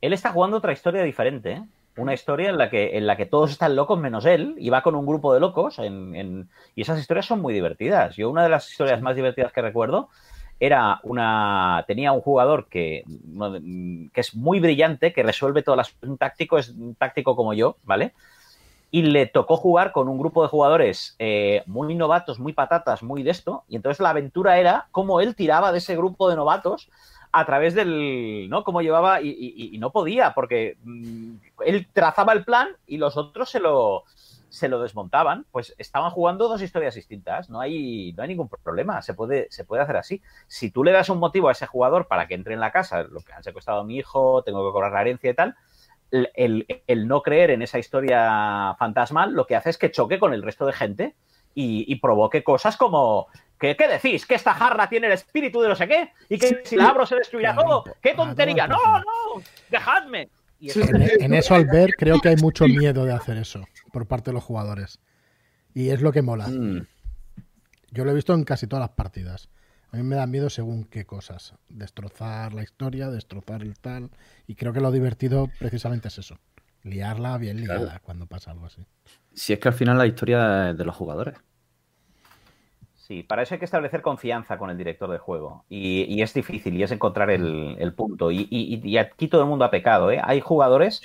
[0.00, 1.64] Él está jugando otra historia diferente, ¿eh?
[1.98, 4.82] Una historia en la que, en la que todos están locos menos él y va
[4.82, 8.16] con un grupo de locos en, y esas historias son muy divertidas.
[8.16, 10.08] Yo una de las historias más divertidas que recuerdo
[10.60, 13.04] era una tenía un jugador que,
[14.12, 17.76] que es muy brillante, que resuelve todas las un táctico, es un táctico como yo,
[17.84, 18.12] ¿vale?
[18.90, 23.22] Y le tocó jugar con un grupo de jugadores eh, muy novatos, muy patatas, muy
[23.22, 23.64] de esto.
[23.68, 26.88] Y entonces la aventura era cómo él tiraba de ese grupo de novatos
[27.32, 28.64] a través del, ¿no?
[28.64, 33.60] Cómo llevaba y, no podía, porque mm, él trazaba el plan y los otros se
[33.60, 34.04] lo,
[34.48, 39.02] se lo desmontaban, pues estaban jugando dos historias distintas, no hay, no hay ningún problema,
[39.02, 40.22] se puede, se puede hacer así.
[40.46, 43.02] Si tú le das un motivo a ese jugador para que entre en la casa,
[43.02, 45.56] lo que han secuestrado a mi hijo, tengo que cobrar la herencia y tal,
[46.10, 50.32] el, el, no creer en esa historia fantasmal lo que hace es que choque con
[50.32, 51.14] el resto de gente
[51.54, 53.26] y, y provoque cosas como
[53.58, 54.24] ¿Qué, decís?
[54.24, 56.12] ¿Que esta jarra tiene el espíritu de no sé qué?
[56.28, 57.84] ¿Y que si la abro se destruirá todo?
[58.00, 58.66] ¡Qué tontería!
[58.66, 59.42] ¡No, no!
[59.70, 60.30] ¡Dejadme!
[60.60, 64.34] en, eso, al ver, creo que hay mucho miedo de hacer eso por parte de
[64.34, 64.98] los jugadores.
[65.74, 66.48] Y es lo que mola.
[66.48, 66.86] Mm.
[67.90, 69.48] Yo lo he visto en casi todas las partidas.
[69.90, 71.54] A mí me da miedo según qué cosas.
[71.68, 74.10] Destrozar la historia, destrozar el tal.
[74.46, 76.38] Y creo que lo divertido precisamente es eso.
[76.82, 78.84] Liarla bien liada cuando pasa algo así.
[79.32, 81.36] Si es que al final la historia es de los jugadores.
[83.08, 85.64] Sí, para eso hay que establecer confianza con el director de juego.
[85.70, 88.30] Y, es difícil, y es encontrar el, punto.
[88.30, 90.10] Y, aquí todo el mundo ha pecado.
[90.10, 90.20] ¿eh?
[90.22, 91.00] Hay jugadores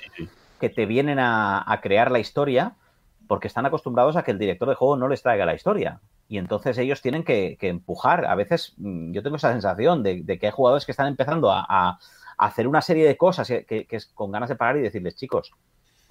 [0.60, 2.76] que te vienen a, crear la historia
[3.30, 6.02] porque están acostumbrados a que el director de juego no les traiga la historia.
[6.28, 8.26] Y entonces ellos tienen que, empujar.
[8.26, 12.00] A veces mm, yo tengo esa sensación de, que hay jugadores que están empezando a,
[12.38, 15.54] hacer una serie de cosas que, que, es con ganas de parar y decirles, chicos,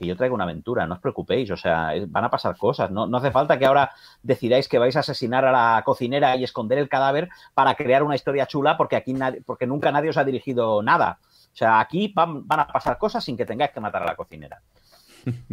[0.02, 3.06] que yo traigo una aventura, no os preocupéis, o sea, van a pasar cosas, no,
[3.06, 3.92] no hace falta que ahora
[4.22, 8.16] decidáis que vais a asesinar a la cocinera y esconder el cadáver para crear una
[8.16, 9.14] historia chula porque aquí
[9.46, 11.18] porque nunca nadie os ha dirigido nada.
[11.52, 14.60] O sea, aquí van, a pasar cosas sin que tengáis que matar a la cocinera.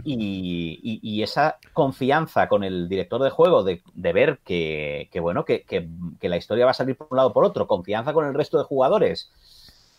[0.03, 6.37] Y, esa confianza con el director de juego de, ver que, bueno, que, que, la
[6.37, 8.63] historia va a salir por un lado o por otro, confianza con el resto de
[8.63, 9.31] jugadores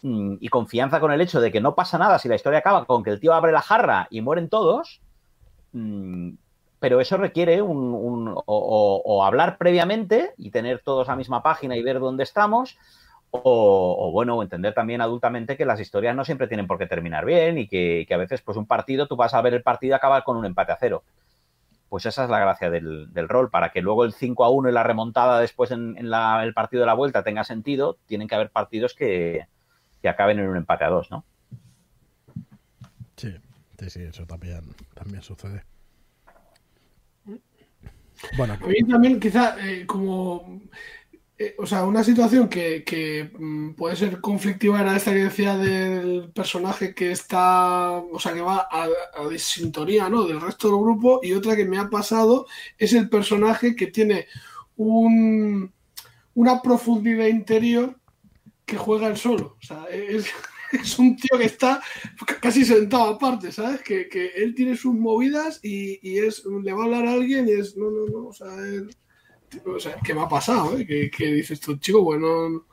[0.02, 3.02] y confianza con el hecho de que no pasa nada si la historia acaba con
[3.02, 5.00] que el tío abre la jarra y mueren todos,
[5.72, 6.30] mm,
[6.80, 12.00] pero eso requiere un, o, hablar previamente y tener todos la misma página y ver
[12.00, 12.78] dónde estamos,
[13.32, 17.58] O, bueno, entender también adultamente que las historias no siempre tienen por qué terminar bien
[17.58, 20.36] y que, a veces pues un partido, tú vas a ver el partido acabar con
[20.36, 21.04] un empate a cero.
[21.88, 24.72] Pues esa es la gracia del, rol, para que luego el 5 a 1 y
[24.72, 28.94] la remontada después en, el partido de la vuelta tenga sentido, tienen que haber partidos
[28.94, 29.46] que,
[30.08, 31.24] acaben en un empate a dos, ¿no?
[33.16, 33.34] Sí,
[33.78, 34.62] sí, sí, eso también,
[34.94, 35.64] también sucede.
[38.36, 40.60] Bueno, a mí también quizá eh, como
[41.42, 46.30] eh, o sea, una situación que, mm, puede ser conflictiva era esta que decía del
[46.34, 50.24] personaje que está, o sea, que va a, a ¿no?
[50.24, 52.46] Del resto del grupo y otra que me ha pasado
[52.76, 54.26] es el personaje que tiene
[54.76, 55.72] un,
[56.34, 57.98] una profundidad interior
[58.70, 59.56] que juega solo.
[59.60, 59.84] O sea,
[60.72, 61.82] es, un tío que está
[62.40, 63.82] casi sentado aparte, ¿sabes?
[63.82, 67.76] Que, él tiene sus movidas y, es, le va a hablar a alguien y es,
[67.76, 68.88] no, no, no, o sea, él
[69.66, 70.78] o ¿qué me ha pasado?
[70.78, 71.10] Eh?
[71.10, 72.02] ¿Qué, dices tú, chico?
[72.02, 72.66] Bueno,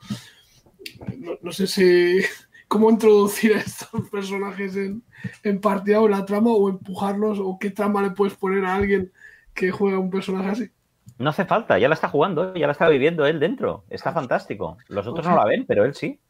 [1.42, 2.20] no, sé si
[2.68, 5.02] cómo introducir a estos personajes en,
[5.42, 8.76] en partida o en la trama o empujarlos o qué trama le puedes poner a
[8.76, 9.12] alguien
[9.54, 10.70] que juega un personaje así.
[11.18, 13.84] No hace falta, ya la está jugando, ya la está viviendo él dentro.
[13.90, 14.78] Está fantástico.
[14.88, 16.20] Los otros no la ven, pero él sí.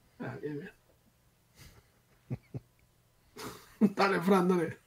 [3.80, 4.78] Dale, Fran, dale.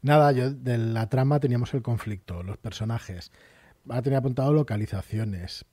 [0.00, 3.30] Nada, yo de la trama teníamos el conflicto, los personajes.
[3.88, 5.64] Ahora tenía apuntado localizaciones.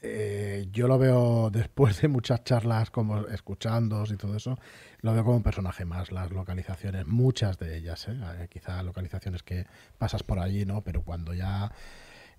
[0.00, 4.58] Eh, yo lo veo después de muchas charlas, como escuchando y todo eso,
[5.00, 8.18] lo veo como un personaje más, las localizaciones, muchas de ellas, ¿eh?
[8.38, 9.66] Eh, quizá localizaciones que
[9.96, 10.82] pasas por allí, ¿no?
[10.82, 11.72] Pero cuando ya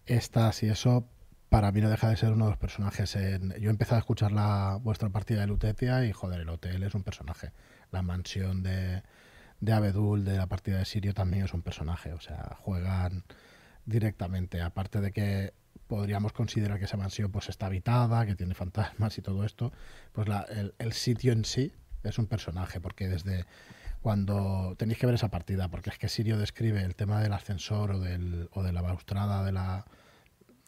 [0.05, 1.07] estás y eso,
[1.49, 3.53] para mí no deja de ser uno de los personajes en...
[3.59, 7.03] Yo empezado a escuchar la, vuestra partida de Lutetia y, joder, el hotel es un
[7.03, 7.51] personaje.
[7.91, 9.03] La mansión de,
[9.59, 13.23] de Abedul de la partida de Sirio también es un personaje, o sea, juegan
[13.85, 15.53] directamente, aparte de que
[15.87, 19.71] podríamos considerar que esa mansión pues está habitada, que tiene fantasmas y todo esto,
[20.11, 20.27] pues
[20.79, 21.73] el, sitio en sí
[22.03, 23.45] es un personaje, porque desde
[24.01, 27.91] cuando tenéis que ver esa partida, porque es que Sirio describe el tema del ascensor
[27.91, 29.85] o, del, o de la balaustrada de la...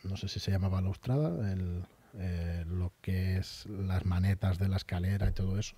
[0.07, 1.84] no sé si se llama balaustrada, el,
[2.17, 5.75] eh, lo que es las manetas de la escalera y todo eso,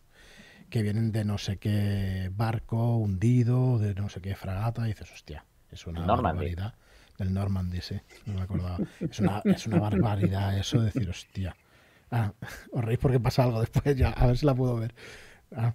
[0.70, 5.12] que vienen de no sé qué barco hundido, de no sé qué fragata, y dices,
[5.12, 6.76] hostia, es una normalidad
[7.18, 8.78] del Normandy, sí, no me acordaba.
[9.00, 11.56] Es una, es una barbaridad eso de decir, hostia.
[12.12, 12.34] Ah,
[12.72, 14.96] os reís porque pasa algo después ya, a ver si la puedo ver.
[15.56, 15.74] Ah,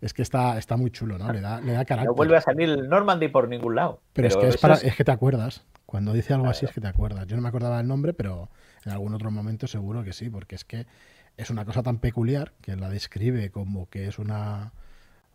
[0.00, 1.32] es que está, está muy chulo, ¿no?
[1.32, 2.08] Le da, le da carácter.
[2.08, 4.02] No vuelve a salir el Normandy por ningún lado.
[4.12, 4.96] Pero, es que es, para, es...
[4.96, 5.64] que te acuerdas.
[5.86, 7.26] Cuando dice algo así es que te acuerdas.
[7.26, 8.50] Yo no me acordaba del nombre, pero
[8.84, 10.86] en algún otro momento seguro que sí, porque es que
[11.36, 14.72] es una cosa tan peculiar que la describe como que es una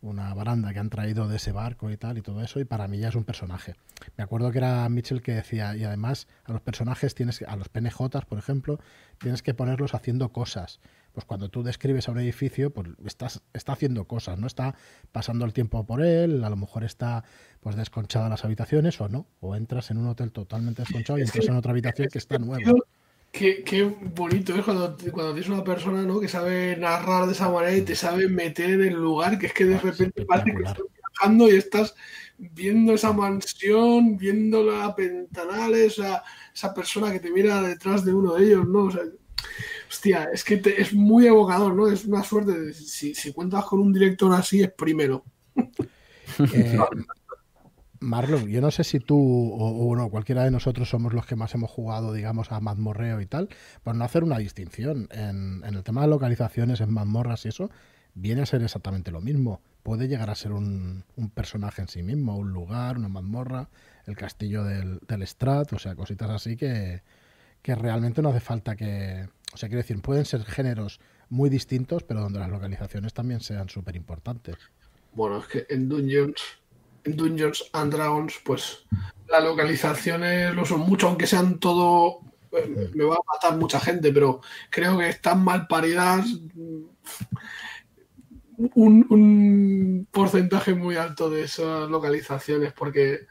[0.01, 2.87] una baranda que han traído de ese barco y tal y todo eso y para
[2.87, 3.75] mí ya es un personaje.
[4.17, 7.69] Me acuerdo que era Mitchell que decía y además a los personajes tienes a los
[7.69, 8.79] PNJs, por ejemplo,
[9.19, 10.79] tienes que ponerlos haciendo cosas.
[11.19, 14.75] Pues cuando tú describes a un edificio, pues estás está haciendo cosas, no está
[15.11, 17.25] pasando el tiempo por él, a lo mejor está
[17.59, 21.45] pues desconchada las habitaciones o no, o entras en un hotel totalmente desconchado y entras
[21.45, 22.71] en otra habitación que está nueva.
[23.33, 26.21] Qué, bonito es cuando, cuando tienes una persona ¿no?
[26.21, 29.53] que sabe narrar de esa manera y te sabe meter en el lugar, que es
[29.53, 30.85] que de ah, repente parece que estás
[31.19, 31.95] viajando y estás
[32.37, 36.23] viendo esa mansión, viendo las ventanales, esa,
[36.55, 38.83] esa persona que te mira detrás de uno de ellos, ¿no?
[38.83, 39.03] O sea,
[39.89, 41.87] hostia, es que es muy evocador, ¿no?
[41.87, 42.73] Es una suerte.
[42.73, 45.25] si, si cuentas con un director así, es primero.
[46.53, 46.77] Eh,
[48.01, 51.53] Marlon, yo no sé si tú o, bueno, cualquiera de nosotros somos los que más
[51.55, 53.49] hemos jugado, digamos, a mazmorreo y tal,
[53.83, 55.09] por no hacer una distinción.
[55.11, 57.69] En, el tema de localizaciones, en mazmorras y eso,
[58.13, 59.61] viene a ser exactamente lo mismo.
[59.83, 61.03] Puede llegar a ser un,
[61.33, 63.69] personaje en sí mismo, un lugar, una mazmorra,
[64.05, 67.01] el castillo del, del Strat, o sea, cositas así que,
[67.61, 69.27] que realmente no hace falta que...
[69.53, 70.99] O sea, quiero decir, pueden ser géneros
[71.29, 74.57] muy distintos, pero donde las localizaciones también sean súper importantes.
[75.13, 76.59] Bueno, es que en Dungeons
[77.03, 78.85] en Dungeons and Dragons, pues
[79.27, 82.21] las localizaciones lo son mucho, aunque sean todo.
[82.51, 86.25] Eh, me va a matar mucha gente, pero creo que están mal paridas.
[88.73, 93.27] Un, porcentaje muy alto de esas localizaciones, porque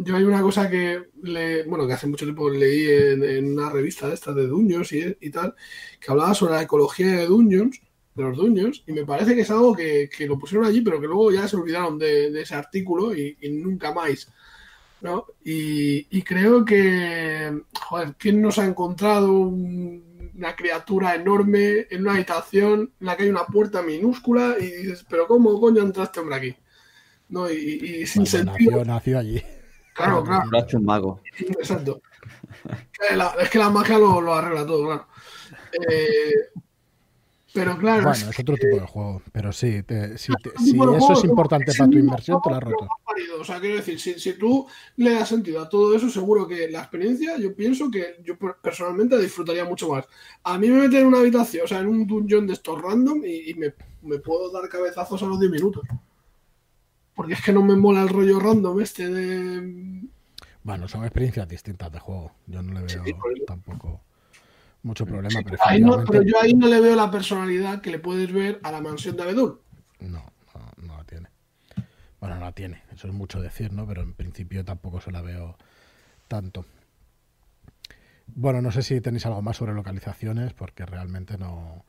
[0.00, 4.08] yo hay una cosa que le, bueno, que hace mucho tiempo leí en, una revista
[4.08, 5.54] de estas de Dungeons y, y, tal,
[6.00, 7.80] que hablaba sobre la ecología de Dungeons
[8.18, 11.06] de los dueños y me parece que es algo que, lo pusieron allí, pero que
[11.06, 14.30] luego ya se olvidaron de, ese artículo y, nunca más.
[15.00, 15.26] ¿no?
[15.44, 23.06] Y, creo que, joder, ¿quién nos ha encontrado una criatura enorme en una habitación en
[23.06, 26.56] la que hay una puerta minúscula y dices, pero ¿cómo coño entraste hombre aquí?
[27.28, 27.50] ¿No?
[27.50, 28.84] Y, sin sentido.
[28.84, 29.42] Nació, allí.
[29.98, 30.48] Claro, claro.
[30.50, 31.20] Lo ha hecho un mago.
[31.38, 32.00] Exacto.
[33.40, 35.06] es que la magia lo, lo arregla todo, claro.
[35.72, 36.32] Eh,
[37.52, 38.04] Pero claro.
[38.04, 39.22] Bueno, es otro tipo de juego.
[39.32, 39.82] Pero sí,
[40.16, 42.88] si, eso es importante para tu inversión, te la has roto.
[43.40, 44.66] O sea, quiero decir, si, tú
[44.96, 49.18] le das sentido a todo eso, seguro que la experiencia, yo pienso que yo personalmente
[49.18, 50.06] disfrutaría mucho más.
[50.44, 53.20] A mí me meten en una habitación, o sea, en un dungeon de estos random
[53.24, 55.82] y, me, me, puedo dar cabezazos a los 10 minutos.
[57.18, 60.08] Porque es que no me mola el rollo random este de.
[60.62, 62.30] Bueno, son experiencias distintas de juego.
[62.46, 63.04] Yo no le veo
[63.44, 64.02] tampoco
[64.84, 65.40] mucho problema.
[65.42, 69.16] pero, yo ahí no le veo la personalidad que le puedes ver a la mansión
[69.16, 69.60] de Abedul.
[69.98, 70.22] No,
[70.76, 71.28] no, la tiene.
[72.20, 73.84] Bueno, no la tiene, eso es mucho decir, ¿no?
[73.84, 75.58] Pero en principio tampoco se la veo
[76.28, 76.66] tanto.
[78.28, 81.84] Bueno, no sé si tenéis algo más sobre localizaciones, porque realmente no.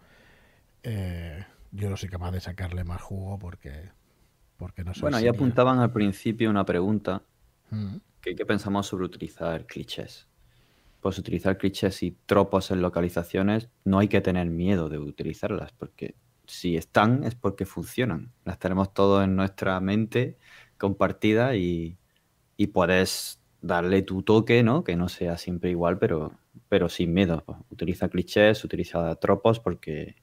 [0.81, 3.91] Eh, yo no soy capaz de sacarle más jugo porque,
[4.59, 5.01] porque no sé.
[5.01, 7.23] Bueno, ya apuntaban al principio una pregunta.
[7.71, 7.95] Mm.
[8.21, 10.29] ¿Qué pensamos sobre utilizar clichés?
[11.01, 16.15] pues utilizar clichés y tropos en localizaciones, no hay que tener miedo de utilizarlas, porque
[16.45, 18.31] si están es porque funcionan.
[18.43, 20.37] Las tenemos todo en nuestra mente
[20.77, 21.95] compartida y,
[22.73, 24.83] puedes darle tu toque, ¿no?
[24.83, 26.33] Que no sea siempre igual, pero,
[26.67, 27.45] pero sin miedo.
[27.69, 30.15] Utiliza clichés, utiliza tropos porque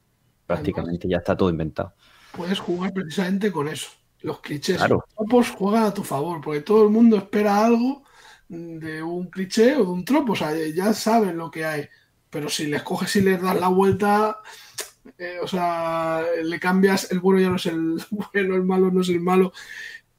[0.47, 1.95] prácticamente ya está todo inventado.
[2.37, 3.89] Puedes jugar precisamente con eso.
[4.27, 8.03] Los clichés los tropos juegan a tu favor, porque todo el mundo espera algo
[8.49, 11.89] de un cliché o de un tropo, o sea, ya saben lo que hay,
[12.29, 14.39] pero si les coges y les das la vuelta,
[15.17, 19.01] eh, o sea, le cambias, el bueno ya no es el bueno, el malo no
[19.03, 19.53] es el malo,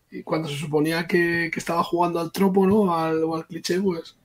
[0.10, 2.96] y cuando se suponía que, estaba jugando al tropo, ¿no?
[2.96, 4.16] Al, o al cliché, pues...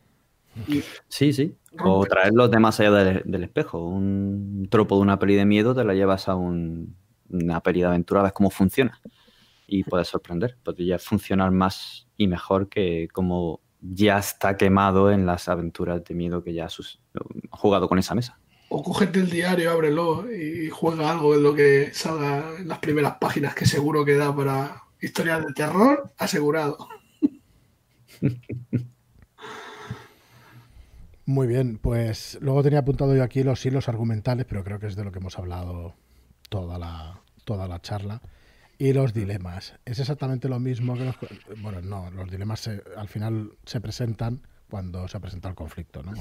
[1.08, 1.56] sí, sí.
[1.84, 3.84] O traerlos de más allá del, espejo.
[3.84, 8.22] Un tropo de una peli de miedo te la llevas a una peli de aventura,
[8.22, 9.00] ves cómo funciona.
[9.66, 10.56] Y puedes sorprender.
[10.62, 16.44] Podría funcionar más y mejor que como ya está quemado en las aventuras de miedo
[16.44, 17.00] que ya has
[17.50, 18.38] jugado con esa mesa.
[18.68, 23.16] O cógete el diario, ábrelo y juega algo en lo que salga en las primeras
[23.20, 26.88] páginas, que seguro que da para historias de terror, asegurado.
[31.26, 34.96] Muy bien, pues luego tenía apuntado yo aquí los hilos argumentales, pero creo que es
[34.96, 35.94] de lo que hemos hablado
[36.48, 38.22] toda la, toda la charla
[38.82, 39.78] y los dilemas.
[39.84, 41.16] Es exactamente lo mismo que los...
[41.58, 46.12] Bueno, no, los dilemas al final se presentan cuando se presenta el conflicto, ¿no?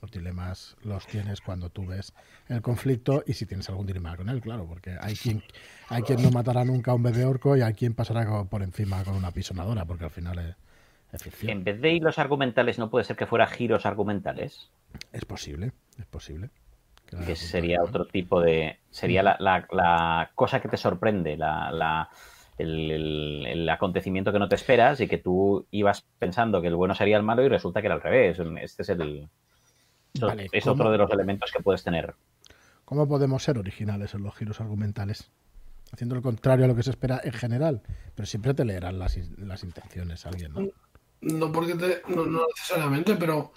[0.00, 2.12] Los dilemas los tienes cuando tú ves
[2.48, 5.44] el conflicto y si tienes algún dilema con él, claro, porque hay quien,
[5.90, 9.04] hay quien no matará nunca a un bebé orco y hay quien pasará por encima
[9.04, 10.56] con una pisonadora, porque al final es,
[11.12, 11.52] es ficción.
[11.52, 14.72] En vez de hilos argumentales, ¿no puede ser que fuera giros argumentales?
[15.12, 15.70] Es posible,
[16.00, 16.50] es posible
[17.26, 18.78] que sería otro tipo de...
[18.90, 22.08] Sería la, la, cosa que te sorprende, la,
[22.58, 27.16] el, acontecimiento que no te esperas y que tú ibas pensando que el bueno sería
[27.16, 28.38] el malo y resulta que era al revés.
[28.60, 29.28] Este es el...
[30.52, 32.14] es otro de los elementos que puedes tener.
[32.84, 35.30] ¿Cómo podemos ser originales en los giros argumentales?
[35.92, 37.82] Haciendo lo contrario a lo que se espera en general,
[38.14, 40.68] pero siempre te leerán las, las intenciones alguien, ¿no?
[41.20, 43.52] No, porque te, no necesariamente, pero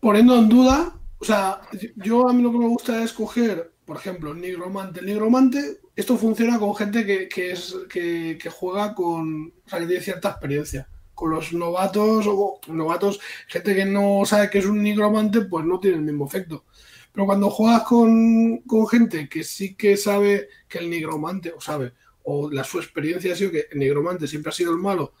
[0.00, 0.94] poniendo en duda
[1.24, 1.62] o sea,
[1.96, 5.00] yo a mí lo que me gusta es coger, por ejemplo, el nigromante.
[5.00, 10.02] El nigromante, esto funciona con gente que, es, que, juega con, o sea, que tiene
[10.02, 10.86] cierta experiencia.
[11.14, 15.80] Con los novatos o novatos, gente que no sabe que es un nigromante, pues no
[15.80, 16.66] tiene el mismo efecto.
[17.10, 21.94] Pero cuando juegas con, gente que sí que sabe que el nigromante, o sabe,
[22.24, 25.14] o la, su experiencia ha sido que el nigromante siempre ha sido el malo,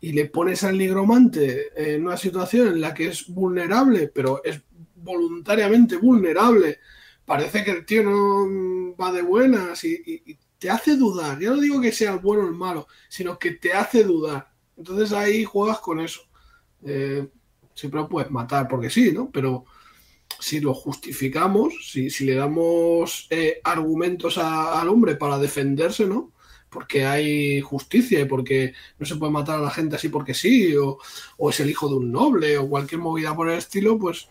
[0.00, 4.62] y le pones al nigromante en una situación en la que es vulnerable, pero es
[5.02, 6.80] voluntariamente vulnerable.
[7.24, 11.40] Parece que el tío no va de buenas y, te hace dudar.
[11.40, 14.48] Ya no digo que sea el bueno o el malo, sino que te hace dudar.
[14.76, 16.20] Entonces ahí juegas con eso.
[16.84, 17.26] Eh,
[17.74, 19.28] siempre puedes matar porque sí, ¿no?
[19.32, 19.64] Pero
[20.38, 26.32] si lo justificamos, si, le damos eh, argumentos al hombre para defenderse, ¿no?
[26.68, 30.76] Porque hay justicia y porque no se puede matar a la gente así porque sí,
[30.76, 30.98] o,
[31.38, 34.28] o es el hijo de un noble, o cualquier movida por el estilo, pues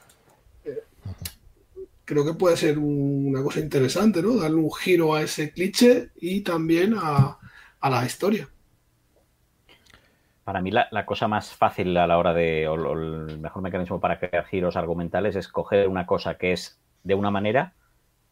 [2.11, 4.36] creo que puede ser una cosa interesante, ¿no?
[4.36, 7.38] Darle un giro a ese cliché y también a,
[7.82, 8.49] la historia.
[10.44, 14.19] Para mí la, cosa más fácil a la hora de, o, el mejor mecanismo para
[14.19, 17.76] crear giros argumentales es coger una cosa que es de una manera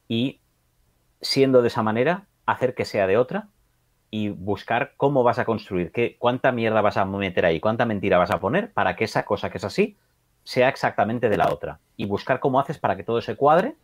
[0.09, 0.41] y
[1.21, 3.47] siendo de esa manera, hacer que sea de otra
[4.11, 8.17] y buscar cómo vas a construir, qué, cuánta mierda vas a meter ahí, cuánta mentira
[8.17, 9.95] vas a poner para que esa cosa que es así
[10.43, 11.79] sea exactamente de la otra.
[11.97, 13.75] Y buscar cómo haces para que todo se cuadre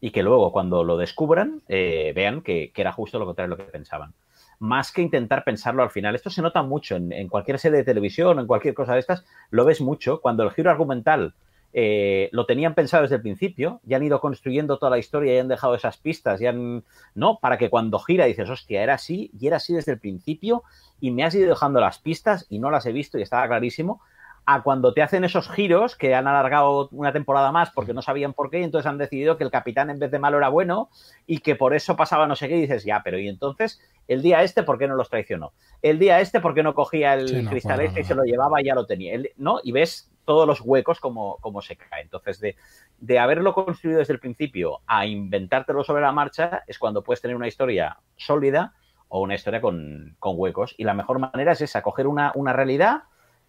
[0.00, 3.66] y que luego cuando lo descubran eh, vean que, era justo lo contrario de lo
[3.66, 4.12] que pensaban.
[4.58, 6.14] Más que intentar pensarlo al final.
[6.14, 9.24] Esto se nota mucho en, cualquier serie de televisión o en cualquier cosa de estas.
[9.50, 11.34] Lo ves mucho cuando el giro argumental
[11.72, 15.38] eh, lo tenían pensado desde el principio, ya han ido construyendo toda la historia y
[15.38, 17.38] han dejado esas pistas, ya ¿no?
[17.40, 20.64] Para que cuando gira dices, hostia, era así, y era así desde el principio,
[21.00, 24.00] y me has ido dejando las pistas y no las he visto y estaba clarísimo,
[24.46, 28.32] a cuando te hacen esos giros que han alargado una temporada más porque no sabían
[28.32, 30.88] por qué y entonces han decidido que el capitán en vez de malo era bueno
[31.26, 34.22] y que por eso pasaba no sé qué y dices, ya, pero y entonces el
[34.22, 35.52] día este, ¿por qué no los traicionó?
[35.82, 38.64] El día este, ¿por qué no cogía el cristal este y se lo llevaba y
[38.64, 39.16] ya lo tenía?
[39.36, 39.60] ¿No?
[39.62, 42.02] Y ves todos los huecos como, como se cae.
[42.02, 42.56] Entonces, de,
[42.98, 47.36] de haberlo construido desde el principio a inventártelo sobre la marcha es cuando puedes tener
[47.36, 48.74] una historia sólida
[49.08, 50.74] o una historia con, con huecos.
[50.76, 53.04] Y la mejor manera es esa, coger una, una realidad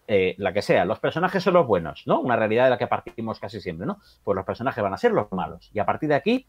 [0.08, 2.20] eh, la que sea, los personajes son los buenos, ¿no?
[2.20, 3.98] Una realidad de la que partimos casi siempre, ¿no?
[4.24, 5.70] Pues los personajes van a ser los malos.
[5.72, 6.46] Y a partir de aquí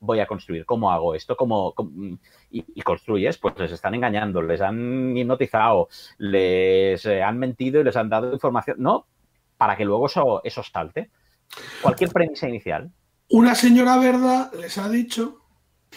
[0.00, 0.66] voy a construir.
[0.66, 1.36] ¿Cómo hago esto?
[1.36, 1.74] ¿Cómo,
[2.50, 3.38] y, construyes?
[3.38, 8.32] Pues les están engañando, les han hipnotizado, les eh, han mentido y les han dado
[8.32, 9.06] información, ¿no?
[9.56, 11.10] Para que luego eso, eso salte.
[11.82, 12.90] Cualquier premisa inicial.
[13.28, 15.38] Una señora verdad les ha dicho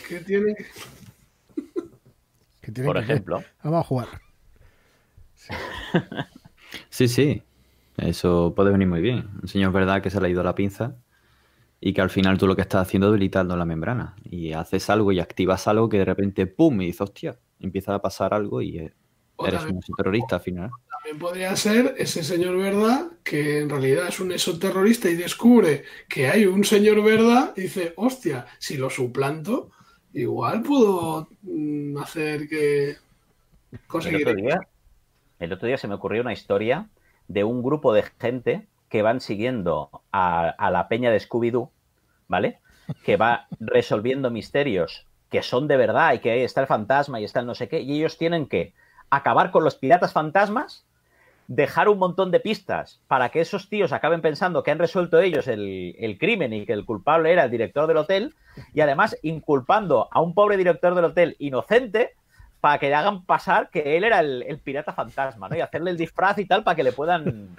[0.08, 0.66] que tiene que...
[2.84, 3.44] Por ejemplo.
[3.64, 4.08] Vamos a jugar.
[5.36, 5.54] Sí.
[6.94, 7.42] Sí, sí.
[7.98, 9.28] Eso puede venir muy bien.
[9.42, 10.96] Un señor verdad que se le ha ido la pinza
[11.82, 14.16] y que al final tú lo que estás haciendo es debilitando la membrana.
[14.24, 16.80] Y haces algo y activas algo que de repente, ¡pum!
[16.82, 20.70] y dices, hostia, empieza a pasar algo y eres un terrorista al final.
[20.88, 26.28] También podría ser ese señor verdad que en realidad es un exoterrorista y descubre que
[26.28, 29.72] hay un señor verdad y dice, hostia, si lo suplanto,
[30.14, 32.98] igual puedo mm, hacer que
[33.88, 34.28] conseguir.
[34.28, 34.68] El otro día
[35.78, 36.88] se me ocurrió una historia
[37.28, 41.72] de un grupo de gente que van siguiendo a, la peña de Scooby-Doo,
[42.28, 42.60] ¿vale?
[43.04, 47.24] Que va resolviendo misterios que son de verdad y que ahí está el fantasma y
[47.24, 48.74] está el no sé qué, y ellos tienen que
[49.10, 50.86] acabar con los piratas fantasmas,
[51.48, 55.48] dejar un montón de pistas para que esos tíos acaben pensando que han resuelto ellos
[55.48, 58.36] el, el, crimen y que el culpable era el director del hotel,
[58.74, 62.14] y además inculpando a un pobre director del hotel inocente
[62.64, 65.58] para que le hagan pasar que él era el, pirata fantasma, ¿no?
[65.58, 67.50] Y hacerle el disfraz y tal para que le puedan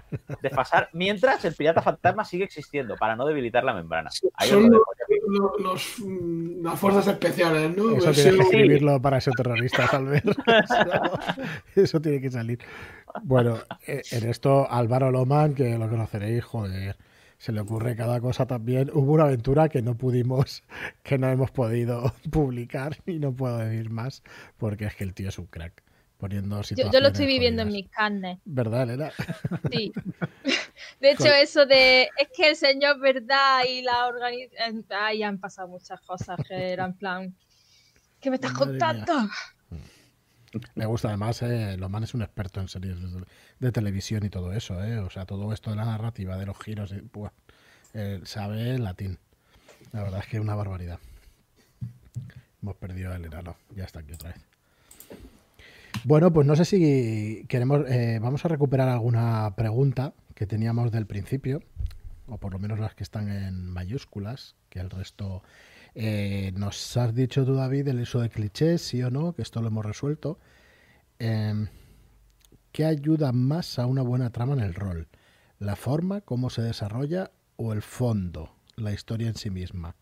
[0.40, 4.08] desfasar, mientras el pirata fantasma sigue existiendo, para no debilitar la membrana.
[4.10, 4.80] Son
[5.58, 7.98] los, mm, las fuerzas especiales, ¿no?
[7.98, 10.22] Eso tiene que escribirlo para ese terrorista, tal vez.
[11.76, 12.60] Eso tiene que salir.
[13.24, 16.96] Bueno, eh, en esto Álvaro Loman, que lo conoceréis, joder
[17.44, 18.90] se le ocurre cada cosa también.
[18.94, 20.62] Hubo una aventura que no pudimos,
[21.02, 24.22] que no hemos podido publicar y no puedo decir más
[24.56, 25.82] porque es que el tío es un crack.
[26.16, 28.38] Poniendo yo, yo lo estoy viviendo en mis carnes.
[28.46, 29.12] ¿Verdad, Elena?
[29.70, 29.92] Sí.
[31.00, 34.86] De hecho, eso de es que el señor verdad y la organización.
[34.88, 37.34] Ay, han pasado muchas cosas que eran plan.
[38.20, 39.12] ¿Qué me estás contando?
[40.74, 42.96] Me gusta además, eh, Loman es un experto en series
[43.58, 44.98] de, televisión y todo eso, eh.
[44.98, 47.02] O sea, todo esto de la narrativa, de los giros, y,
[47.94, 49.18] eh, sabe latín.
[49.92, 50.98] La verdad es que es una barbaridad.
[52.62, 54.40] Hemos perdido el enano, ya está aquí otra vez.
[56.02, 61.06] Bueno, pues no sé si queremos, eh, vamos a recuperar alguna pregunta que teníamos del
[61.06, 61.62] principio,
[62.26, 65.42] o por lo menos las que están en mayúsculas, que el resto
[65.94, 69.60] eh, nos has dicho tú, David, el uso de clichés, sí o no, que esto
[69.60, 70.38] lo hemos resuelto.
[71.18, 71.68] Em,
[72.72, 75.08] ¿Qué ayuda más a una buena trama en el rol?
[75.60, 79.94] ¿La forma, cómo se desarrolla o el fondo, la historia en sí misma?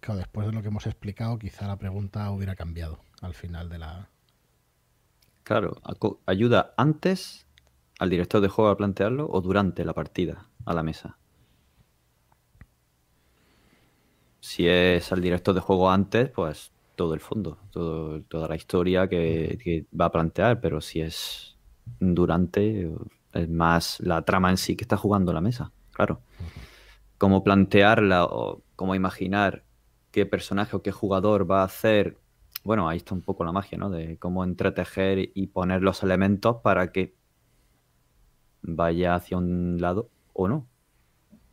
[0.00, 3.78] Claro, después de lo que hemos explicado, quizá la pregunta hubiera cambiado al final de
[3.78, 4.10] la.
[5.42, 5.80] Claro,
[6.26, 7.46] ayuda antes
[7.98, 11.16] al director de juego a plantearlo o durante la partida a la mesa.
[14.40, 19.08] Si es al director de juego antes, pues todo el fondo, todo, toda la historia
[19.08, 21.56] que, va a plantear, pero si es
[21.98, 22.90] durante,
[23.32, 26.20] es más la trama en sí que está jugando la mesa, claro.
[27.18, 29.64] Cómo plantearla o cómo imaginar
[30.10, 32.18] qué personaje o qué jugador va a hacer.
[32.64, 33.90] Bueno, ahí está un poco la magia, ¿no?
[33.90, 37.14] De cómo entretejer y poner los elementos para que
[38.62, 40.66] vaya hacia un lado o no.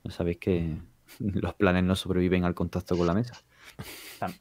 [0.09, 0.77] Sabéis que
[1.19, 3.35] los planes no sobreviven al contacto con la mesa.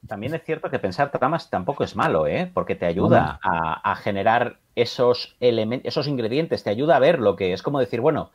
[0.07, 2.51] También es cierto que pensar tramas tampoco es malo, ¿eh?
[2.53, 7.53] porque te ayuda a, generar esos elementos, esos ingredientes, te ayuda a ver lo que
[7.53, 8.31] es como decir, bueno,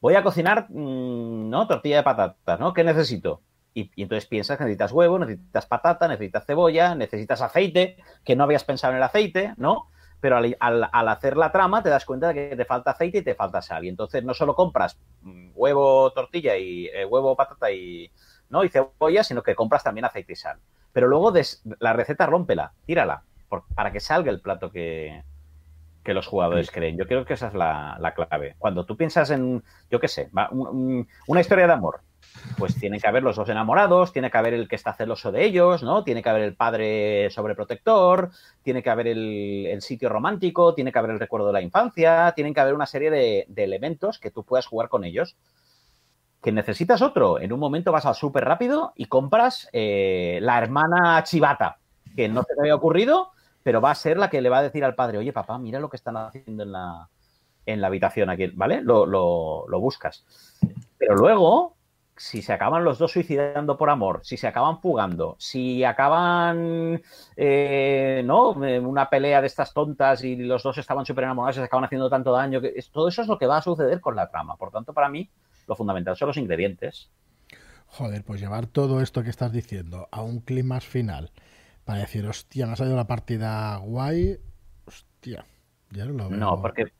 [0.00, 1.66] voy a cocinar, mm, ¿no?
[1.66, 2.72] Tortilla de patatas, ¿no?
[2.72, 3.42] ¿Qué necesito?
[3.74, 8.64] Y, entonces piensas que necesitas huevo, necesitas patata, necesitas cebolla, necesitas aceite, que no habías
[8.64, 9.88] pensado en el aceite, ¿no?
[10.20, 13.34] Pero al, hacer la trama te das cuenta de que te falta aceite y te
[13.34, 13.84] falta sal.
[13.84, 18.10] Y entonces no solo compras mm, huevo, tortilla y eh, huevo, patata y,
[18.48, 18.64] ¿no?
[18.64, 20.58] y cebolla, sino que compras también aceite y sal.
[20.92, 21.32] Pero luego
[21.80, 23.22] la receta rómpela, tírala,
[23.74, 25.22] para que salga el plato que,
[26.06, 26.96] que los jugadores creen.
[26.96, 28.54] Yo creo que esa es la, clave.
[28.58, 32.00] Cuando tú piensas en, yo qué sé, una historia de amor,
[32.56, 35.44] pues tiene que haber los dos enamorados, tiene que haber el que está celoso de
[35.44, 36.04] ellos, ¿no?
[36.04, 38.30] Tiene que haber el padre sobreprotector,
[38.62, 42.54] tiene que haber el, sitio romántico, tiene que haber el recuerdo de la infancia, tienen
[42.54, 45.36] que haber una serie de, elementos que tú puedas jugar con ellos.
[46.42, 47.40] ¿Que necesitas otro?
[47.40, 51.78] En un momento vas al súper rápido y compras eh, la hermana chivata,
[52.14, 53.32] que no te había ocurrido,
[53.62, 55.80] pero va a ser la que le va a decir al padre, oye papá, mira
[55.80, 57.08] lo que están haciendo en la,
[57.64, 58.80] en la habitación aquí, ¿vale?
[58.80, 60.24] Lo, lo buscas.
[60.98, 61.76] Pero luego
[62.16, 67.02] si se acaban los dos suicidando por amor, si se acaban fugando, si acaban,
[67.36, 68.50] eh, ¿no?
[68.50, 72.08] Una pelea de estas tontas y los dos estaban súper enamorados y se acaban haciendo
[72.08, 74.56] tanto daño, que todo eso es lo que va a suceder con la trama.
[74.56, 75.28] Por tanto, para mí,
[75.66, 77.10] lo fundamental son los ingredientes.
[77.86, 81.30] Joder, pues llevar todo esto que estás diciendo a un clima final
[81.84, 84.38] para decir, hostia, me ha salido la partida guay,
[84.86, 85.46] hostia,
[85.90, 86.38] ya no lo veo.
[86.38, 86.92] No, porque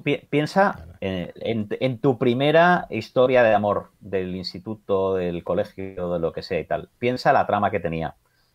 [0.00, 6.60] piensa en, tu primera historia de amor del instituto, del colegio, de lo que sea
[6.60, 6.88] y tal.
[6.98, 8.14] Piensa la trama que tenía.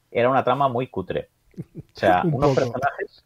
[0.09, 1.29] Era una trama muy cutre.
[1.59, 3.25] O sea, unos personajes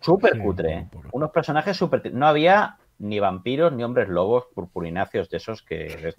[0.00, 0.86] súper cutre.
[1.12, 2.12] unos personajes súper...
[2.14, 6.14] No había ni vampiros, ni hombres lobos purpurináceos de esos que...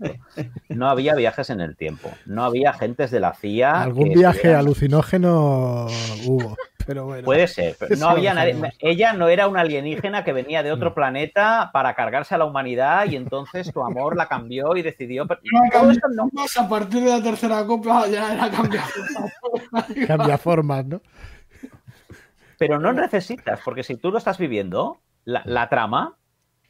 [0.70, 2.10] No había viajes en el tiempo.
[2.26, 3.82] No había agentes de la CIA.
[3.82, 5.88] Algún viaje alucinógeno
[6.26, 6.56] hubo.
[7.24, 7.76] Puede ser.
[8.00, 8.34] no había
[8.80, 13.06] Ella no era una alienígena que venía de otro planeta para cargarse a la humanidad
[13.06, 15.26] y entonces tu amor la cambió y decidió.
[15.26, 16.30] no.
[16.58, 18.86] A partir de la tercera copa ya era cambiar.
[20.08, 21.02] Cambia formas, ¿no?
[22.58, 26.19] Pero no necesitas, porque si tú lo estás viviendo, la trama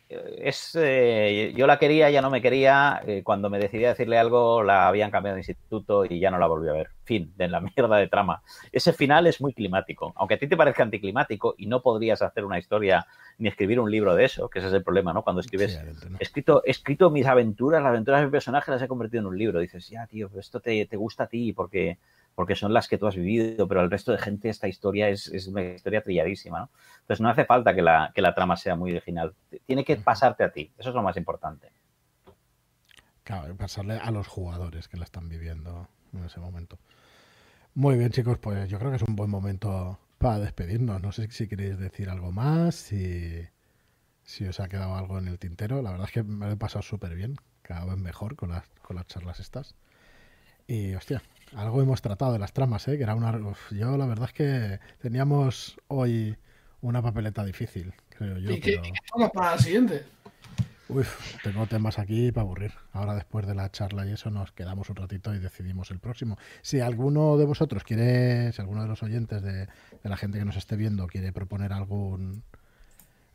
[0.10, 3.02] es eh, yo la quería, ya no me quería.
[3.06, 6.40] Eh, cuando me decidí a decirle algo, la habían cambiado de instituto y ya no
[6.40, 6.90] la volví a ver.
[7.04, 8.42] Fin, de la mierda de trama.
[8.72, 10.12] Ese final es muy climático.
[10.16, 13.06] Aunque a ti te parezca anticlimático y no podrías hacer una historia
[13.38, 15.22] ni escribir un libro de eso, que ese es el problema, ¿no?
[15.22, 15.80] Cuando escribes,
[16.20, 19.60] escrito, escrito mis aventuras, las aventuras de mi personaje las he convertido en un libro.
[19.60, 22.00] Dices, ya, tío, esto te, te gusta a ti porque
[22.40, 25.28] porque son las que tú has vivido, pero el resto de gente esta historia es,
[25.50, 26.70] una historia trilladísima, ¿no?
[27.02, 29.36] Entonces no hace falta que la, que la trama sea muy original,
[29.66, 31.70] tiene que pasarte a ti, eso es lo más importante.
[33.26, 36.80] Claro, pasarle a los jugadores que la están viviendo en ese momento.
[37.74, 41.02] Muy bien, chicos, pues yo creo que es un buen momento para despedirnos.
[41.02, 43.50] No sé si queréis decir algo más, si,
[44.24, 45.82] si os ha quedado algo en el tintero.
[45.82, 48.64] La verdad es que me lo he pasado súper bien, cada vez mejor con las,
[48.82, 49.76] con las charlas estas.
[50.70, 51.22] Y hostia,
[51.56, 52.98] algo hemos tratado de las tramas, ¿eh?
[52.98, 53.38] Que era una...
[53.72, 56.38] yo la verdad es que teníamos hoy
[56.82, 58.52] una papeleta difícil, creo yo.
[58.52, 58.82] ¿Y qué,
[59.34, 60.06] para la siguiente?
[60.90, 62.74] Uf, tengo temas aquí para aburrir.
[62.94, 66.38] Ahora después de la charla y eso nos quedamos un ratito y decidimos el próximo.
[66.62, 69.70] Si alguno de vosotros quiere, si alguno de los oyentes de, de
[70.10, 72.44] la gente que nos esté viendo quiere proponer algún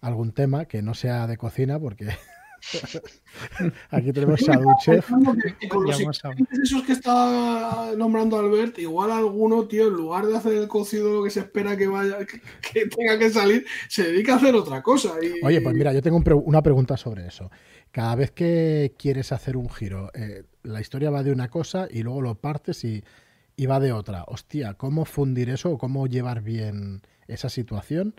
[0.00, 2.08] algún tema que no sea de cocina, porque
[3.90, 5.10] Aquí tenemos a Chef.
[6.62, 11.24] esos que está nombrando Albert, igual alguno, tío, en lugar de hacer el cocido lo
[11.24, 15.12] que se espera que vaya, que, tenga que salir, se dedica a hacer otra cosa.
[15.42, 17.50] Oye, pues mira, yo tengo una pregunta sobre eso.
[17.90, 22.02] Cada vez que quieres hacer un giro, eh, la historia va de una cosa y
[22.02, 23.04] luego lo partes y,
[23.56, 24.24] y va de otra.
[24.26, 28.14] Hostia, ¿cómo fundir eso o cómo llevar bien esa situación?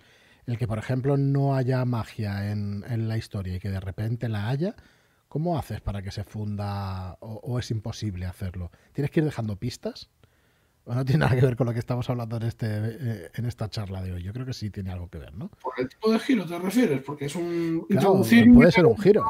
[0.48, 4.50] El que, por ejemplo, no haya magia en, la historia y que de repente la
[4.50, 4.76] haya,
[5.28, 8.72] ¿cómo haces para que se funda o, es imposible hacerlo?
[8.94, 10.10] ¿Tienes que ir dejando pistas?
[10.88, 13.46] ¿O no tiene nada que ver con lo que estamos hablando en, este, eh, en
[13.46, 14.24] esta charla de hoy?
[14.24, 15.50] Yo creo que sí tiene algo que ver, ¿no?
[15.50, 17.02] ¿Por el tipo de giro te refieres?
[17.02, 17.88] Porque es un...
[18.54, 19.26] puede ser un giro.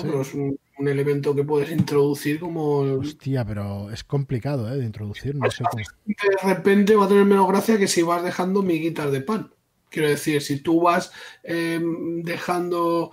[0.00, 2.82] pero es un, elemento que puedes introducir como...
[2.82, 4.76] Hostia, pero es complicado ¿eh?
[4.76, 5.34] de introducir.
[5.34, 5.82] No sé cómo...
[6.06, 9.50] De repente va a tener menos gracia que si vas dejando miguitas de pan.
[9.90, 11.10] Quiero decir, si tú vas
[11.42, 13.12] em, dejando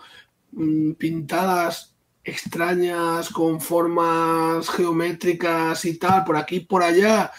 [0.51, 7.31] mm, pintadas extrañas con formas geométricas y tal, por aquí y por allá,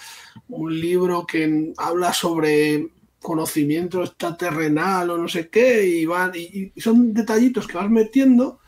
[0.49, 2.91] un libro que habla sobre
[3.21, 8.61] conocimiento extraterrenal o no sé qué, y, van, y, son detallitos que vas metiendo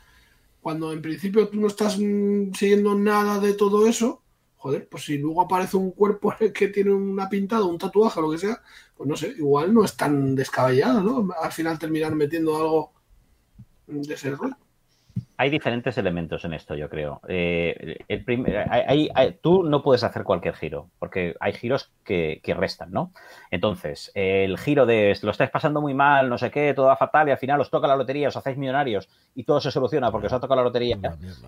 [0.61, 4.21] cuando en principio tú no estás mm, siguiendo nada de todo eso,
[4.57, 8.37] joder, pues si luego aparece un cuerpo que tiene una pintada, un tatuaje lo que
[8.37, 8.61] sea,
[8.99, 11.33] pues no sé, igual no es tan descabellado, ¿no?
[11.41, 12.91] Al final terminar metiendo algo
[13.87, 14.53] de ese rol.
[15.37, 17.21] Hay diferentes elementos en esto, yo creo.
[17.29, 23.13] Eh, el tú no puedes hacer cualquier giro, porque hay giros que, restan, ¿no?
[23.51, 27.29] Entonces, el giro de lo estáis pasando muy mal, no sé qué, todo va fatal
[27.29, 30.27] y al final os toca la lotería, os hacéis millonarios y todo se soluciona porque
[30.27, 30.97] os ha tocado la lotería.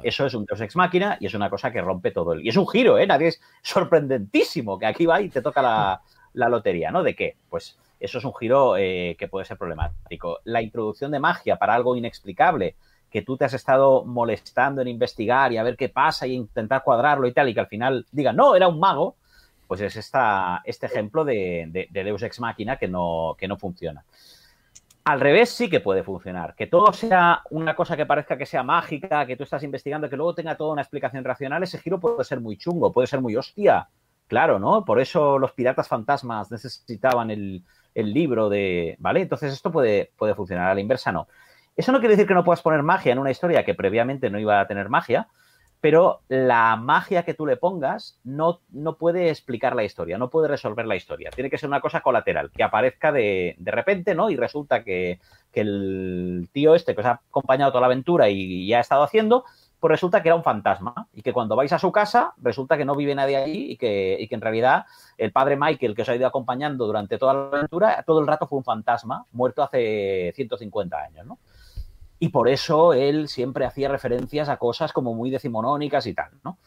[0.02, 2.32] Eso es un Deus Ex Máquina y es una cosa que rompe todo.
[2.32, 3.06] El, y es un giro, ¿eh?
[3.06, 6.02] Nadie es sorprendentísimo que aquí va y te toca la,
[6.34, 7.04] la lotería, ¿no?
[7.04, 7.36] ¿De qué?
[7.50, 10.40] Pues eso es un giro eh, que puede ser problemático.
[10.46, 12.76] La introducción de magia para algo inexplicable,
[13.12, 16.84] que tú te has estado molestando en investigar y a ver qué pasa y intentar
[16.84, 19.16] cuadrarlo y tal, y que al final diga, no, era un mago,
[19.68, 24.04] pues es esta, este ejemplo de, Deus Ex Máquina que no, que no funciona.
[25.04, 26.56] Al revés sí que puede funcionar.
[26.56, 30.18] Que todo sea una cosa que parezca que sea mágica, que tú estás investigando, que
[30.18, 33.36] luego tenga toda una explicación racional, ese giro puede ser muy chungo, puede ser muy
[33.36, 33.88] hostia.
[34.32, 34.86] Claro, ¿no?
[34.86, 38.96] Por eso los piratas fantasmas necesitaban el, libro de.
[38.98, 39.20] ¿Vale?
[39.20, 40.70] Entonces esto puede, puede funcionar.
[40.70, 41.28] A la inversa no.
[41.76, 44.40] Eso no quiere decir que no puedas poner magia en una historia que previamente no
[44.40, 45.28] iba a tener magia,
[45.82, 50.48] pero la magia que tú le pongas no, no puede explicar la historia, no puede
[50.48, 51.30] resolver la historia.
[51.32, 54.30] Tiene que ser una cosa colateral, que aparezca de, de repente, ¿no?
[54.30, 55.20] Y resulta que,
[55.52, 59.44] el tío este que os ha acompañado toda la aventura y, ya ha estado haciendo,
[59.82, 62.86] pues resulta que era un fantasma y que cuando vais a su casa resulta que
[62.86, 64.86] no vive nadie allí y que, y que en realidad
[65.18, 68.48] el padre Michael que os ha ido acompañando durante toda la aventura, todo el rato
[68.48, 71.40] fue un fantasma muerto hace 150 años, ¿no?
[72.24, 76.60] y por eso él siempre hacía referencias a cosas como muy decimonónicas y tal, ¿no?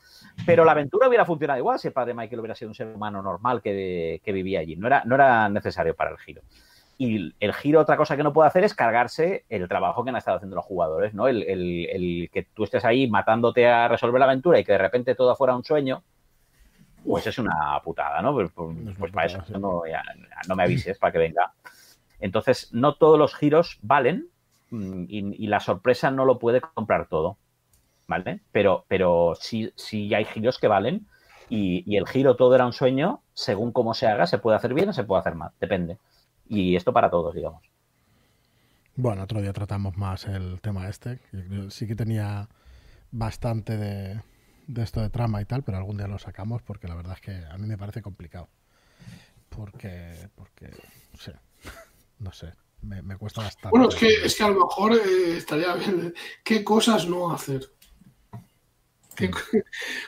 [0.45, 3.23] Pero la aventura hubiera funcionado igual si el padre Michael hubiera sido un ser humano
[3.23, 4.75] normal que, vivía allí.
[4.75, 6.43] No era, no era necesario para el giro.
[6.97, 10.17] Y el giro, otra cosa que no puede hacer es cargarse el trabajo que han
[10.17, 11.27] estado haciendo los jugadores, ¿no?
[11.27, 15.35] El, que tú estés ahí matándote a resolver la aventura y que de repente todo
[15.35, 16.03] fuera un sueño,
[17.05, 18.33] pues es una putada, ¿no?
[18.33, 19.83] Pues, pues, pues para eso no,
[20.49, 21.53] no me avises para que venga.
[22.21, 24.29] Entonces, no todos los giros valen
[24.75, 27.37] Mm, y, la sorpresa no lo puede comprar todo,
[28.09, 28.41] ¿vale?
[28.51, 31.07] Pero, pero sí, sí hay giros que valen
[31.49, 34.89] y, el giro todo era un sueño, según cómo se haga, se puede hacer bien
[34.89, 35.99] o se puede hacer mal, depende.
[36.49, 37.63] Y esto para todos, digamos.
[38.97, 41.19] Bueno, otro día tratamos más el tema este.
[41.71, 42.49] Sí que tenía
[43.11, 44.21] bastante de,
[44.83, 47.45] esto de trama y tal, pero algún día lo sacamos porque la verdad es que
[47.45, 48.49] a mí me parece complicado.
[49.49, 50.71] Porque, porque,
[51.13, 51.33] no sé,
[52.19, 52.53] no sé
[52.85, 53.71] me, cuesta bastante.
[53.71, 56.15] Bueno, es que, es que a lo mejor eh, estaría bien.
[56.43, 57.71] ¿Qué cosas no hacer?
[59.17, 59.31] ¿Qué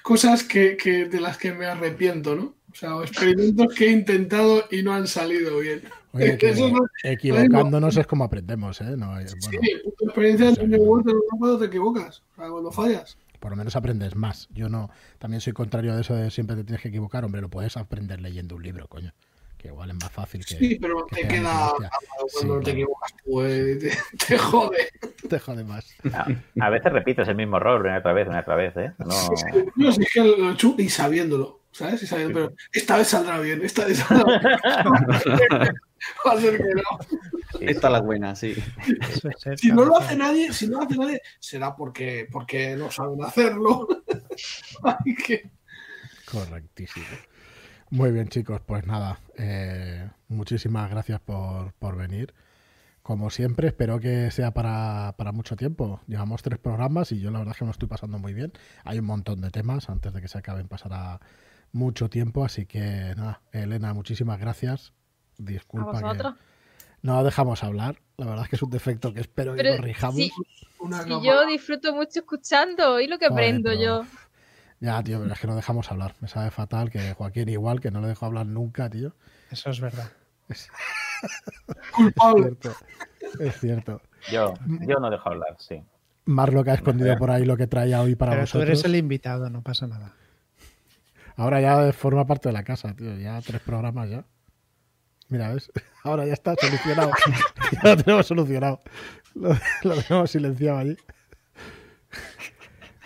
[0.03, 2.57] cosas que, que, de las que me arrepiento, ¿no?
[2.71, 5.83] O sea, experimentos que he intentado y no han salido bien.
[7.03, 8.97] Equivocándonos es como aprendemos, ¿eh?
[8.97, 9.59] No, bueno, sí,
[9.99, 11.03] tu experiencia en el no
[11.39, 13.19] cuando te equivocas, o sea, cuando fallas.
[13.41, 14.49] Por lo menos aprendes más.
[14.53, 17.51] Yo no, también soy contrario de eso de siempre te tienes que equivocar, hombre, lo
[17.51, 19.13] puedes aprender leyendo un libro, coño
[19.67, 20.57] igual es más fácil que.
[20.57, 21.73] Sí, pero te queda.
[22.35, 24.89] Cuando te equivocas, pues te, jode.
[25.29, 25.97] Te jode más.
[26.61, 28.93] A, veces repites el mismo error una otra vez, una otra vez, ¿eh?
[28.99, 29.07] No,
[29.77, 32.03] no es que lo he y sabiéndolo, ¿sabes?
[32.03, 35.75] Y sabiendo, pero esta vez saldrá bien, esta vez saldrá bien.
[36.27, 36.83] Va a ser que no.
[37.61, 38.55] Esta es la buena, sí.
[39.57, 43.23] si no lo hace nadie, si no lo hace nadie, será porque, porque no saben
[43.23, 43.87] hacerlo.
[46.31, 47.07] Correctísimo.
[47.91, 52.35] Muy bien, chicos, pues nada, eh, muchísimas gracias por, por, venir.
[53.03, 56.01] Como siempre, espero que sea para, para, mucho tiempo.
[56.07, 58.53] Llevamos tres programas y yo la verdad es que me estoy pasando muy bien.
[58.85, 61.21] Hay un montón de temas, antes de que se acaben pasará
[61.77, 64.93] mucho tiempo, así que nada, Elena, muchísimas gracias.
[65.39, 66.35] Disculpa que
[67.03, 68.01] no dejamos hablar.
[68.17, 70.17] La verdad es que es un defecto que espero que corrijamos.
[70.17, 70.33] Si,
[71.23, 74.05] yo disfruto mucho escuchando y lo que aprendo yo.
[74.81, 76.15] Ya, tío, pero es que no dejamos hablar.
[76.21, 79.15] Me sabe fatal que Joaquín igual, que no le dejo hablar nunca, tío.
[79.51, 80.11] Eso es verdad.
[80.49, 80.69] Es,
[82.35, 82.73] cierto.
[83.39, 84.03] Es cierto.
[84.31, 85.83] Yo, yo no dejo hablar, sí.
[86.25, 88.65] Marlo que ha escondido por ahí lo que traía hoy para pero vosotros.
[88.65, 90.13] Tú eres el invitado, no pasa nada.
[91.37, 93.17] Ahora ya forma parte de la casa, tío.
[93.19, 94.25] Ya tres programas ya.
[95.29, 95.71] Mira, ¿ves?
[96.05, 97.11] Ahora ya está solucionado.
[97.73, 98.81] ya lo tenemos solucionado.
[99.35, 99.51] Lo,
[99.83, 100.97] lo tenemos silenciado allí.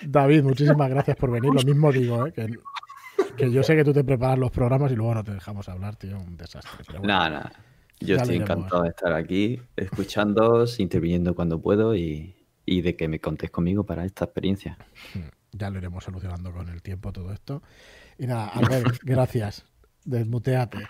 [0.02, 1.52] David, muchísimas gracias por venir.
[1.52, 2.32] Lo mismo digo, ¿eh?
[3.36, 5.96] que, yo sé que tú te preparas los programas y luego no te dejamos hablar,
[5.96, 6.18] tío.
[6.18, 6.98] Un desastre.
[7.02, 7.52] Nada, nada.
[8.00, 12.34] Yo estoy encantado de estar aquí, escuchándoos, interviniendo cuando puedo y,
[12.66, 14.78] de que me contéis conmigo para esta experiencia.
[15.52, 17.62] Ya lo iremos solucionando con el tiempo todo esto.
[18.20, 19.64] Y nada, Albert, gracias.
[20.04, 20.86] Desmuteate.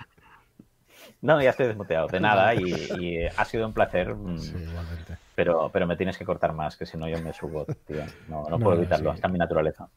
[1.22, 4.14] No, ya estoy desmuteado, de nada, y, ha sido un placer.
[4.14, 5.16] Mm, sí, igualmente.
[5.36, 8.02] Pero, pero me tienes que cortar más, que si no yo me subo, tío.
[8.28, 9.88] No, no, puedo evitarlo, está en mi naturaleza.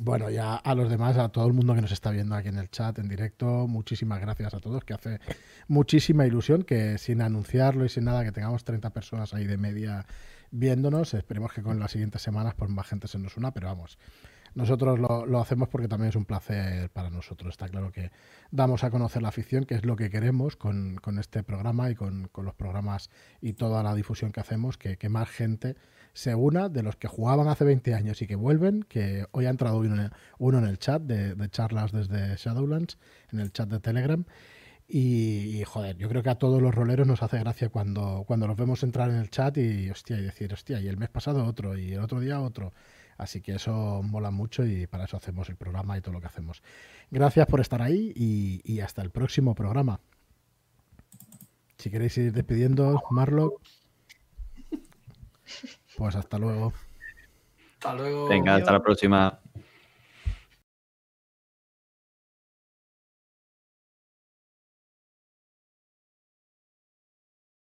[0.00, 2.58] Bueno, ya a los demás, a todo el mundo que nos está viendo aquí en
[2.58, 5.20] el chat, en directo, muchísimas gracias a todos, que hace
[5.68, 10.06] muchísima ilusión que sin anunciarlo y sin nada, que tengamos 30 personas ahí de media
[10.50, 11.14] viéndonos.
[11.14, 13.96] Esperemos que con las siguientes semanas pues más gente se nos una, pero vamos,
[14.54, 17.50] nosotros lo, hacemos porque también es un placer para nosotros.
[17.50, 18.10] Está claro que
[18.50, 22.30] damos a conocer la afición, que es lo que queremos con, este programa y con,
[22.36, 23.10] los programas
[23.40, 25.76] y toda la difusión que hacemos, que, más gente
[26.12, 29.50] se una de los que jugaban hace 20 años y que vuelven, que hoy ha
[29.50, 29.82] entrado
[30.38, 32.98] uno, en el chat de, charlas desde Shadowlands,
[33.32, 34.24] en el chat de Telegram.
[34.86, 38.56] Y, joder, yo creo que a todos los roleros nos hace gracia cuando, cuando los
[38.56, 41.76] vemos entrar en el chat y hostia, y decir, hostia, y el mes pasado otro,
[41.76, 42.72] y el otro día otro.
[43.16, 46.26] Así que eso mola mucho y para eso hacemos el programa y todo lo que
[46.26, 46.62] hacemos.
[47.10, 50.00] Gracias por estar ahí y, hasta el próximo programa.
[51.78, 53.60] Si queréis ir despidiendo, Marlock.
[55.96, 56.72] Pues hasta luego.
[57.74, 58.28] Hasta luego.
[58.28, 59.40] Venga, hasta la próxima.